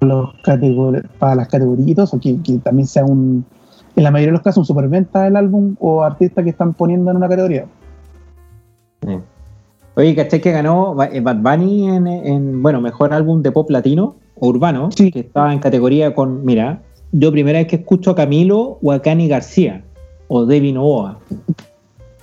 los 0.00 0.30
categor- 0.44 1.08
para 1.18 1.34
las 1.36 1.48
categorías, 1.48 2.12
o 2.12 2.18
que, 2.20 2.40
que 2.42 2.58
también 2.58 2.86
sea 2.86 3.04
un, 3.04 3.44
en 4.00 4.04
la 4.04 4.10
mayoría 4.10 4.28
de 4.28 4.38
los 4.38 4.42
casos, 4.42 4.58
un 4.62 4.64
superventa 4.64 5.24
del 5.24 5.36
álbum 5.36 5.76
o 5.78 6.02
artista 6.02 6.42
que 6.42 6.48
están 6.48 6.72
poniendo 6.72 7.10
en 7.10 7.18
una 7.18 7.28
categoría. 7.28 7.66
Sí. 9.06 9.18
Oye, 9.94 10.14
¿cachai 10.16 10.40
que 10.40 10.52
ganó 10.52 10.96
eh, 11.02 11.20
Bad 11.20 11.36
Bunny 11.36 11.88
en, 11.90 12.06
en, 12.06 12.62
bueno, 12.62 12.80
mejor 12.80 13.12
álbum 13.12 13.42
de 13.42 13.52
pop 13.52 13.68
latino 13.70 14.16
o 14.36 14.48
urbano? 14.48 14.88
Sí. 14.96 15.12
Que 15.12 15.20
estaba 15.20 15.52
en 15.52 15.58
categoría 15.58 16.14
con, 16.14 16.46
mira, 16.46 16.80
yo 17.12 17.30
primera 17.30 17.58
vez 17.58 17.68
que 17.68 17.76
escucho 17.76 18.12
a 18.12 18.14
Camilo 18.14 18.78
o 18.82 18.90
a 18.90 19.02
Cani 19.02 19.28
García 19.28 19.84
o 20.28 20.46
Debbie 20.46 20.72
Novoa. 20.72 21.18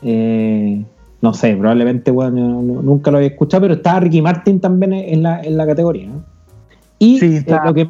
Eh, 0.02 0.84
no 1.22 1.34
sé, 1.36 1.56
probablemente, 1.56 2.10
bueno, 2.10 2.62
nunca 2.64 3.12
lo 3.12 3.18
había 3.18 3.30
escuchado, 3.30 3.62
pero 3.62 3.74
estaba 3.76 4.00
Ricky 4.00 4.24
Martin 4.24 4.60
también 4.60 4.94
en 4.94 5.22
la, 5.22 5.42
en 5.42 5.58
la 5.58 5.68
categoría. 5.68 6.08
¿no? 6.08 6.24
Y, 6.98 7.20
Sí, 7.20 7.36
eh, 7.36 7.38
está- 7.38 7.64
lo 7.64 7.74
que, 7.76 7.88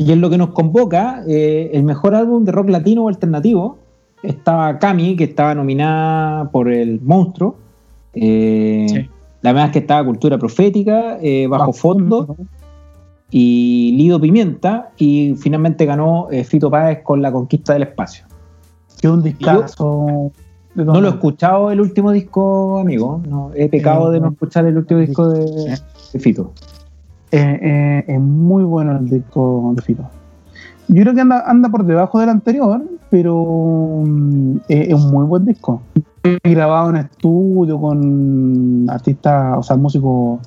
y 0.00 0.12
es 0.12 0.16
lo 0.16 0.30
que 0.30 0.38
nos 0.38 0.50
convoca, 0.50 1.22
eh, 1.28 1.72
el 1.74 1.82
mejor 1.82 2.14
álbum 2.14 2.42
de 2.46 2.52
rock 2.52 2.70
latino 2.70 3.04
o 3.04 3.08
alternativo. 3.08 3.76
Estaba 4.22 4.78
Cami, 4.78 5.14
que 5.14 5.24
estaba 5.24 5.54
nominada 5.54 6.50
por 6.50 6.72
el 6.72 7.02
Monstruo. 7.02 7.56
Eh, 8.14 8.86
Sí. 8.88 9.10
La 9.42 9.52
verdad 9.52 9.66
es 9.66 9.72
que 9.72 9.78
estaba 9.80 10.06
Cultura 10.06 10.38
Profética, 10.38 11.18
eh, 11.20 11.46
Bajo, 11.46 11.74
Fondo 11.74 12.34
y 13.30 13.94
Lido 13.98 14.18
Pimienta. 14.18 14.90
Y 14.96 15.34
finalmente 15.36 15.84
ganó 15.84 16.28
eh, 16.30 16.44
Fito 16.44 16.70
Páez 16.70 17.02
con 17.02 17.20
La 17.20 17.30
Conquista 17.30 17.74
del 17.74 17.82
Espacio. 17.82 18.24
Que 19.02 19.06
es 19.06 19.12
un 19.12 19.22
discazo. 19.22 20.32
No 20.76 21.00
lo 21.00 21.08
he 21.08 21.10
escuchado 21.10 21.70
el 21.70 21.80
último 21.80 22.10
disco, 22.10 22.78
amigo. 22.78 23.20
No, 23.28 23.50
he 23.54 23.68
pecado 23.68 24.10
de 24.10 24.20
no 24.20 24.30
escuchar 24.30 24.64
el 24.64 24.78
último 24.78 25.00
disco 25.00 25.28
de, 25.28 25.78
de 26.12 26.18
Fito. 26.18 26.52
Eh, 27.32 27.58
eh, 27.62 28.04
es 28.08 28.20
muy 28.20 28.64
bueno 28.64 28.96
el 28.98 29.08
disco 29.08 29.72
de 29.76 29.82
Fito. 29.82 30.02
Yo 30.88 31.02
creo 31.02 31.14
que 31.14 31.20
anda, 31.20 31.44
anda 31.46 31.68
por 31.68 31.84
debajo 31.84 32.18
del 32.18 32.30
anterior, 32.30 32.82
pero 33.10 34.02
mm, 34.04 34.56
es 34.68 34.92
un 34.94 35.10
muy 35.12 35.24
buen 35.24 35.44
disco. 35.46 35.80
Grabado 36.42 36.90
en 36.90 36.96
estudio 36.96 37.80
con 37.80 38.86
artistas, 38.90 39.58
o 39.58 39.62
sea, 39.62 39.76
músicos 39.76 40.40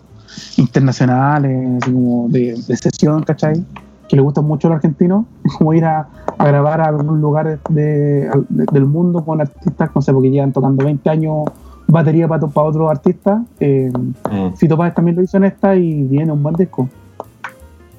internacionales, 0.57 1.79
así 1.81 1.91
como 1.91 2.27
de, 2.29 2.53
de 2.67 2.77
sesión, 2.77 3.23
¿cachai? 3.23 3.63
Que 4.09 4.15
le 4.15 4.21
gustan 4.21 4.45
mucho 4.45 4.67
a 4.67 4.71
los 4.71 4.75
argentinos, 4.77 5.25
es 5.45 5.53
como 5.57 5.73
ir 5.73 5.85
a, 5.85 6.07
grabar 6.39 6.81
a 6.81 6.85
algún 6.87 7.21
lugar 7.21 7.59
de- 7.69 8.29
del 8.49 8.85
mundo 8.85 9.23
con 9.23 9.39
artistas, 9.41 9.89
no 9.95 10.01
sé, 10.01 10.11
porque 10.13 10.29
llevan 10.29 10.51
tocando 10.51 10.83
20 10.83 11.09
años 11.09 11.45
batería 11.87 12.27
para, 12.27 12.47
para 12.47 12.67
otros 12.67 12.89
artistas. 12.89 13.41
eh, 13.59 13.91
Eh, 14.31 14.51
Fito 14.57 14.77
Páez 14.77 14.93
también 14.93 15.15
lo 15.17 15.23
hizo 15.23 15.37
en 15.37 15.45
esta 15.45 15.75
y 15.75 16.03
viene 16.03 16.31
un 16.31 16.41
buen 16.41 16.55
disco. 16.55 16.89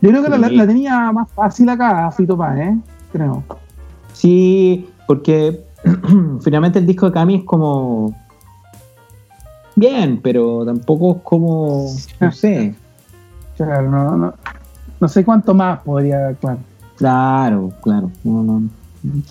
Yo 0.01 0.11
creo 0.11 0.23
que 0.23 0.29
la 0.29 0.67
tenía 0.67 1.13
más 1.13 1.31
fácil 1.33 1.69
acá, 1.69 2.11
Fito 2.11 2.37
Páez, 2.37 2.69
¿eh? 2.69 2.79
creo. 3.13 3.43
Sí, 4.13 4.89
porque 5.07 5.65
finalmente 6.43 6.79
el 6.79 6.87
disco 6.87 7.07
de 7.07 7.13
Cami 7.13 7.37
es 7.37 7.45
como. 7.45 8.15
Bien, 9.77 10.21
pero 10.23 10.65
tampoco 10.65 11.17
es 11.17 11.23
como. 11.23 11.87
No 12.21 12.33
sé. 12.33 12.75
Claro, 13.57 13.89
no, 13.89 14.17
no, 14.17 14.35
no 14.99 15.09
sé 15.09 15.25
cuánto 15.25 15.55
más 15.55 15.79
podría, 15.83 16.35
claro. 16.41 16.59
Claro, 16.97 17.73
claro. 17.85 18.11
no, 18.25 18.43
no. 18.43 18.63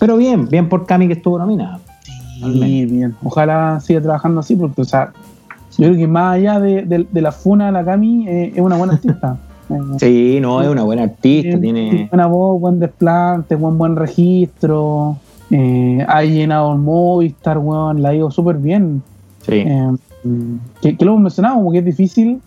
Pero 0.00 0.16
bien, 0.16 0.48
bien 0.48 0.66
por 0.66 0.86
Cami 0.86 1.06
que 1.08 1.12
estuvo 1.12 1.38
nominada. 1.38 1.78
Sí, 2.42 2.86
bien. 2.86 3.14
Ojalá 3.22 3.80
siga 3.80 4.00
trabajando 4.00 4.40
así, 4.40 4.56
porque, 4.56 4.82
o 4.82 4.84
sea, 4.84 5.12
yo 5.78 5.86
creo 5.88 5.96
que 5.96 6.06
más 6.06 6.34
allá 6.36 6.60
de, 6.60 6.82
de- 6.82 7.06
de 7.10 7.20
la 7.20 7.32
funa, 7.32 7.70
la 7.72 7.84
Cami 7.84 8.28
eh, 8.28 8.52
es 8.54 8.60
una 8.60 8.76
buena 8.76 8.94
artista. 8.94 9.36
Eh, 9.70 9.78
Sí, 9.98 10.38
no, 10.42 10.60
es 10.60 10.68
una 10.68 10.82
buena 10.82 11.04
artista, 11.04 11.58
tiene 11.58 11.88
tiene. 11.90 12.08
buena 12.10 12.26
voz, 12.26 12.60
buen 12.60 12.78
desplante, 12.80 13.54
buen, 13.54 13.78
buen 13.78 13.96
registro. 13.96 15.16
Eh, 15.50 16.04
ha 16.06 16.22
llenado 16.22 16.74
el 16.74 16.80
Movistar, 16.80 17.56
weón, 17.56 18.02
la 18.02 18.10
ha 18.10 18.14
ido 18.14 18.30
súper 18.30 18.58
bien. 18.58 19.02
Sí. 19.40 19.64
Eh, 19.66 19.88
que, 20.82 20.96
que 20.98 21.04
lo 21.06 21.12
hemos 21.12 21.22
mencionado, 21.22 21.56
como 21.56 21.72
que 21.72 21.78
es 21.78 21.84
difícil 21.86 22.42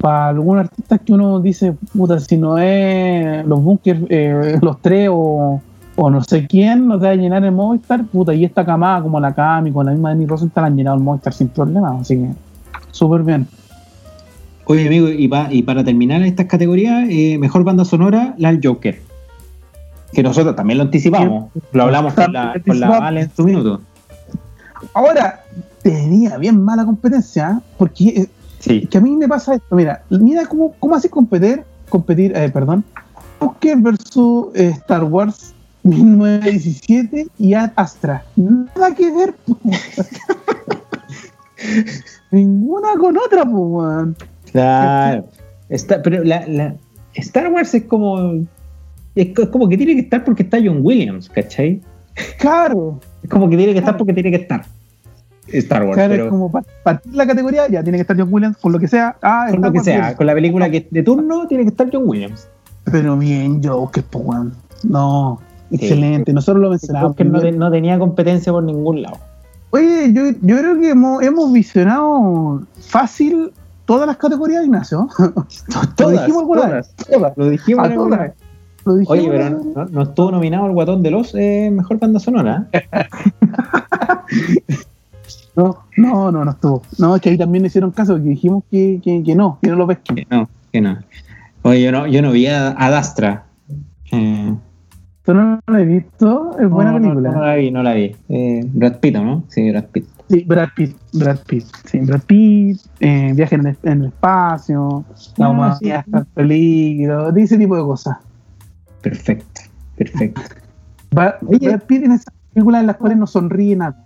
para 0.00 0.28
algunos 0.28 0.64
artistas 0.64 0.98
que 1.04 1.12
uno 1.12 1.40
dice, 1.40 1.74
puta, 1.94 2.18
si 2.20 2.38
no 2.38 2.56
es 2.56 3.44
los 3.46 3.62
bunkers, 3.62 4.00
eh, 4.08 4.58
los 4.62 4.80
tres 4.80 5.10
o, 5.12 5.60
o 5.96 6.10
no 6.10 6.22
sé 6.22 6.46
quién, 6.46 6.86
no 6.88 6.98
te 6.98 7.06
va 7.06 7.12
a 7.12 7.16
llenar 7.16 7.44
el 7.44 7.52
Movistar, 7.52 8.04
puta, 8.06 8.32
y 8.34 8.44
esta 8.44 8.64
camada 8.64 9.02
como 9.02 9.20
la 9.20 9.34
Cami, 9.34 9.72
con 9.72 9.86
la 9.86 9.92
misma 9.92 10.10
Denny 10.10 10.26
Rosenthal 10.26 10.64
han 10.64 10.76
llenado 10.76 10.96
el 10.96 11.02
Movistar 11.02 11.32
sin 11.34 11.48
problema, 11.48 11.98
así 12.00 12.16
que 12.16 12.30
súper 12.90 13.22
bien. 13.22 13.46
Oye, 14.64 14.86
amigo, 14.86 15.08
y, 15.08 15.28
pa- 15.28 15.48
y 15.52 15.62
para 15.62 15.84
terminar 15.84 16.22
estas 16.22 16.46
categorías, 16.46 17.06
eh, 17.10 17.36
mejor 17.38 17.64
banda 17.64 17.84
sonora, 17.84 18.34
la 18.38 18.52
del 18.52 18.60
Joker. 18.62 19.00
Que 20.12 20.22
nosotros 20.22 20.54
también 20.54 20.78
lo 20.78 20.84
anticipamos. 20.84 21.50
Lo 21.72 21.82
hablamos 21.82 22.14
con 22.14 22.32
la, 22.32 22.54
con 22.66 22.78
la 22.78 22.88
Vale 22.88 23.22
en 23.22 23.30
su 23.34 23.44
minuto. 23.44 23.80
Ahora, 24.94 25.40
tenía 25.82 26.36
bien 26.38 26.62
mala 26.62 26.84
competencia, 26.84 27.58
¿eh? 27.58 27.62
porque 27.78 28.28
eh, 28.64 28.86
que 28.88 28.98
a 28.98 29.00
mí 29.00 29.16
me 29.16 29.26
pasa 29.26 29.54
esto, 29.54 29.74
mira, 29.74 30.02
mira 30.10 30.46
cómo, 30.46 30.74
cómo 30.78 30.94
hace 30.94 31.08
competir, 31.10 31.64
competir, 31.88 32.32
eh, 32.36 32.48
perdón, 32.50 32.84
Joker 33.40 33.76
versus 33.78 34.46
Star 34.54 35.02
Wars 35.04 35.54
1917 35.84 37.26
y 37.38 37.54
Ad 37.54 37.72
Astra. 37.76 38.24
Nada 38.36 38.94
que 38.94 39.10
ver. 39.12 39.34
Ninguna 42.30 42.88
con 42.98 43.16
otra, 43.16 43.44
pues. 43.44 44.16
Claro. 44.52 45.26
Está, 45.68 46.02
pero 46.02 46.22
la, 46.24 46.46
la- 46.46 46.74
Star 47.14 47.52
Wars 47.52 47.74
es 47.74 47.84
como. 47.84 48.44
Es, 49.14 49.34
co- 49.34 49.42
es 49.42 49.48
como 49.48 49.68
que 49.68 49.76
tiene 49.76 49.94
que 49.94 50.00
estar 50.00 50.24
porque 50.24 50.42
está 50.44 50.58
John 50.58 50.78
Williams, 50.82 51.28
¿cachai? 51.28 51.80
Claro, 52.38 53.00
Es 53.22 53.28
como 53.30 53.48
que 53.48 53.56
tiene 53.56 53.72
que 53.72 53.78
estar 53.78 53.96
porque 53.96 54.12
tiene 54.12 54.30
que 54.30 54.36
estar. 54.42 54.64
Star 55.48 55.82
Wars, 55.84 55.94
claro, 55.94 56.10
pero 56.10 56.24
es 56.24 56.30
como 56.30 56.50
pa- 56.50 56.62
partir 56.82 57.14
la 57.14 57.26
categoría, 57.26 57.68
ya 57.68 57.82
tiene 57.82 57.98
que 57.98 58.02
estar 58.02 58.16
John 58.18 58.28
Williams 58.32 58.56
con 58.58 58.72
lo 58.72 58.78
que 58.78 58.88
sea. 58.88 59.16
Ah, 59.22 59.46
con 59.50 59.60
lo 59.60 59.72
que 59.72 59.80
sea, 59.80 60.16
con 60.16 60.26
la 60.26 60.34
película 60.34 60.70
que 60.70 60.86
de 60.90 61.02
turno 61.02 61.46
tiene 61.48 61.64
que 61.64 61.70
estar 61.70 61.88
John 61.92 62.04
Williams. 62.06 62.48
Pero 62.84 63.16
bien, 63.18 63.62
Joker, 63.62 64.04
pues, 64.10 64.24
weón. 64.24 64.54
Sí. 65.78 65.86
excelente. 65.86 66.32
Nosotros 66.32 66.62
lo 66.62 66.70
mencionamos. 66.70 67.10
Porque 67.10 67.24
no, 67.24 67.40
no 67.40 67.70
tenía 67.70 67.98
competencia 67.98 68.52
por 68.52 68.62
ningún 68.62 69.02
lado. 69.02 69.18
Oye, 69.70 70.12
yo, 70.12 70.30
yo 70.42 70.58
creo 70.58 70.78
que 70.78 70.90
hemos, 70.90 71.22
hemos 71.22 71.50
visionado 71.52 72.62
fácil 72.80 73.52
todas 73.86 74.06
las 74.06 74.18
categorías, 74.18 74.64
Ignacio. 74.64 75.08
lo 75.98 76.10
dijimos 76.10 76.42
alguna 76.42 76.66
vez. 76.66 76.94
Todas. 77.10 77.36
Lo 77.36 77.48
dijimos 77.48 77.88
alguna 77.88 78.16
todas. 78.16 78.30
vez. 78.30 78.34
Lo 78.84 78.94
dijimos 78.96 79.18
Oye, 79.18 79.30
pero 79.30 79.62
no, 79.74 79.84
no 79.86 80.02
estuvo 80.02 80.30
nominado 80.30 80.66
el 80.66 80.72
Guatón 80.72 81.02
de 81.02 81.10
los 81.10 81.34
eh, 81.34 81.70
Mejor 81.72 81.98
Banda 81.98 82.20
Sonora. 82.20 82.68
No, 85.54 85.82
no, 85.98 86.32
no, 86.32 86.44
no 86.44 86.50
estuvo. 86.50 86.82
No, 86.98 87.14
es 87.14 87.20
que 87.20 87.28
ahí 87.28 87.36
también 87.36 87.66
hicieron 87.66 87.90
caso, 87.90 88.16
que 88.16 88.22
dijimos 88.22 88.64
que, 88.70 89.00
que, 89.04 89.22
que 89.22 89.34
no, 89.34 89.58
que 89.60 89.68
no 89.68 89.76
lo 89.76 89.86
pesquen. 89.86 90.16
Que 90.16 90.26
no, 90.30 90.48
que 90.72 90.80
no. 90.80 90.98
Oye, 91.62 91.82
yo 91.82 91.92
no, 91.92 92.06
yo 92.06 92.22
no 92.22 92.32
vi 92.32 92.46
a, 92.46 92.74
a 92.78 92.90
Dastra. 92.90 93.44
Eh, 94.10 94.54
¿Tú 95.24 95.34
no 95.34 95.60
la 95.68 95.78
has 95.78 95.86
visto? 95.86 96.56
Es 96.58 96.68
buena 96.68 96.92
No, 96.92 96.98
película. 97.00 97.30
No, 97.30 97.40
la 97.42 97.54
vi, 97.54 97.70
no 97.70 97.82
la 97.82 97.94
vi. 97.94 98.16
Eh, 98.28 98.60
Brad 98.72 98.98
Pitt, 98.98 99.14
¿no? 99.16 99.44
Sí, 99.48 99.70
Brad 99.70 99.84
Pitt. 99.86 100.06
Sí, 100.28 100.44
Brad 100.44 100.68
Pitt, 100.74 100.96
Brad 101.12 101.38
Pitt, 101.46 101.66
sí, 101.84 101.98
Brad 102.00 102.22
Pitt, 102.22 102.80
eh, 103.00 103.32
viaje 103.34 103.54
en 103.56 103.66
el, 103.66 103.76
en 103.82 104.00
el 104.00 104.06
espacio, 104.06 105.04
la 105.36 105.46
Ah, 105.46 105.50
humanidad 105.50 105.78
sí. 105.78 105.90
está 106.06 106.18
en 106.18 106.24
peligro, 106.34 107.32
de 107.32 107.42
ese 107.42 107.58
tipo 107.58 107.76
de 107.76 107.82
cosas. 107.82 108.16
Perfecto, 109.02 109.60
perfecto. 109.96 110.40
Brad 111.10 111.34
Pitt 111.86 112.04
en 112.04 112.12
esas 112.12 112.32
películas 112.54 112.80
en 112.80 112.86
las 112.86 112.96
cuales 112.96 113.18
no 113.18 113.26
sonríe 113.26 113.76
nada. 113.76 114.04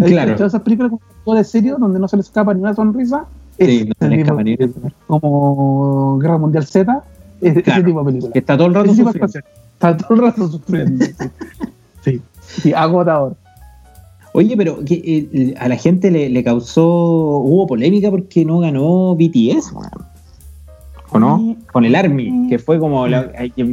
¿Has 0.00 0.08
Claro. 0.10 0.34
esas 0.34 0.60
películas 0.62 0.90
como 0.90 1.02
todo 1.24 1.34
de 1.36 1.44
serio 1.44 1.76
donde 1.78 1.98
no 1.98 2.06
se 2.06 2.16
le 2.16 2.20
escapa 2.22 2.52
ni 2.52 2.60
una 2.60 2.74
sonrisa? 2.74 3.24
Sí, 3.58 3.86
no 3.88 3.94
se 3.98 4.08
le 4.10 4.20
escapa 4.20 4.42
ni 4.42 4.50
una 4.50 4.58
película. 4.58 4.92
Como 5.06 6.18
Guerra 6.18 6.36
Mundial 6.38 6.66
Z, 6.66 7.02
ese, 7.40 7.62
Claro. 7.62 7.80
ese 7.80 7.86
tipo 7.88 7.98
de 8.00 8.06
película. 8.06 8.32
Que 8.32 8.38
está 8.38 8.56
todo 8.56 8.66
el 8.68 8.74
rato 8.74 8.86
Ese 8.90 8.96
tipo 9.04 9.12
de 9.12 9.18
sufriendo. 9.18 9.48
Está 9.74 9.96
todo 9.96 10.14
el 10.14 10.20
rato 10.22 10.48
sufriendo. 10.48 11.04
sí. 12.02 12.72
agotador. 12.74 13.36
Oye, 14.32 14.54
pero 14.56 14.84
que, 14.84 14.94
eh, 15.32 15.54
a 15.58 15.68
la 15.68 15.76
gente 15.76 16.10
le, 16.10 16.28
le 16.28 16.44
causó. 16.44 16.84
Hubo 16.86 17.66
polémica 17.66 18.10
porque 18.10 18.44
no 18.44 18.58
ganó 18.60 19.14
BTS, 19.16 19.72
weón. 19.72 19.90
¿O 21.10 21.18
no? 21.18 21.56
Con 21.72 21.84
el 21.84 21.94
Army, 21.94 22.48
que 22.48 22.58
fue 22.58 22.78
como. 22.78 23.06
la- 23.06 23.30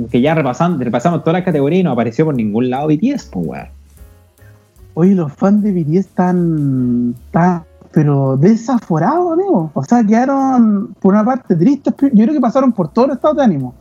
que, 0.09 0.21
ya 0.21 0.35
repasan, 0.35 0.79
repasamos 0.79 1.21
todas 1.23 1.33
las 1.33 1.43
categorías 1.43 1.81
y 1.81 1.83
no 1.83 1.91
apareció 1.91 2.25
por 2.25 2.35
ningún 2.35 2.69
lado 2.69 2.87
BTS, 2.87 3.29
pues, 3.31 3.45
weón. 3.47 3.67
Oye, 4.93 5.15
los 5.15 5.33
fans 5.33 5.63
de 5.63 5.71
BTS 5.73 5.97
están, 6.07 7.15
están, 7.25 7.63
pero 7.93 8.35
desaforados, 8.37 9.33
amigo. 9.33 9.71
O 9.73 9.83
sea, 9.83 10.03
quedaron, 10.03 10.95
por 10.99 11.13
una 11.13 11.23
parte, 11.23 11.55
tristes. 11.55 11.93
Yo 12.01 12.09
creo 12.09 12.33
que 12.33 12.41
pasaron 12.41 12.71
por 12.71 12.89
todo 12.89 13.05
el 13.05 13.11
estado 13.11 13.35
de 13.35 13.43
ánimo. 13.43 13.75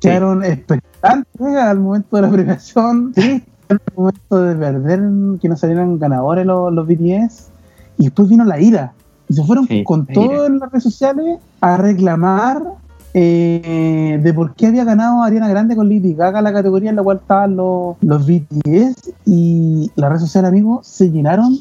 Sí. 0.00 0.08
Quedaron 0.08 0.44
expectantes 0.44 1.56
al 1.56 1.80
momento 1.80 2.16
de 2.16 2.22
la 2.22 2.30
premiación, 2.30 3.12
tristes 3.12 3.52
al 3.68 3.80
momento 3.96 4.42
de 4.42 4.54
perder, 4.54 5.00
que 5.40 5.48
no 5.48 5.56
salieran 5.56 5.98
ganadores 5.98 6.46
los, 6.46 6.72
los 6.72 6.86
BTS. 6.86 7.50
Y 7.98 8.04
después 8.04 8.28
vino 8.28 8.44
la 8.44 8.60
ira. 8.60 8.92
Y 9.28 9.34
se 9.34 9.42
fueron 9.42 9.66
Sí, 9.66 9.82
con 9.82 10.06
todo 10.06 10.46
en 10.46 10.60
las 10.60 10.70
redes 10.70 10.84
sociales 10.84 11.38
a 11.60 11.76
reclamar 11.76 12.62
eh, 13.14 14.20
de 14.22 14.34
por 14.34 14.54
qué 14.54 14.68
había 14.68 14.84
ganado 14.84 15.22
Ariana 15.22 15.48
Grande 15.48 15.74
con 15.74 15.88
Lady 15.88 16.14
Gaga 16.14 16.40
la 16.40 16.52
categoría 16.52 16.90
en 16.90 16.96
la 16.96 17.02
cual 17.02 17.16
estaban 17.16 17.56
los, 17.56 17.96
los 18.00 18.26
BTS 18.26 19.10
y 19.24 19.90
las 19.96 20.10
redes 20.10 20.22
sociales, 20.22 20.50
amigos, 20.50 20.86
se 20.86 21.10
llenaron 21.10 21.58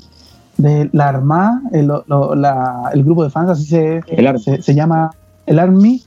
de 0.57 0.89
la 0.93 1.09
Armada, 1.09 1.61
el, 1.71 1.87
lo- 1.87 2.35
la- 2.35 2.89
el 2.93 3.03
grupo 3.03 3.23
de 3.23 3.29
fans, 3.29 3.49
así 3.49 3.65
se, 3.65 4.01
se, 4.39 4.61
se 4.61 4.75
llama 4.75 5.11
el 5.45 5.59
Army, 5.59 6.01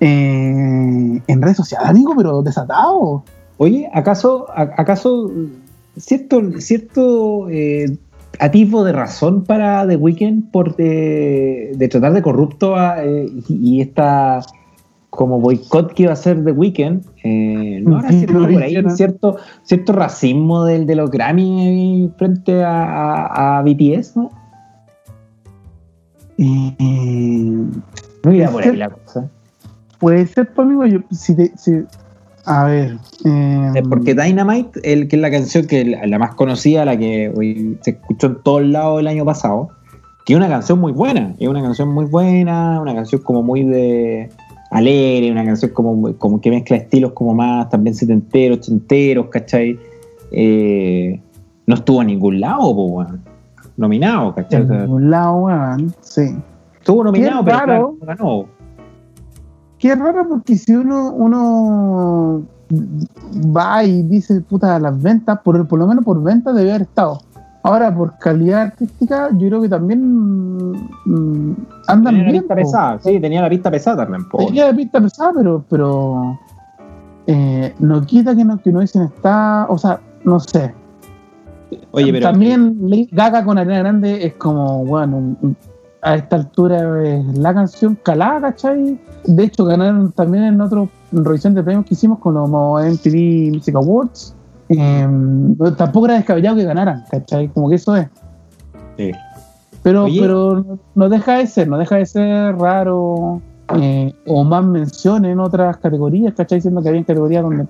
eh, 0.00 1.20
en 1.26 1.42
redes 1.42 1.56
sociales, 1.56 1.88
amigo, 1.88 2.14
pero 2.16 2.42
desatado. 2.42 3.22
Oye, 3.56 3.88
¿acaso, 3.92 4.46
a- 4.54 4.70
acaso 4.76 5.30
cierto, 5.96 6.40
cierto 6.60 7.48
eh, 7.50 7.96
atisbo 8.38 8.84
de 8.84 8.92
razón 8.92 9.42
para 9.44 9.86
The 9.86 9.96
Weeknd 9.96 10.50
por 10.52 10.76
de, 10.76 11.72
de 11.76 11.88
tratar 11.88 12.12
de 12.12 12.22
corrupto 12.22 12.76
a, 12.76 13.02
eh, 13.04 13.26
y, 13.48 13.76
y 13.78 13.80
esta 13.80 14.40
como 15.10 15.40
boicot 15.40 15.92
que 15.94 16.04
iba 16.04 16.10
a 16.10 16.14
hacer 16.14 16.44
The 16.44 16.52
Weeknd? 16.52 17.02
Eh, 17.24 17.80
¿No 17.84 17.96
habrá 17.96 18.10
cierto, 18.12 18.32
por 18.52 18.62
ahí 18.62 18.82
cierto, 18.94 19.36
cierto 19.62 19.92
racismo 19.92 20.64
del, 20.64 20.86
de 20.86 20.94
los 20.96 21.10
Grammy 21.10 22.10
frente 22.18 22.62
a, 22.62 22.84
a- 23.26 23.58
a 23.58 23.62
BTS? 23.62 24.16
¿no? 24.16 24.30
Eh, 26.38 26.74
No 28.24 28.30
Es 28.30 28.50
por 28.50 28.62
ahí 28.62 28.76
la 28.76 28.90
cosa. 28.90 29.28
puede 29.98 30.26
ser, 30.26 30.52
pues, 30.52 30.66
amigo, 30.66 30.86
yo, 30.86 31.00
si 31.10 31.34
te- 31.34 31.52
si- 31.56 31.82
a 32.44 32.64
ver. 32.64 32.96
Eh, 33.24 33.82
Porque 33.88 34.14
Dynamite, 34.14 34.80
el, 34.90 35.08
que 35.08 35.16
es 35.16 35.22
la 35.22 35.30
canción 35.30 35.66
que 35.66 35.84
la, 35.84 36.06
la 36.06 36.18
más 36.18 36.34
conocida, 36.34 36.84
la 36.84 36.96
que 36.96 37.32
hoy 37.36 37.78
se 37.82 37.90
escuchó 37.92 38.28
en 38.28 38.42
todos 38.42 38.62
lados 38.62 39.00
el 39.00 39.06
año 39.08 39.24
pasado, 39.24 39.68
que 40.24 40.32
es 40.32 40.36
una 40.36 40.48
canción 40.48 40.78
muy 40.78 40.92
buena, 40.92 41.34
es 41.38 41.48
una 41.48 41.60
canción 41.62 41.88
muy 41.92 42.04
buena, 42.06 42.80
una 42.80 42.94
canción 42.94 43.20
como 43.22 43.42
muy 43.42 43.64
de 43.64 44.30
alegre, 44.70 45.30
una 45.32 45.44
canción 45.44 45.70
como, 45.72 46.14
como 46.18 46.40
que 46.40 46.50
mezcla 46.50 46.76
estilos 46.76 47.12
como 47.12 47.34
más 47.34 47.68
también 47.70 47.94
setenteros, 47.94 48.58
ochenteros, 48.58 49.26
¿cachai? 49.28 49.78
Eh, 50.30 51.20
no 51.66 51.74
estuvo 51.74 52.00
en 52.02 52.08
ningún 52.08 52.40
lado, 52.40 52.74
po, 52.74 52.84
weón. 52.84 53.22
nominado, 53.76 54.34
¿cachai? 54.34 54.62
En 54.62 54.90
un 54.90 55.10
lado, 55.10 55.36
weón, 55.36 55.94
sí. 56.00 56.36
estuvo 56.78 57.04
nominado, 57.04 57.44
pero 57.44 57.58
raro. 57.58 57.66
claro, 57.66 57.96
no 58.00 58.06
ganó. 58.06 58.58
Qué 59.78 59.94
raro 59.94 60.28
porque 60.28 60.56
si 60.56 60.74
uno, 60.74 61.12
uno 61.12 62.42
va 62.70 63.84
y 63.84 64.02
dice, 64.02 64.40
puta, 64.40 64.78
las 64.78 65.00
ventas, 65.00 65.38
por, 65.44 65.66
por 65.66 65.78
lo 65.78 65.86
menos 65.86 66.04
por 66.04 66.22
ventas 66.22 66.54
debe 66.54 66.70
haber 66.70 66.82
estado. 66.82 67.20
Ahora, 67.68 67.94
por 67.94 68.16
calidad 68.16 68.62
artística, 68.62 69.28
yo 69.36 69.48
creo 69.48 69.60
que 69.60 69.68
también 69.68 70.00
mm, 71.04 71.56
andan 71.86 72.14
Tenía 72.14 72.24
la 72.24 72.30
bien. 72.30 72.42
pista 72.42 72.54
po. 72.54 72.60
pesada, 72.62 72.98
sí, 73.00 73.20
tenía 73.20 73.42
la 73.42 73.50
pista 73.50 73.70
pesada 73.70 73.96
también, 73.98 74.26
po. 74.30 74.38
Tenía 74.38 74.68
la 74.68 74.74
pista 74.74 75.00
pesada, 75.02 75.32
pero, 75.36 75.64
pero 75.68 76.38
eh, 77.26 77.74
no 77.78 78.00
quita 78.06 78.34
que 78.34 78.42
no, 78.42 78.56
que 78.56 78.72
no 78.72 78.80
dicen 78.80 79.02
está, 79.02 79.66
o 79.68 79.76
sea, 79.76 80.00
no 80.24 80.40
sé. 80.40 80.74
Oye, 81.90 82.10
pero 82.10 82.30
También 82.30 82.78
Gaga 83.12 83.44
con 83.44 83.58
Arena 83.58 83.80
Grande 83.80 84.24
es 84.24 84.32
como, 84.36 84.86
bueno, 84.86 85.36
a 86.00 86.14
esta 86.14 86.36
altura 86.36 87.02
es 87.04 87.36
la 87.36 87.52
canción 87.52 87.98
calada, 88.02 88.40
¿cachai? 88.40 88.98
De 89.24 89.44
hecho, 89.44 89.66
ganaron 89.66 90.10
también 90.12 90.44
en 90.44 90.60
otro 90.62 90.88
revisión 91.12 91.52
de 91.52 91.62
premios 91.62 91.84
que 91.84 91.92
hicimos 91.92 92.18
con 92.20 92.32
los 92.32 92.48
MTV 92.48 93.52
Music 93.52 93.74
Awards. 93.74 94.34
Eh, 94.68 95.06
no, 95.08 95.74
tampoco 95.74 96.06
era 96.06 96.16
descabellado 96.16 96.56
que 96.56 96.64
ganaran, 96.64 97.04
¿cachai? 97.10 97.48
Como 97.48 97.68
que 97.68 97.76
eso 97.76 97.96
es. 97.96 98.08
Sí. 98.96 99.12
Pero, 99.82 100.04
Oye. 100.04 100.20
pero 100.20 100.78
no- 100.94 101.08
deja 101.08 101.38
de 101.38 101.46
ser, 101.46 101.68
no 101.68 101.78
deja 101.78 101.96
de 101.96 102.06
ser 102.06 102.56
raro 102.56 103.40
eh, 103.80 104.12
o 104.26 104.44
más 104.44 104.64
menciones 104.64 105.32
en 105.32 105.40
otras 105.40 105.76
categorías, 105.78 106.34
¿cachai? 106.34 106.58
Diciendo 106.58 106.82
que 106.82 106.88
había 106.88 107.04
categorías 107.04 107.42
donde, 107.42 107.66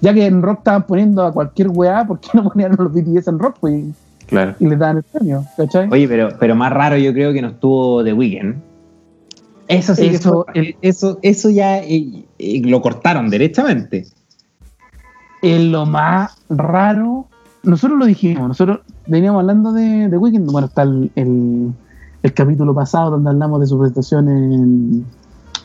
ya 0.00 0.14
que 0.14 0.26
en 0.26 0.42
rock 0.42 0.58
estaban 0.58 0.86
poniendo 0.86 1.24
a 1.24 1.32
cualquier 1.32 1.68
weá, 1.68 2.06
¿por 2.06 2.20
qué 2.20 2.28
no 2.34 2.44
ponían 2.44 2.76
los 2.78 2.92
BTS 2.92 3.28
en 3.28 3.38
rock 3.38 3.56
pues, 3.60 3.84
claro. 4.26 4.54
y 4.60 4.66
les 4.66 4.78
daban 4.78 4.98
el 4.98 5.02
premio, 5.02 5.44
¿cachai? 5.56 5.88
Oye, 5.90 6.06
pero, 6.08 6.30
pero 6.38 6.54
más 6.54 6.72
raro 6.72 6.96
yo 6.96 7.12
creo 7.12 7.32
que 7.32 7.42
no 7.42 7.48
estuvo 7.48 8.04
The 8.04 8.12
Weeknd. 8.12 8.54
Eso 9.68 9.94
sí, 9.94 10.06
Eso, 10.06 10.46
eso, 10.82 11.18
eso 11.22 11.50
ya 11.50 11.78
eh, 11.78 12.24
eh, 12.38 12.62
lo 12.64 12.82
cortaron 12.82 13.30
derechamente. 13.30 14.04
Es 15.42 15.62
lo 15.64 15.86
más 15.86 16.36
raro, 16.50 17.26
nosotros 17.62 17.98
lo 17.98 18.06
dijimos, 18.06 18.48
nosotros 18.48 18.80
veníamos 19.06 19.40
hablando 19.40 19.72
de, 19.72 20.08
de 20.08 20.18
Weekend, 20.18 20.50
bueno, 20.50 20.66
está 20.66 20.82
el, 20.82 21.10
el, 21.14 21.72
el 22.22 22.34
capítulo 22.34 22.74
pasado 22.74 23.12
donde 23.12 23.30
hablamos 23.30 23.60
de 23.60 23.66
su 23.66 23.78
presentación 23.78 24.28
en, 24.28 24.52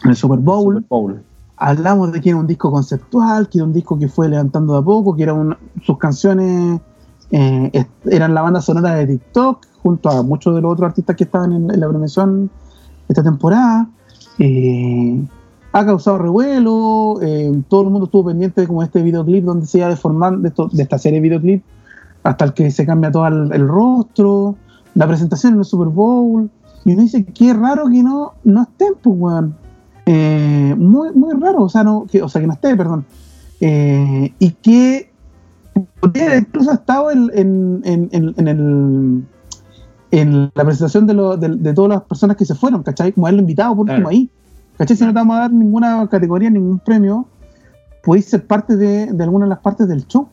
en 0.03 0.09
el 0.09 0.15
Super 0.15 0.39
Bowl. 0.39 0.75
Super 0.75 0.87
Bowl. 0.89 1.23
hablamos 1.57 2.11
de 2.13 2.21
que 2.21 2.29
era 2.29 2.37
un 2.39 2.47
disco 2.47 2.71
conceptual, 2.71 3.49
que 3.49 3.57
era 3.57 3.65
un 3.65 3.73
disco 3.73 3.99
que 3.99 4.07
fue 4.07 4.29
levantando 4.29 4.73
de 4.73 4.79
a 4.79 4.81
poco, 4.81 5.13
que 5.15 5.23
era 5.23 5.33
un- 5.33 5.57
sus 5.83 5.97
canciones 5.97 6.79
eh, 7.31 7.85
eran 8.05 8.33
la 8.33 8.41
banda 8.43 8.61
sonora 8.61 8.95
de 8.95 9.07
TikTok, 9.07 9.65
junto 9.83 10.09
a 10.09 10.23
muchos 10.23 10.55
de 10.55 10.61
los 10.61 10.71
otros 10.71 10.87
artistas 10.89 11.15
que 11.15 11.25
estaban 11.25 11.51
en, 11.51 11.69
en 11.71 11.79
la 11.79 11.89
premiación 11.89 12.49
esta 13.09 13.23
temporada. 13.23 13.87
Eh, 14.39 15.21
ha 15.77 15.85
causado 15.85 16.17
revuelo, 16.17 17.19
eh, 17.21 17.51
todo 17.67 17.81
el 17.81 17.89
mundo 17.89 18.05
estuvo 18.05 18.25
pendiente 18.27 18.61
de 18.61 18.67
como 18.67 18.81
este 18.81 19.01
videoclip 19.03 19.43
donde 19.43 19.65
se 19.65 19.79
iba 19.79 19.89
deformando, 19.89 20.39
de, 20.41 20.47
esto- 20.47 20.69
de 20.71 20.81
esta 20.83 20.97
serie 20.97 21.19
de 21.19 21.23
videoclip, 21.27 21.63
hasta 22.23 22.45
el 22.45 22.53
que 22.53 22.71
se 22.71 22.85
cambia 22.85 23.11
todo 23.11 23.27
el, 23.27 23.51
el 23.51 23.67
rostro, 23.67 24.55
la 24.93 25.05
presentación 25.05 25.53
en 25.53 25.59
el 25.59 25.65
Super 25.65 25.89
Bowl, 25.89 26.49
y 26.85 26.93
uno 26.93 27.01
dice, 27.01 27.25
qué 27.25 27.53
raro 27.53 27.89
que 27.89 28.01
no, 28.03 28.33
no 28.45 28.61
estén, 28.63 28.93
pues, 29.01 29.15
weón. 29.19 29.55
Eh, 30.05 30.75
muy, 30.77 31.11
muy 31.13 31.33
raro, 31.33 31.63
o 31.63 31.69
sea, 31.69 31.83
no, 31.83 32.05
que, 32.09 32.21
o 32.23 32.29
sea, 32.29 32.39
que 32.39 32.47
no 32.47 32.53
esté, 32.53 32.73
perdón. 32.77 33.03
Eh, 33.59 34.33
y 34.39 34.51
que 34.51 35.11
incluso 36.37 36.71
ha 36.71 36.75
estado 36.75 37.11
en, 37.11 37.29
en, 37.33 37.81
en, 37.83 38.09
en- 38.13 38.33
en 38.37 38.47
el 38.47 39.23
en 40.11 40.51
la 40.55 40.63
presentación 40.63 41.05
de, 41.07 41.13
lo- 41.15 41.35
de, 41.35 41.49
de 41.49 41.73
todas 41.73 41.89
las 41.89 42.01
personas 42.03 42.37
que 42.37 42.45
se 42.45 42.55
fueron, 42.55 42.81
¿cachai? 42.83 43.11
Como 43.11 43.25
haberlo 43.27 43.41
invitado 43.41 43.71
por 43.75 43.81
último 43.81 43.97
Claro. 43.97 44.09
ahí. 44.09 44.29
¿Cachai? 44.77 44.97
Si 44.97 45.03
no 45.05 45.11
te 45.11 45.15
vamos 45.15 45.37
a 45.37 45.39
dar 45.41 45.51
ninguna 45.53 46.07
categoría, 46.09 46.49
ningún 46.49 46.79
premio, 46.79 47.25
podéis 48.03 48.25
ser 48.25 48.45
parte 48.45 48.75
de, 48.75 49.07
de 49.07 49.23
alguna 49.23 49.45
de 49.45 49.49
las 49.49 49.59
partes 49.59 49.87
del 49.87 50.05
show. 50.07 50.27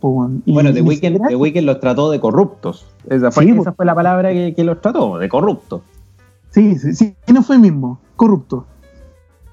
Y 0.44 0.52
Bueno, 0.52 0.72
The 0.72 0.82
Weeknd, 0.82 1.28
The. 1.28 1.36
Weeknd 1.36 1.64
los 1.64 1.80
trató 1.80 2.10
de 2.10 2.20
corruptos. 2.20 2.86
Esa 3.08 3.30
fue, 3.30 3.44
Sí, 3.44 3.50
esa 3.50 3.72
fue 3.72 3.86
la 3.86 3.94
palabra 3.94 4.32
que, 4.32 4.52
que 4.54 4.64
los 4.64 4.80
trató, 4.80 5.18
de 5.18 5.28
corruptos. 5.28 5.82
Sí, 6.50 6.76
sí, 6.78 6.94
sí, 6.94 7.14
y 7.26 7.32
no 7.32 7.42
fue 7.42 7.56
el 7.56 7.62
mismo, 7.62 7.98
corrupto. 8.16 8.66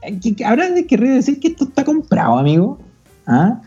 Eh, 0.01 0.19
Habrá 0.45 0.69
de 0.69 0.85
querer 0.85 1.13
decir 1.13 1.39
que 1.39 1.49
esto 1.49 1.65
está 1.65 1.85
comprado, 1.85 2.37
amigo. 2.37 2.77
¿Ah? 3.25 3.61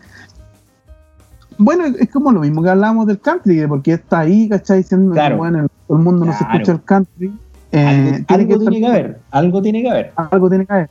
Bueno, 1.57 1.85
es 1.85 2.09
como 2.11 2.31
lo 2.31 2.41
mismo 2.41 2.61
que 2.63 2.69
hablábamos 2.69 3.07
del 3.07 3.19
country, 3.19 3.65
porque 3.67 3.93
está 3.93 4.19
ahí, 4.19 4.49
¿cachai? 4.49 4.79
Diciendo 4.79 5.13
Claro. 5.13 5.35
que 5.35 5.39
bueno, 5.39 5.67
todo 5.87 5.97
el 5.97 6.03
mundo 6.03 6.25
no 6.25 6.33
se 6.33 6.43
escucha 6.43 6.71
el 6.73 6.83
country. 6.83 7.31
Eh, 7.71 8.23
algo 8.27 8.27
tiene 8.27 8.43
algo 8.53 8.59
que 8.59 8.59
tiene 8.69 8.79
que 8.79 8.87
haber, 8.87 9.19
algo 9.31 9.61
tiene 9.61 9.81
que 9.81 9.89
haber. 9.89 10.11
Algo 10.15 10.49
tiene 10.49 10.65
que 10.65 10.73
haber. 10.73 10.89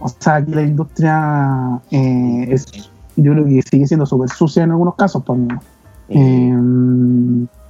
O 0.00 0.08
sea, 0.08 0.36
aquí 0.36 0.52
la 0.52 0.62
industria 0.62 1.80
eh, 1.90 2.46
es 2.50 2.90
yo 3.16 3.32
creo 3.32 3.44
que 3.46 3.62
sigue 3.62 3.86
siendo 3.86 4.06
súper 4.06 4.28
sucia 4.30 4.64
en 4.64 4.70
algunos 4.70 4.94
casos, 4.94 5.22
pues. 5.24 5.40
Eh, 6.08 6.54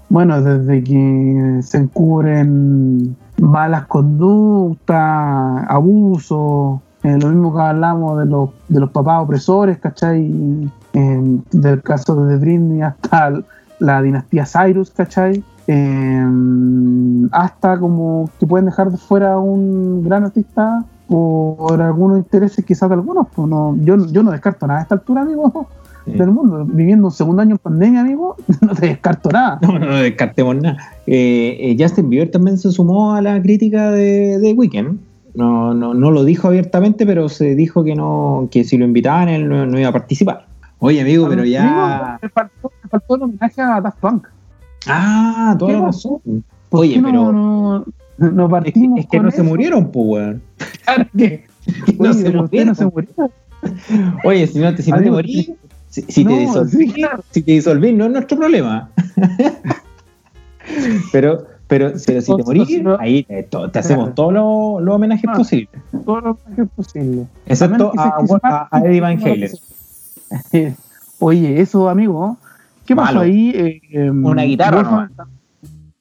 bueno, 0.09 0.41
desde 0.41 0.85
que 0.85 1.61
se 1.63 1.79
encubren 1.79 3.17
malas 3.39 3.87
conductas, 3.87 5.65
abusos, 5.69 6.81
eh, 7.03 7.19
lo 7.21 7.29
mismo 7.29 7.55
que 7.55 7.63
hablamos 7.63 8.19
de 8.19 8.27
los, 8.27 8.51
de 8.69 8.81
los 8.81 8.91
papás 8.91 9.23
opresores, 9.23 9.79
¿cachai? 9.79 10.71
Eh, 10.93 11.41
del 11.53 11.83
caso 11.83 12.27
de 12.27 12.37
Britney 12.37 12.83
hasta 12.83 13.33
la 13.79 14.03
dinastía 14.03 14.45
Cyrus, 14.47 14.91
¿cachai? 14.91 15.43
Eh, 15.67 16.27
hasta 17.33 17.79
como 17.79 18.31
que 18.39 18.47
pueden 18.47 18.67
dejar 18.67 18.91
de 18.91 18.97
fuera 18.97 19.35
a 19.35 19.39
un 19.39 20.05
gran 20.05 20.25
artista 20.25 20.85
por 21.09 21.81
algunos 21.81 22.19
intereses 22.19 22.65
quizás 22.65 22.89
de 22.89 22.95
algunos. 22.95 23.29
Pues 23.35 23.49
no, 23.49 23.77
yo, 23.83 23.97
yo 24.07 24.23
no 24.23 24.31
descarto 24.31 24.67
nada 24.67 24.81
a 24.81 24.83
esta 24.83 24.95
altura, 24.97 25.23
amigo, 25.23 25.69
del 26.05 26.31
mundo. 26.31 26.65
Viviendo 26.65 27.07
un 27.07 27.13
segundo 27.13 27.43
año 27.43 27.53
en 27.53 27.59
pandemia, 27.59 28.01
amigo, 28.01 28.37
no 28.61 28.75
te 28.75 28.87
descarto 28.87 29.31
nada. 29.31 29.59
No, 29.63 29.79
no 29.79 29.97
descartemos 29.97 30.57
nada. 30.57 30.77
Eh, 31.07 31.57
eh, 31.61 31.77
Justin 31.79 32.11
Bieber 32.11 32.31
también 32.31 32.59
se 32.59 32.71
sumó 32.71 33.15
a 33.15 33.23
la 33.23 33.41
crítica 33.43 33.91
de, 33.91 34.39
de 34.39 34.53
Weekend. 34.53 34.99
No, 35.35 35.75
no, 35.75 35.93
no 35.93 36.11
lo 36.11 36.25
dijo 36.25 36.49
abiertamente, 36.49 37.05
pero 37.05 37.29
se 37.29 37.55
dijo 37.55 37.85
que 37.85 37.95
no 37.95 38.49
que 38.51 38.65
si 38.65 38.79
lo 38.79 38.87
invitaban 38.87 39.29
él 39.29 39.47
no, 39.49 39.67
no 39.67 39.79
iba 39.79 39.91
a 39.91 39.93
participar. 39.93 40.47
Oye, 40.79 41.01
amigo, 41.01 41.29
pero 41.29 41.45
ya. 41.45 42.19
Me, 42.23 42.29
faltó, 42.29 42.73
me 42.83 42.89
faltó 42.89 43.17
el 43.17 43.23
homenaje 43.23 43.61
a 43.61 43.81
Daft 43.81 43.99
Punk. 43.99 44.29
Ah, 44.87 45.55
toda 45.59 45.73
¿Qué 45.73 45.79
la 45.79 45.85
razón. 45.87 46.19
¿Por 46.71 46.81
Oye, 46.81 46.95
qué 46.95 47.01
no- 47.03 47.85
pero 48.19 48.33
No, 48.33 48.49
no 48.49 48.57
es 48.59 48.65
que, 48.65 48.71
partimos 48.73 49.01
es 49.01 49.07
que 49.07 49.21
no 49.21 49.31
se 49.31 49.43
murieron, 49.43 49.91
pues, 49.91 50.07
weón. 50.09 50.43
Claro 50.85 51.07
que- 51.17 51.45
No 51.99 52.11
Oye, 52.11 52.15
se 52.15 52.33
no 52.33 52.43
murieron. 52.43 52.77
Oye, 54.25 54.47
si 54.47 54.59
no 54.59 54.75
te, 54.75 54.83
si 54.83 54.91
no 54.93 54.99
te 55.03 55.11
morís, 55.11 55.51
si, 55.91 56.03
si 56.03 56.25
te 56.25 56.39
disolvís, 56.39 56.73
sí, 56.73 56.93
claro. 56.93 57.25
si 57.31 57.43
te 57.43 57.53
disolvís, 57.53 57.95
no 57.95 58.05
es 58.07 58.13
nuestro 58.13 58.39
problema. 58.39 58.91
pero, 61.13 61.45
pero, 61.69 61.93
pero 62.07 62.21
si 62.21 62.37
te 62.37 62.43
morís, 62.43 62.69
ahí 62.99 63.25
te, 63.25 63.47
hacemos 63.79 64.11
Claro. 64.11 64.15
todos 64.15 64.33
los, 64.33 64.83
los 64.85 64.95
homenajes 64.95 65.25
Ah. 65.29 65.37
posibles. 65.37 65.69
Todo 66.05 66.21
lo 66.21 66.39
que 66.55 66.63
es 66.63 66.69
posible. 66.77 67.27
Excepto 67.47 67.93
menos 67.93 67.95
que 68.41 68.47
a, 68.47 68.49
a- 68.49 68.69
a 68.71 68.81
Eddie 68.81 69.01
Van 69.01 69.19
Halen. 69.21 69.51
Oye, 71.19 71.61
eso, 71.61 71.89
amigo, 71.89 72.37
¿qué 72.85 72.95
pasó 72.95 73.15
Malo. 73.15 73.21
ahí? 73.21 73.51
Eh, 73.55 73.81
em, 73.93 74.25
Una 74.25 74.43
guitarra 74.43 75.11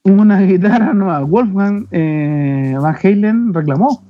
Una 0.06 0.40
guitarra 0.42 0.94
nueva. 0.94 1.22
Wolfgang 1.22 1.88
eh, 1.92 2.76
Van 2.80 2.96
Halen 3.04 3.54
reclamó. 3.54 4.02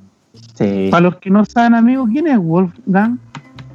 Sí. 0.55 0.89
Para 0.91 1.01
los 1.01 1.15
que 1.17 1.29
no 1.29 1.45
saben, 1.45 1.73
amigos, 1.73 2.09
¿quién 2.11 2.27
es 2.27 2.37
Wolfgang? 2.37 3.17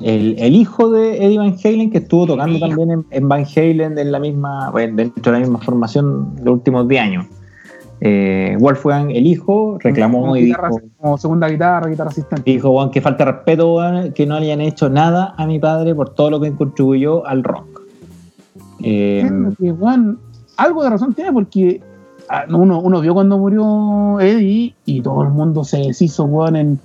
El, 0.01 0.35
el 0.39 0.55
hijo 0.55 0.91
de 0.91 1.25
Eddie 1.25 1.39
Van 1.39 1.55
Halen, 1.63 1.91
que 1.91 1.99
estuvo 1.99 2.27
tocando 2.27 2.59
también 2.59 2.91
en, 2.91 3.07
en 3.11 3.29
Van 3.29 3.45
Halen 3.45 3.99
en 3.99 4.13
la 4.13 4.19
misma, 4.19 4.71
bueno, 4.71 4.97
dentro 4.97 5.33
de 5.33 5.39
la 5.39 5.45
misma 5.47 5.59
formación 5.61 6.35
los 6.43 6.55
últimos 6.55 6.89
10 6.89 7.03
años. 7.03 7.27
Eh, 8.03 8.57
Wolfgang, 8.59 9.11
el 9.11 9.27
hijo, 9.27 9.77
reclamó 9.79 10.21
Como 10.23 10.37
y 10.37 10.47
guitarra- 10.47 10.69
dijo, 10.71 10.81
como 10.99 11.19
segunda 11.19 11.49
guitarra, 11.49 11.87
guitarra 11.91 12.11
asistente. 12.11 12.51
dijo 12.51 12.71
"Weón, 12.71 12.91
que 12.91 13.03
falta 13.03 13.27
respeto, 13.27 13.75
weón, 13.75 14.13
que 14.13 14.27
no 14.27 14.39
le 14.41 14.47
hayan 14.47 14.63
hecho 14.63 14.89
nada 14.89 15.35
a 15.37 15.47
mi 15.47 15.59
padre 15.59 15.95
por 15.95 16.11
todo 16.15 16.31
lo 16.31 16.41
que 16.41 16.51
contribuyó 16.53 17.27
al 17.27 17.45
rock. 17.45 17.83
Eh, 18.83 19.29
que, 19.59 19.75
algo 20.57 20.83
de 20.83 20.91
razón 20.91 21.13
tiene 21.13 21.31
porque 21.33 21.83
uno, 22.51 22.81
uno 22.81 23.01
vio 23.01 23.15
cuando 23.15 23.39
murió 23.39 24.21
Eddie 24.21 24.75
y 24.85 25.01
todo 25.03 25.23
el 25.23 25.31
mundo 25.31 25.65
se 25.65 25.79
deshizo, 25.79 26.25
weón, 26.25 26.57
en 26.57 26.79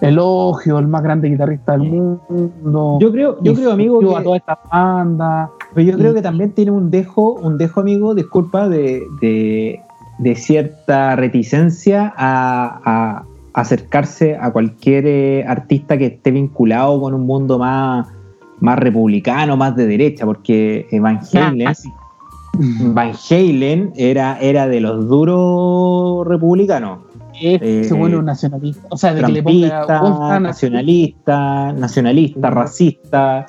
elogio, 0.00 0.78
el 0.78 0.88
más 0.88 1.02
grande 1.02 1.28
guitarrista 1.28 1.72
del 1.72 1.90
mundo. 1.90 2.98
yo 3.00 3.12
creo, 3.12 3.42
yo 3.42 3.54
creo, 3.54 3.72
amigo, 3.72 4.00
que, 4.00 4.16
a 4.16 4.22
toda 4.22 4.36
esta 4.36 4.58
banda. 4.70 5.50
pero 5.74 5.90
yo 5.90 5.98
creo 5.98 6.14
que 6.14 6.22
también 6.22 6.52
tiene 6.52 6.70
un 6.70 6.90
dejo, 6.90 7.34
un 7.34 7.58
dejo, 7.58 7.80
amigo, 7.80 8.14
disculpa, 8.14 8.68
de, 8.68 9.02
de, 9.20 9.80
de 10.18 10.34
cierta 10.36 11.16
reticencia 11.16 12.12
a, 12.16 12.80
a 12.84 13.24
acercarse 13.52 14.36
a 14.36 14.50
cualquier 14.52 15.06
eh, 15.06 15.44
artista 15.46 15.98
que 15.98 16.06
esté 16.06 16.30
vinculado 16.30 17.00
con 17.00 17.14
un 17.14 17.26
mundo 17.26 17.58
más, 17.58 18.06
más 18.60 18.78
republicano, 18.78 19.56
más 19.56 19.76
de 19.76 19.86
derecha, 19.86 20.24
porque 20.24 20.86
Van 21.00 21.20
Halen, 21.32 21.68
Ah, 21.68 21.74
sí. 21.74 21.90
Van 22.94 23.12
Halen 23.30 23.92
era, 23.96 24.38
era 24.40 24.66
de 24.68 24.80
los 24.80 25.08
duros 25.08 26.26
republicanos. 26.26 27.00
Ese 27.40 27.88
Eh, 27.88 27.98
bueno 27.98 28.20
nacionalista. 28.22 28.86
O 28.90 28.96
sea, 28.96 29.14
de 29.14 29.22
que 29.22 29.32
le 29.32 29.42
ponga 29.42 30.38
nacionalista, 30.40 31.72
nacionalista, 31.72 32.48
Sí. 32.48 32.54
racista, 32.54 33.46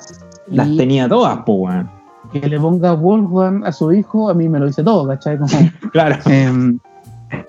las 0.48 0.76
tenía 0.76 1.08
todas, 1.08 1.40
pues, 1.44 1.58
weón. 1.60 1.90
que 2.32 2.48
le 2.48 2.58
ponga 2.58 2.92
Wolfgang 2.94 3.62
a 3.66 3.72
su 3.72 3.92
hijo, 3.92 4.30
a 4.30 4.34
mí 4.34 4.48
me 4.48 4.58
lo 4.58 4.66
dice 4.66 4.82
todo, 4.82 5.06
¿cachai? 5.06 5.36
Como, 5.36 5.50
Claro. 5.92 6.16
em, 6.26 6.78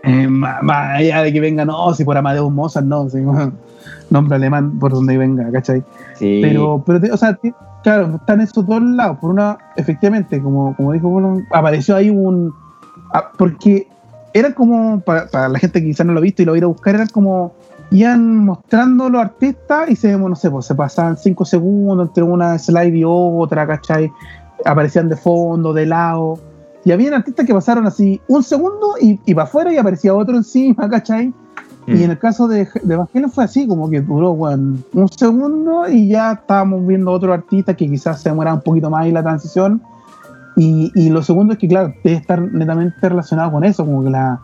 em, 0.03 0.29
más, 0.29 0.97
allá 0.99 1.21
de 1.23 1.31
que 1.31 1.39
venga, 1.39 1.63
no, 1.63 1.93
si 1.93 2.03
por 2.03 2.17
Amadeus 2.17 2.51
Mozart, 2.51 2.85
no, 2.85 3.07
si, 3.09 3.21
bueno, 3.21 3.53
nombre 4.09 4.35
alemán 4.35 4.77
por 4.79 4.91
donde 4.91 5.17
venga, 5.17 5.49
¿cachai? 5.51 5.81
Sí. 6.15 6.39
Pero, 6.41 6.83
pero 6.85 7.13
o 7.13 7.17
sea, 7.17 7.39
claro, 7.83 8.15
están 8.15 8.41
esos 8.41 8.65
dos 8.65 8.81
lados. 8.81 9.17
Por 9.19 9.31
una, 9.31 9.57
efectivamente, 9.75 10.41
como, 10.41 10.75
como 10.75 10.93
dijo 10.93 11.09
Bolon, 11.09 11.45
apareció 11.51 11.95
ahí 11.95 12.09
un. 12.09 12.53
ah, 13.13 13.31
Porque 13.37 13.87
era 14.33 14.53
como, 14.53 14.99
para, 15.01 15.49
la 15.49 15.59
gente 15.59 15.81
que 15.81 15.87
quizás 15.87 16.05
no 16.05 16.13
lo 16.13 16.19
ha 16.19 16.23
visto 16.23 16.41
y 16.41 16.45
lo 16.45 16.53
va 16.53 16.57
a 16.57 16.65
buscar, 16.65 16.95
eran 16.95 17.07
como. 17.07 17.53
Iban 17.91 18.37
mostrando 18.37 19.07
los 19.07 19.21
artistas 19.21 19.87
y 19.87 19.95
se, 19.95 20.17
no 20.17 20.35
sé, 20.35 20.49
pues 20.49 20.67
pasaban 20.75 21.15
cinco 21.15 21.45
segundos 21.45 22.07
entre 22.07 22.23
una 22.23 22.57
slide 22.57 22.95
y 22.95 23.03
otra, 23.05 23.67
¿cachai? 23.67 24.11
Aparecían 24.65 25.09
de 25.09 25.15
fondo, 25.15 25.73
de 25.73 25.85
lado. 25.85 26.39
Y 26.85 26.91
había 26.91 27.15
artistas 27.15 27.45
que 27.45 27.53
pasaron 27.53 27.85
así 27.85 28.19
un 28.27 28.41
segundo 28.41 28.95
y, 28.99 29.19
y 29.25 29.35
para 29.35 29.45
afuera 29.45 29.71
y 29.71 29.77
aparecía 29.77 30.15
otro 30.15 30.35
encima, 30.35 30.89
¿cachai? 30.89 31.31
Mm. 31.87 31.95
Y 31.95 32.03
en 32.03 32.11
el 32.11 32.19
caso 32.19 32.47
de, 32.47 32.67
de 32.83 32.93
Evangelion 32.93 33.31
fue 33.31 33.43
así, 33.43 33.67
como 33.67 33.89
que 33.89 34.01
duró 34.01 34.31
weón, 34.31 34.83
un 34.93 35.09
segundo 35.09 35.87
y 35.89 36.09
ya 36.09 36.33
estábamos 36.33 36.85
viendo 36.85 37.11
otro 37.11 37.33
artista 37.33 37.75
que 37.75 37.89
quizás 37.89 38.21
se 38.21 38.29
demoraba 38.29 38.57
un 38.57 38.63
poquito 38.63 38.89
más 38.89 39.03
ahí 39.03 39.11
la 39.11 39.23
transición. 39.23 39.81
Y, 40.55 40.91
y 40.95 41.09
lo 41.09 41.23
segundo 41.23 41.53
es 41.53 41.59
que, 41.59 41.67
claro, 41.67 41.93
debe 42.03 42.17
estar 42.17 42.39
netamente 42.39 43.09
relacionado 43.09 43.51
con 43.51 43.63
eso, 43.63 43.85
como 43.85 44.03
que 44.03 44.11
la, 44.11 44.39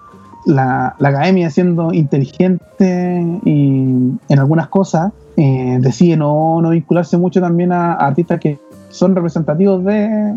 la, 0.46 0.96
la 0.98 1.10
academia 1.10 1.50
siendo 1.50 1.94
inteligente 1.94 3.40
y 3.46 4.18
en 4.28 4.40
algunas 4.40 4.68
cosas 4.70 5.12
eh, 5.38 5.78
decide 5.80 6.18
no, 6.18 6.62
no 6.62 6.72
vincularse 6.72 7.18
mucho 7.18 7.40
también 7.40 7.72
a, 7.72 7.94
a 7.94 8.08
artistas 8.08 8.40
que 8.40 8.60
son 8.90 9.16
representativos 9.16 9.84
de, 9.86 10.36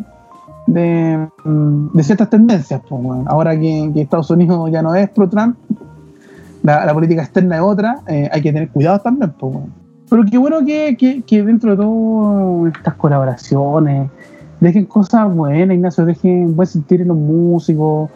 de, 0.66 1.28
mm, 1.44 1.96
de 1.96 2.02
ciertas 2.02 2.30
tendencias. 2.30 2.80
pues. 2.88 3.02
Ahora 3.26 3.58
que, 3.58 3.90
que 3.94 4.02
Estados 4.02 4.30
Unidos 4.30 4.70
ya 4.70 4.82
no 4.82 4.94
es 4.94 5.08
pro-Trump, 5.10 5.56
la, 6.62 6.92
política 6.94 7.22
externa 7.22 7.56
es 7.56 7.62
otra, 7.62 8.00
eh, 8.08 8.28
hay 8.32 8.40
que 8.40 8.52
tener 8.52 8.68
cuidado 8.70 9.00
también. 9.00 9.32
Pero 10.08 10.24
qué 10.30 10.38
bueno 10.38 10.64
que, 10.64 10.96
que, 10.96 11.22
que 11.22 11.42
dentro 11.42 11.70
de 11.72 11.76
todo 11.76 12.66
estas 12.66 12.94
colaboraciones 12.94 14.10
dejen 14.60 14.84
cosas 14.86 15.34
buenas, 15.34 15.74
Ignacio, 15.74 16.04
dejen 16.04 16.54
buen 16.54 16.68
sentir 16.68 17.00
en 17.00 17.08
los 17.08 17.16
músicos. 17.16 18.10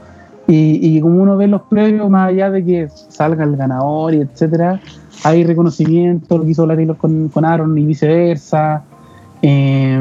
Y, 0.48 0.96
y 0.96 1.00
como 1.00 1.22
uno 1.22 1.36
ve 1.36 1.48
los 1.48 1.62
premios, 1.62 2.08
más 2.08 2.28
allá 2.28 2.50
de 2.50 2.64
que 2.64 2.88
salga 2.88 3.42
el 3.42 3.56
ganador 3.56 4.14
y 4.14 4.20
etcétera, 4.20 4.80
hay 5.24 5.44
reconocimiento, 5.44 6.38
lo 6.38 6.44
que 6.44 6.50
hizo 6.50 6.66
Taylor 6.68 6.96
con, 6.96 7.28
con 7.30 7.44
Aaron 7.44 7.76
y 7.76 7.84
viceversa. 7.84 8.84
Eh, 9.42 10.00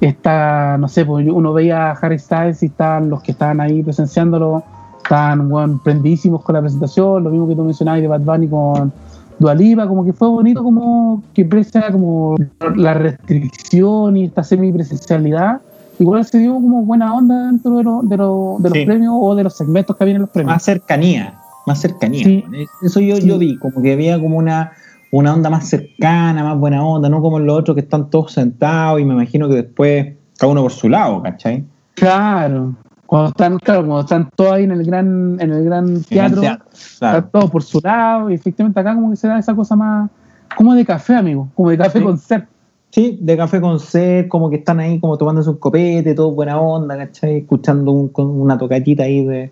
está, 0.00 0.76
no 0.78 0.88
sé, 0.88 1.04
pues 1.04 1.26
uno 1.28 1.52
veía 1.52 1.90
a 1.90 1.92
Harry 1.92 2.18
Styles 2.18 2.62
y 2.62 2.66
estaban 2.66 3.10
los 3.10 3.22
que 3.22 3.32
estaban 3.32 3.60
ahí 3.60 3.82
presenciándolo, 3.82 4.62
estaban 5.08 5.48
bueno, 5.48 5.80
prendísimos 5.82 6.42
con 6.44 6.54
la 6.54 6.60
presentación, 6.60 7.24
lo 7.24 7.30
mismo 7.30 7.48
que 7.48 7.56
tú 7.56 7.64
mencionabas 7.64 8.02
de 8.02 8.08
Bad 8.08 8.20
Bunny 8.20 8.46
con 8.48 8.92
Dualipa, 9.38 9.88
como 9.88 10.04
que 10.04 10.12
fue 10.12 10.28
bonito 10.28 10.62
como 10.62 11.22
que 11.32 11.46
pese 11.46 11.78
a 11.78 11.90
como 11.90 12.36
la 12.76 12.92
restricción 12.92 14.18
y 14.18 14.24
esta 14.24 14.44
semipresencialidad, 14.44 15.60
igual 15.98 16.24
se 16.26 16.38
dio 16.40 16.54
como 16.54 16.82
buena 16.82 17.14
onda 17.14 17.46
dentro 17.46 17.78
de, 17.78 17.84
lo- 17.84 18.02
de, 18.02 18.16
lo- 18.18 18.56
de 18.58 18.68
los 18.68 18.78
Sí. 18.78 18.84
premios 18.84 19.14
o 19.18 19.34
de 19.34 19.44
los 19.44 19.56
segmentos 19.56 19.96
que 19.96 20.04
había 20.04 20.16
en 20.16 20.20
los 20.22 20.30
premios. 20.30 20.54
Más 20.54 20.62
cercanía, 20.62 21.34
más 21.66 21.80
cercanía. 21.80 22.24
Sí. 22.24 22.44
Eso 22.82 23.00
yo, 23.00 23.16
Sí. 23.16 23.26
yo 23.26 23.38
vi, 23.38 23.56
como 23.56 23.80
que 23.80 23.94
había 23.94 24.20
como 24.20 24.36
una, 24.36 24.72
una 25.10 25.32
onda 25.32 25.48
más 25.48 25.66
cercana, 25.68 26.44
más 26.44 26.58
buena 26.58 26.84
onda, 26.84 27.08
no 27.08 27.22
como 27.22 27.38
en 27.38 27.46
los 27.46 27.58
otros 27.60 27.74
que 27.76 27.80
están 27.80 28.10
todos 28.10 28.32
sentados 28.32 29.00
y 29.00 29.04
me 29.06 29.14
imagino 29.14 29.48
que 29.48 29.54
después 29.54 30.14
cada 30.38 30.52
uno 30.52 30.62
por 30.62 30.72
su 30.72 30.88
lado, 30.90 31.22
¿cachai? 31.22 31.64
Claro, 31.94 32.74
cuando 33.08 33.28
están, 33.30 33.58
claro, 33.58 33.80
cuando 33.86 34.00
están 34.00 34.28
todos 34.36 34.52
ahí 34.52 34.64
en 34.64 34.70
el 34.72 34.84
gran, 34.84 35.38
en 35.40 35.50
el 35.50 35.64
gran 35.64 36.02
teatro, 36.04 36.42
Claro. 36.42 36.60
están 36.70 37.30
todos 37.30 37.50
por 37.50 37.62
su 37.62 37.80
lado, 37.82 38.28
y 38.28 38.34
efectivamente 38.34 38.78
acá 38.78 38.94
como 38.94 39.08
que 39.08 39.16
se 39.16 39.26
da 39.26 39.38
esa 39.38 39.54
cosa 39.54 39.74
más, 39.76 40.10
como 40.54 40.74
de 40.74 40.84
café, 40.84 41.14
amigo, 41.14 41.48
como 41.54 41.70
de 41.70 41.78
café 41.78 42.00
Sí. 42.00 42.04
con 42.04 42.18
ser. 42.18 42.46
Sí, 42.90 43.18
de 43.22 43.34
café 43.38 43.62
con 43.62 43.80
sed, 43.80 44.28
como 44.28 44.50
que 44.50 44.56
están 44.56 44.78
ahí 44.80 45.00
como 45.00 45.16
tomándose 45.16 45.48
un 45.48 45.56
copete, 45.56 46.14
todo 46.14 46.32
buena 46.32 46.60
onda, 46.60 46.98
¿cachai? 46.98 47.38
Escuchando 47.38 47.92
un- 47.92 48.08
con 48.08 48.26
una 48.28 48.58
tocatita 48.58 49.04
ahí 49.04 49.24
de, 49.24 49.50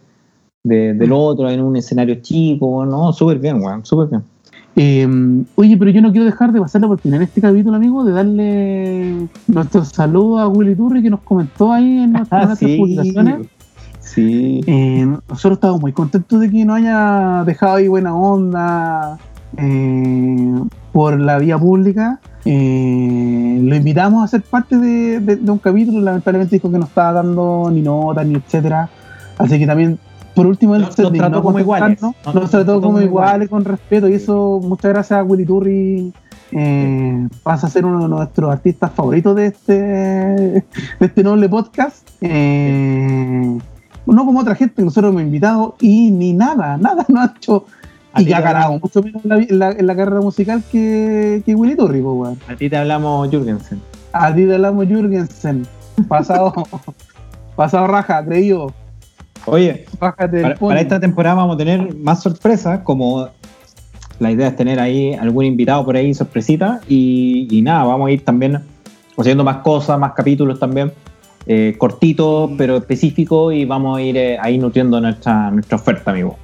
de- 0.62 0.92
del 0.92 1.12
otro 1.12 1.48
en 1.48 1.62
un 1.62 1.76
escenario 1.76 2.16
chico, 2.16 2.84
¿no? 2.84 3.10
Súper 3.14 3.38
bien, 3.38 3.62
weón, 3.62 3.86
súper 3.86 4.08
bien. 4.08 4.22
Eh, 4.78 5.08
oye, 5.54 5.76
pero 5.78 5.90
yo 5.90 6.02
no 6.02 6.10
quiero 6.12 6.26
dejar 6.26 6.52
de 6.52 6.60
pasar 6.60 6.82
la 6.82 6.86
oportunidad 6.86 7.22
en 7.22 7.28
este 7.28 7.40
capítulo, 7.40 7.76
amigo, 7.76 8.04
de 8.04 8.12
darle 8.12 9.28
nuestro 9.46 9.84
saludo 9.86 10.38
a 10.38 10.48
Willy 10.48 10.74
Turri 10.74 11.02
que 11.02 11.08
nos 11.10 11.20
comentó 11.20 11.72
ahí 11.72 12.00
en 12.00 12.12
nuestras, 12.12 12.50
Ah, 12.50 12.56
sí. 12.56 12.76
publicaciones. 12.76 13.46
Sí. 14.00 14.60
Eh, 14.66 15.06
nosotros 15.28 15.54
estamos 15.56 15.80
muy 15.80 15.92
contentos 15.92 16.40
de 16.40 16.50
que 16.50 16.64
nos 16.64 16.76
haya 16.76 17.42
dejado 17.44 17.76
ahí 17.76 17.88
buena 17.88 18.14
onda 18.14 19.18
eh, 19.56 20.54
por 20.92 21.18
la 21.18 21.38
vía 21.38 21.58
pública. 21.58 22.20
Eh, 22.44 23.58
lo 23.62 23.74
invitamos 23.74 24.22
a 24.22 24.28
ser 24.28 24.42
parte 24.42 24.76
de, 24.78 25.20
de- 25.20 25.36
de 25.36 25.50
un 25.50 25.58
capítulo. 25.58 26.00
Lamentablemente 26.00 26.56
dijo 26.56 26.70
que 26.70 26.78
no 26.78 26.84
estaba 26.84 27.12
dando 27.14 27.68
ni 27.72 27.80
notas 27.82 28.26
ni 28.26 28.34
etcétera. 28.36 28.88
Así 29.38 29.58
que 29.58 29.66
también, 29.66 29.98
por 30.36 30.46
último, 30.46 30.76
él 30.76 30.82
Nos- 30.82 30.94
trató 30.94 31.42
como 31.42 31.58
iguales. 31.58 32.00
Nos- 32.00 32.14
Nos 32.26 32.34
nos 32.34 32.50
trató 32.50 32.80
como 32.80 33.00
iguales, 33.00 33.48
con 33.48 33.64
respeto. 33.64 34.06
Y 34.08 34.14
eso, 34.14 34.60
muchas 34.62 34.92
gracias 34.92 35.18
a 35.18 35.24
Willy 35.24 35.44
Turri. 35.44 36.12
Eh, 36.52 37.28
pasa 37.42 37.66
a 37.66 37.70
ser 37.70 37.84
uno 37.84 38.02
de 38.02 38.08
nuestros 38.08 38.52
artistas 38.52 38.92
favoritos 38.92 39.34
de 39.34 39.46
este, 39.46 39.72
de 39.74 40.64
este 41.00 41.24
noble 41.24 41.48
podcast. 41.48 42.06
Eh, 42.20 43.58
no 44.06 44.24
como 44.24 44.38
otra 44.40 44.54
gente 44.54 44.82
nosotros 44.84 45.10
hemos 45.10 45.22
invitado 45.22 45.74
y 45.80 46.12
ni 46.12 46.32
nada, 46.32 46.76
nada 46.76 47.04
no 47.08 47.20
ha 47.22 47.32
hecho. 47.36 47.64
Y 48.18 48.24
que 48.24 48.34
ha 48.34 48.40
ganado 48.40 48.78
mucho 48.78 49.02
menos 49.02 49.22
en 49.24 49.28
la, 49.28 49.36
en 49.38 49.58
la- 49.58 49.72
en 49.72 49.86
la 49.86 49.96
carrera 49.96 50.20
musical 50.20 50.62
que, 50.70 51.42
que 51.44 51.54
Willy 51.54 51.76
Turri, 51.76 52.00
po, 52.00 52.12
weón. 52.14 52.38
A 52.48 52.54
ti 52.56 52.70
te 52.70 52.76
hablamos, 52.76 53.28
Jürgensen. 53.30 53.80
A 54.12 54.34
ti 54.34 54.46
te 54.46 54.54
hablamos 54.54 54.86
Jürgensen. 54.86 55.66
Pasado, 56.08 56.52
pasado 57.56 57.86
raja, 57.88 58.24
creído. 58.24 58.72
Oye, 59.44 59.84
para, 59.98 60.80
esta 60.80 60.98
temporada 60.98 61.36
vamos 61.36 61.54
a 61.54 61.58
tener 61.58 61.94
más 61.94 62.22
sorpresas, 62.22 62.80
como 62.80 63.28
la 64.18 64.30
idea 64.30 64.48
es 64.48 64.56
tener 64.56 64.80
ahí 64.80 65.14
algún 65.14 65.44
invitado 65.44 65.84
por 65.84 65.96
ahí, 65.96 66.14
sorpresita, 66.14 66.80
y, 66.88 67.46
y 67.50 67.62
nada, 67.62 67.84
vamos 67.84 68.08
a 68.08 68.10
ir 68.10 68.24
también 68.24 68.60
haciendo 69.16 69.44
más 69.44 69.58
cosas, 69.58 69.98
más 69.98 70.12
capítulos 70.12 70.58
también, 70.58 70.92
eh, 71.46 71.76
cortitos 71.78 72.50
pero 72.58 72.76
específicos, 72.76 73.54
y 73.54 73.64
vamos 73.64 73.98
a 73.98 74.02
ir 74.02 74.16
eh, 74.16 74.38
ahí 74.40 74.58
nutriendo 74.58 75.00
nuestra, 75.00 75.50
nuestra 75.50 75.76
oferta, 75.76 76.10
amigo. 76.10 76.36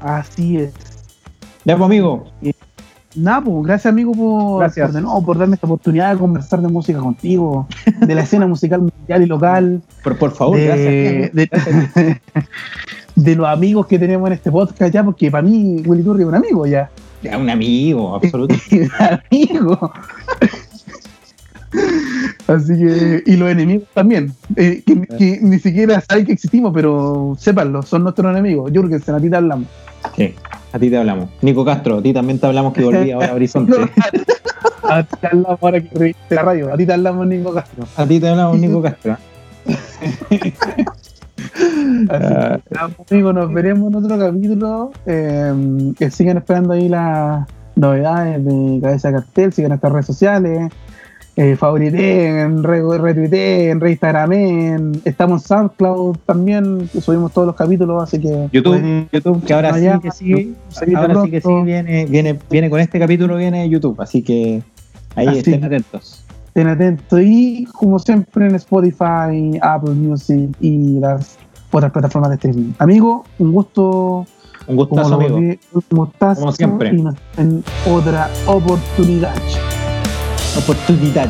Así 0.00 0.58
es. 0.58 0.72
Ya, 1.64 1.76
pues, 1.76 1.86
amigo, 1.86 2.26
Nada, 3.14 3.42
pues, 3.42 3.66
gracias 3.66 3.92
amigo 3.92 4.12
por, 4.12 4.60
Gracias. 4.60 4.90
por, 5.24 5.38
darme 5.38 5.54
esta 5.54 5.66
oportunidad 5.66 6.12
de 6.12 6.18
conversar 6.18 6.60
de 6.60 6.68
música 6.68 6.98
contigo, 6.98 7.68
de 8.00 8.14
la 8.14 8.22
escena 8.22 8.46
musical 8.46 8.80
mundial 8.80 9.22
y 9.22 9.26
local, 9.26 9.82
por, 10.02 10.18
por 10.18 10.32
favor, 10.32 10.56
de, 10.56 11.30
gracias. 11.32 11.94
de, 11.94 12.20
de 13.14 13.36
los 13.36 13.46
amigos 13.46 13.86
que 13.86 13.98
tenemos 13.98 14.26
en 14.26 14.32
este 14.32 14.50
podcast 14.50 14.92
ya, 14.92 15.04
porque 15.04 15.30
para 15.30 15.46
mí 15.46 15.82
Willy 15.86 16.02
Turri 16.02 16.22
es 16.22 16.28
un 16.28 16.34
amigo 16.34 16.66
ya. 16.66 16.90
Ya, 17.22 17.38
un 17.38 17.48
amigo, 17.48 18.16
absoluto. 18.16 18.54
un 18.72 18.90
amigo. 18.98 19.92
Así 22.46 22.76
que, 22.76 23.22
y 23.26 23.36
los 23.36 23.50
enemigos 23.50 23.88
también, 23.94 24.32
eh, 24.56 24.82
que, 24.84 25.00
que 25.02 25.38
ni 25.40 25.58
siquiera 25.58 26.00
saben 26.00 26.26
que 26.26 26.32
existimos, 26.32 26.72
pero 26.74 27.36
sépanlo, 27.38 27.82
son 27.82 28.02
nuestros 28.02 28.30
enemigos. 28.30 28.70
Jürgensen, 28.72 29.14
a 29.14 29.20
ti 29.20 29.30
te 29.30 29.36
hablamos. 29.36 29.68
Sí, 30.16 30.34
a 30.72 30.78
ti 30.78 30.90
te 30.90 30.96
hablamos. 30.96 31.28
Nico 31.42 31.64
Castro, 31.64 31.98
a 31.98 32.02
ti 32.02 32.12
también 32.12 32.38
te 32.38 32.46
hablamos 32.46 32.72
que 32.72 32.82
volví 32.84 33.10
ahora 33.10 33.28
a 33.28 33.34
Horizonte. 33.34 33.72
a 34.88 35.02
ti 35.02 35.16
te 35.20 35.26
hablamos 35.26 35.58
ahora 35.62 35.80
que 35.80 35.88
reviste 35.98 36.34
la 36.34 36.42
radio, 36.42 36.72
a 36.72 36.76
ti 36.76 36.86
te 36.86 36.92
hablamos 36.92 37.26
Nico 37.26 37.52
Castro. 37.54 37.84
A 37.96 38.06
ti 38.06 38.20
te 38.20 38.28
hablamos, 38.28 38.58
Nico 38.58 38.82
Castro. 38.82 39.16
Así 42.08 42.10
Ah. 42.10 42.58
que, 43.08 43.14
amigos, 43.14 43.34
nos 43.34 43.52
veremos 43.52 43.90
en 43.92 43.94
otro 44.04 44.18
capítulo. 44.18 44.92
eh, 45.06 45.92
que 45.98 46.10
sigan 46.10 46.36
esperando 46.38 46.72
ahí 46.74 46.88
las 46.88 47.46
novedades 47.76 48.44
de 48.44 48.78
Cabeza 48.80 49.12
Cartel, 49.12 49.52
sigan 49.52 49.70
nuestras 49.70 49.92
redes 49.92 50.06
sociales. 50.06 50.72
Eh, 51.36 51.56
favoriteen, 51.56 52.62
re, 52.62 52.80
retuiteen, 52.98 53.80
reinstagramen. 53.80 55.00
Estamos 55.04 55.42
en 55.42 55.48
SoundCloud 55.48 56.16
también, 56.26 56.88
subimos 57.00 57.32
todos 57.32 57.48
los 57.48 57.56
capítulos, 57.56 58.04
así 58.04 58.20
que 58.20 58.48
YouTube, 58.52 59.44
que 59.44 59.52
ahora 59.52 59.74
sí 59.74 59.88
que 60.00 60.10
sí, 60.12 60.54
ahora 60.94 61.22
sí 61.24 61.30
que 61.32 61.40
sí 61.40 61.48
viene, 61.64 62.06
viene, 62.06 62.38
viene 62.48 62.70
con 62.70 62.78
este 62.78 63.00
capítulo 63.00 63.36
viene 63.36 63.68
YouTube, 63.68 64.00
así 64.00 64.22
que 64.22 64.62
ahí 65.16 65.26
Así. 65.26 65.38
estén 65.38 65.64
atentos. 65.64 66.24
estén 66.46 66.68
atentos. 66.68 67.20
Y 67.20 67.64
como 67.72 67.98
siempre 67.98 68.46
en 68.46 68.54
Spotify, 68.54 69.58
Apple 69.60 69.94
Music 69.94 70.50
y 70.60 71.00
las 71.00 71.36
otras 71.72 71.90
plataformas 71.90 72.30
de 72.30 72.34
streaming. 72.36 72.72
Amigo, 72.78 73.24
un 73.40 73.50
gusto. 73.50 74.24
Un 74.68 74.76
gustazo, 74.76 75.14
amigo. 75.16 75.36
un 75.36 75.58
gustazo, 75.90 76.40
Como 76.42 76.52
siempre. 76.52 76.90
Y 76.94 77.02
nos- 77.02 77.16
en 77.36 77.64
otra 77.90 78.30
oportunidad. 78.46 79.34
Oportunidad. 80.56 81.28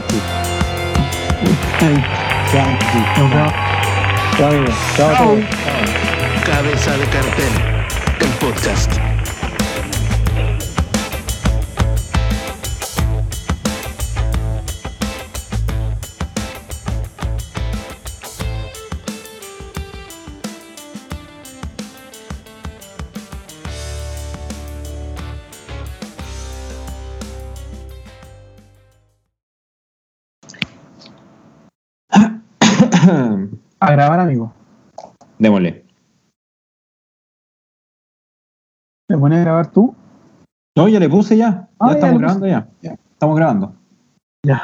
Ay, 1.80 2.04
nos 3.18 3.30
vemos. 3.30 3.52
Chao, 4.36 4.48
amigo. 4.50 4.72
Chao, 4.96 5.14
Chao. 5.14 5.16
chao. 5.16 5.36
Cabeza 6.44 6.96
de 6.96 7.04
cartel, 7.06 7.52
el 8.20 8.28
podcast. 8.40 9.03
A 33.80 33.92
grabar, 33.92 34.20
amigo. 34.20 34.52
Démosle. 35.38 35.84
¿Me 39.08 39.18
pones 39.18 39.40
a 39.40 39.42
grabar 39.42 39.70
tú? 39.70 39.94
No, 40.76 40.88
ya 40.88 40.98
le 40.98 41.08
puse 41.08 41.36
ya. 41.36 41.68
Ah, 41.78 41.88
ya 41.88 41.92
ya 41.92 41.94
estamos 41.94 42.14
le 42.14 42.18
grabando 42.20 42.46
ya. 42.46 42.68
Ya. 42.80 42.92
Estamos 42.92 43.36
grabando. 43.36 43.74
Ya. 44.44 44.62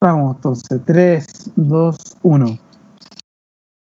Vamos, 0.00 0.36
entonces. 0.36 0.80
3, 0.84 1.52
2, 1.56 1.96
1. 2.22 2.58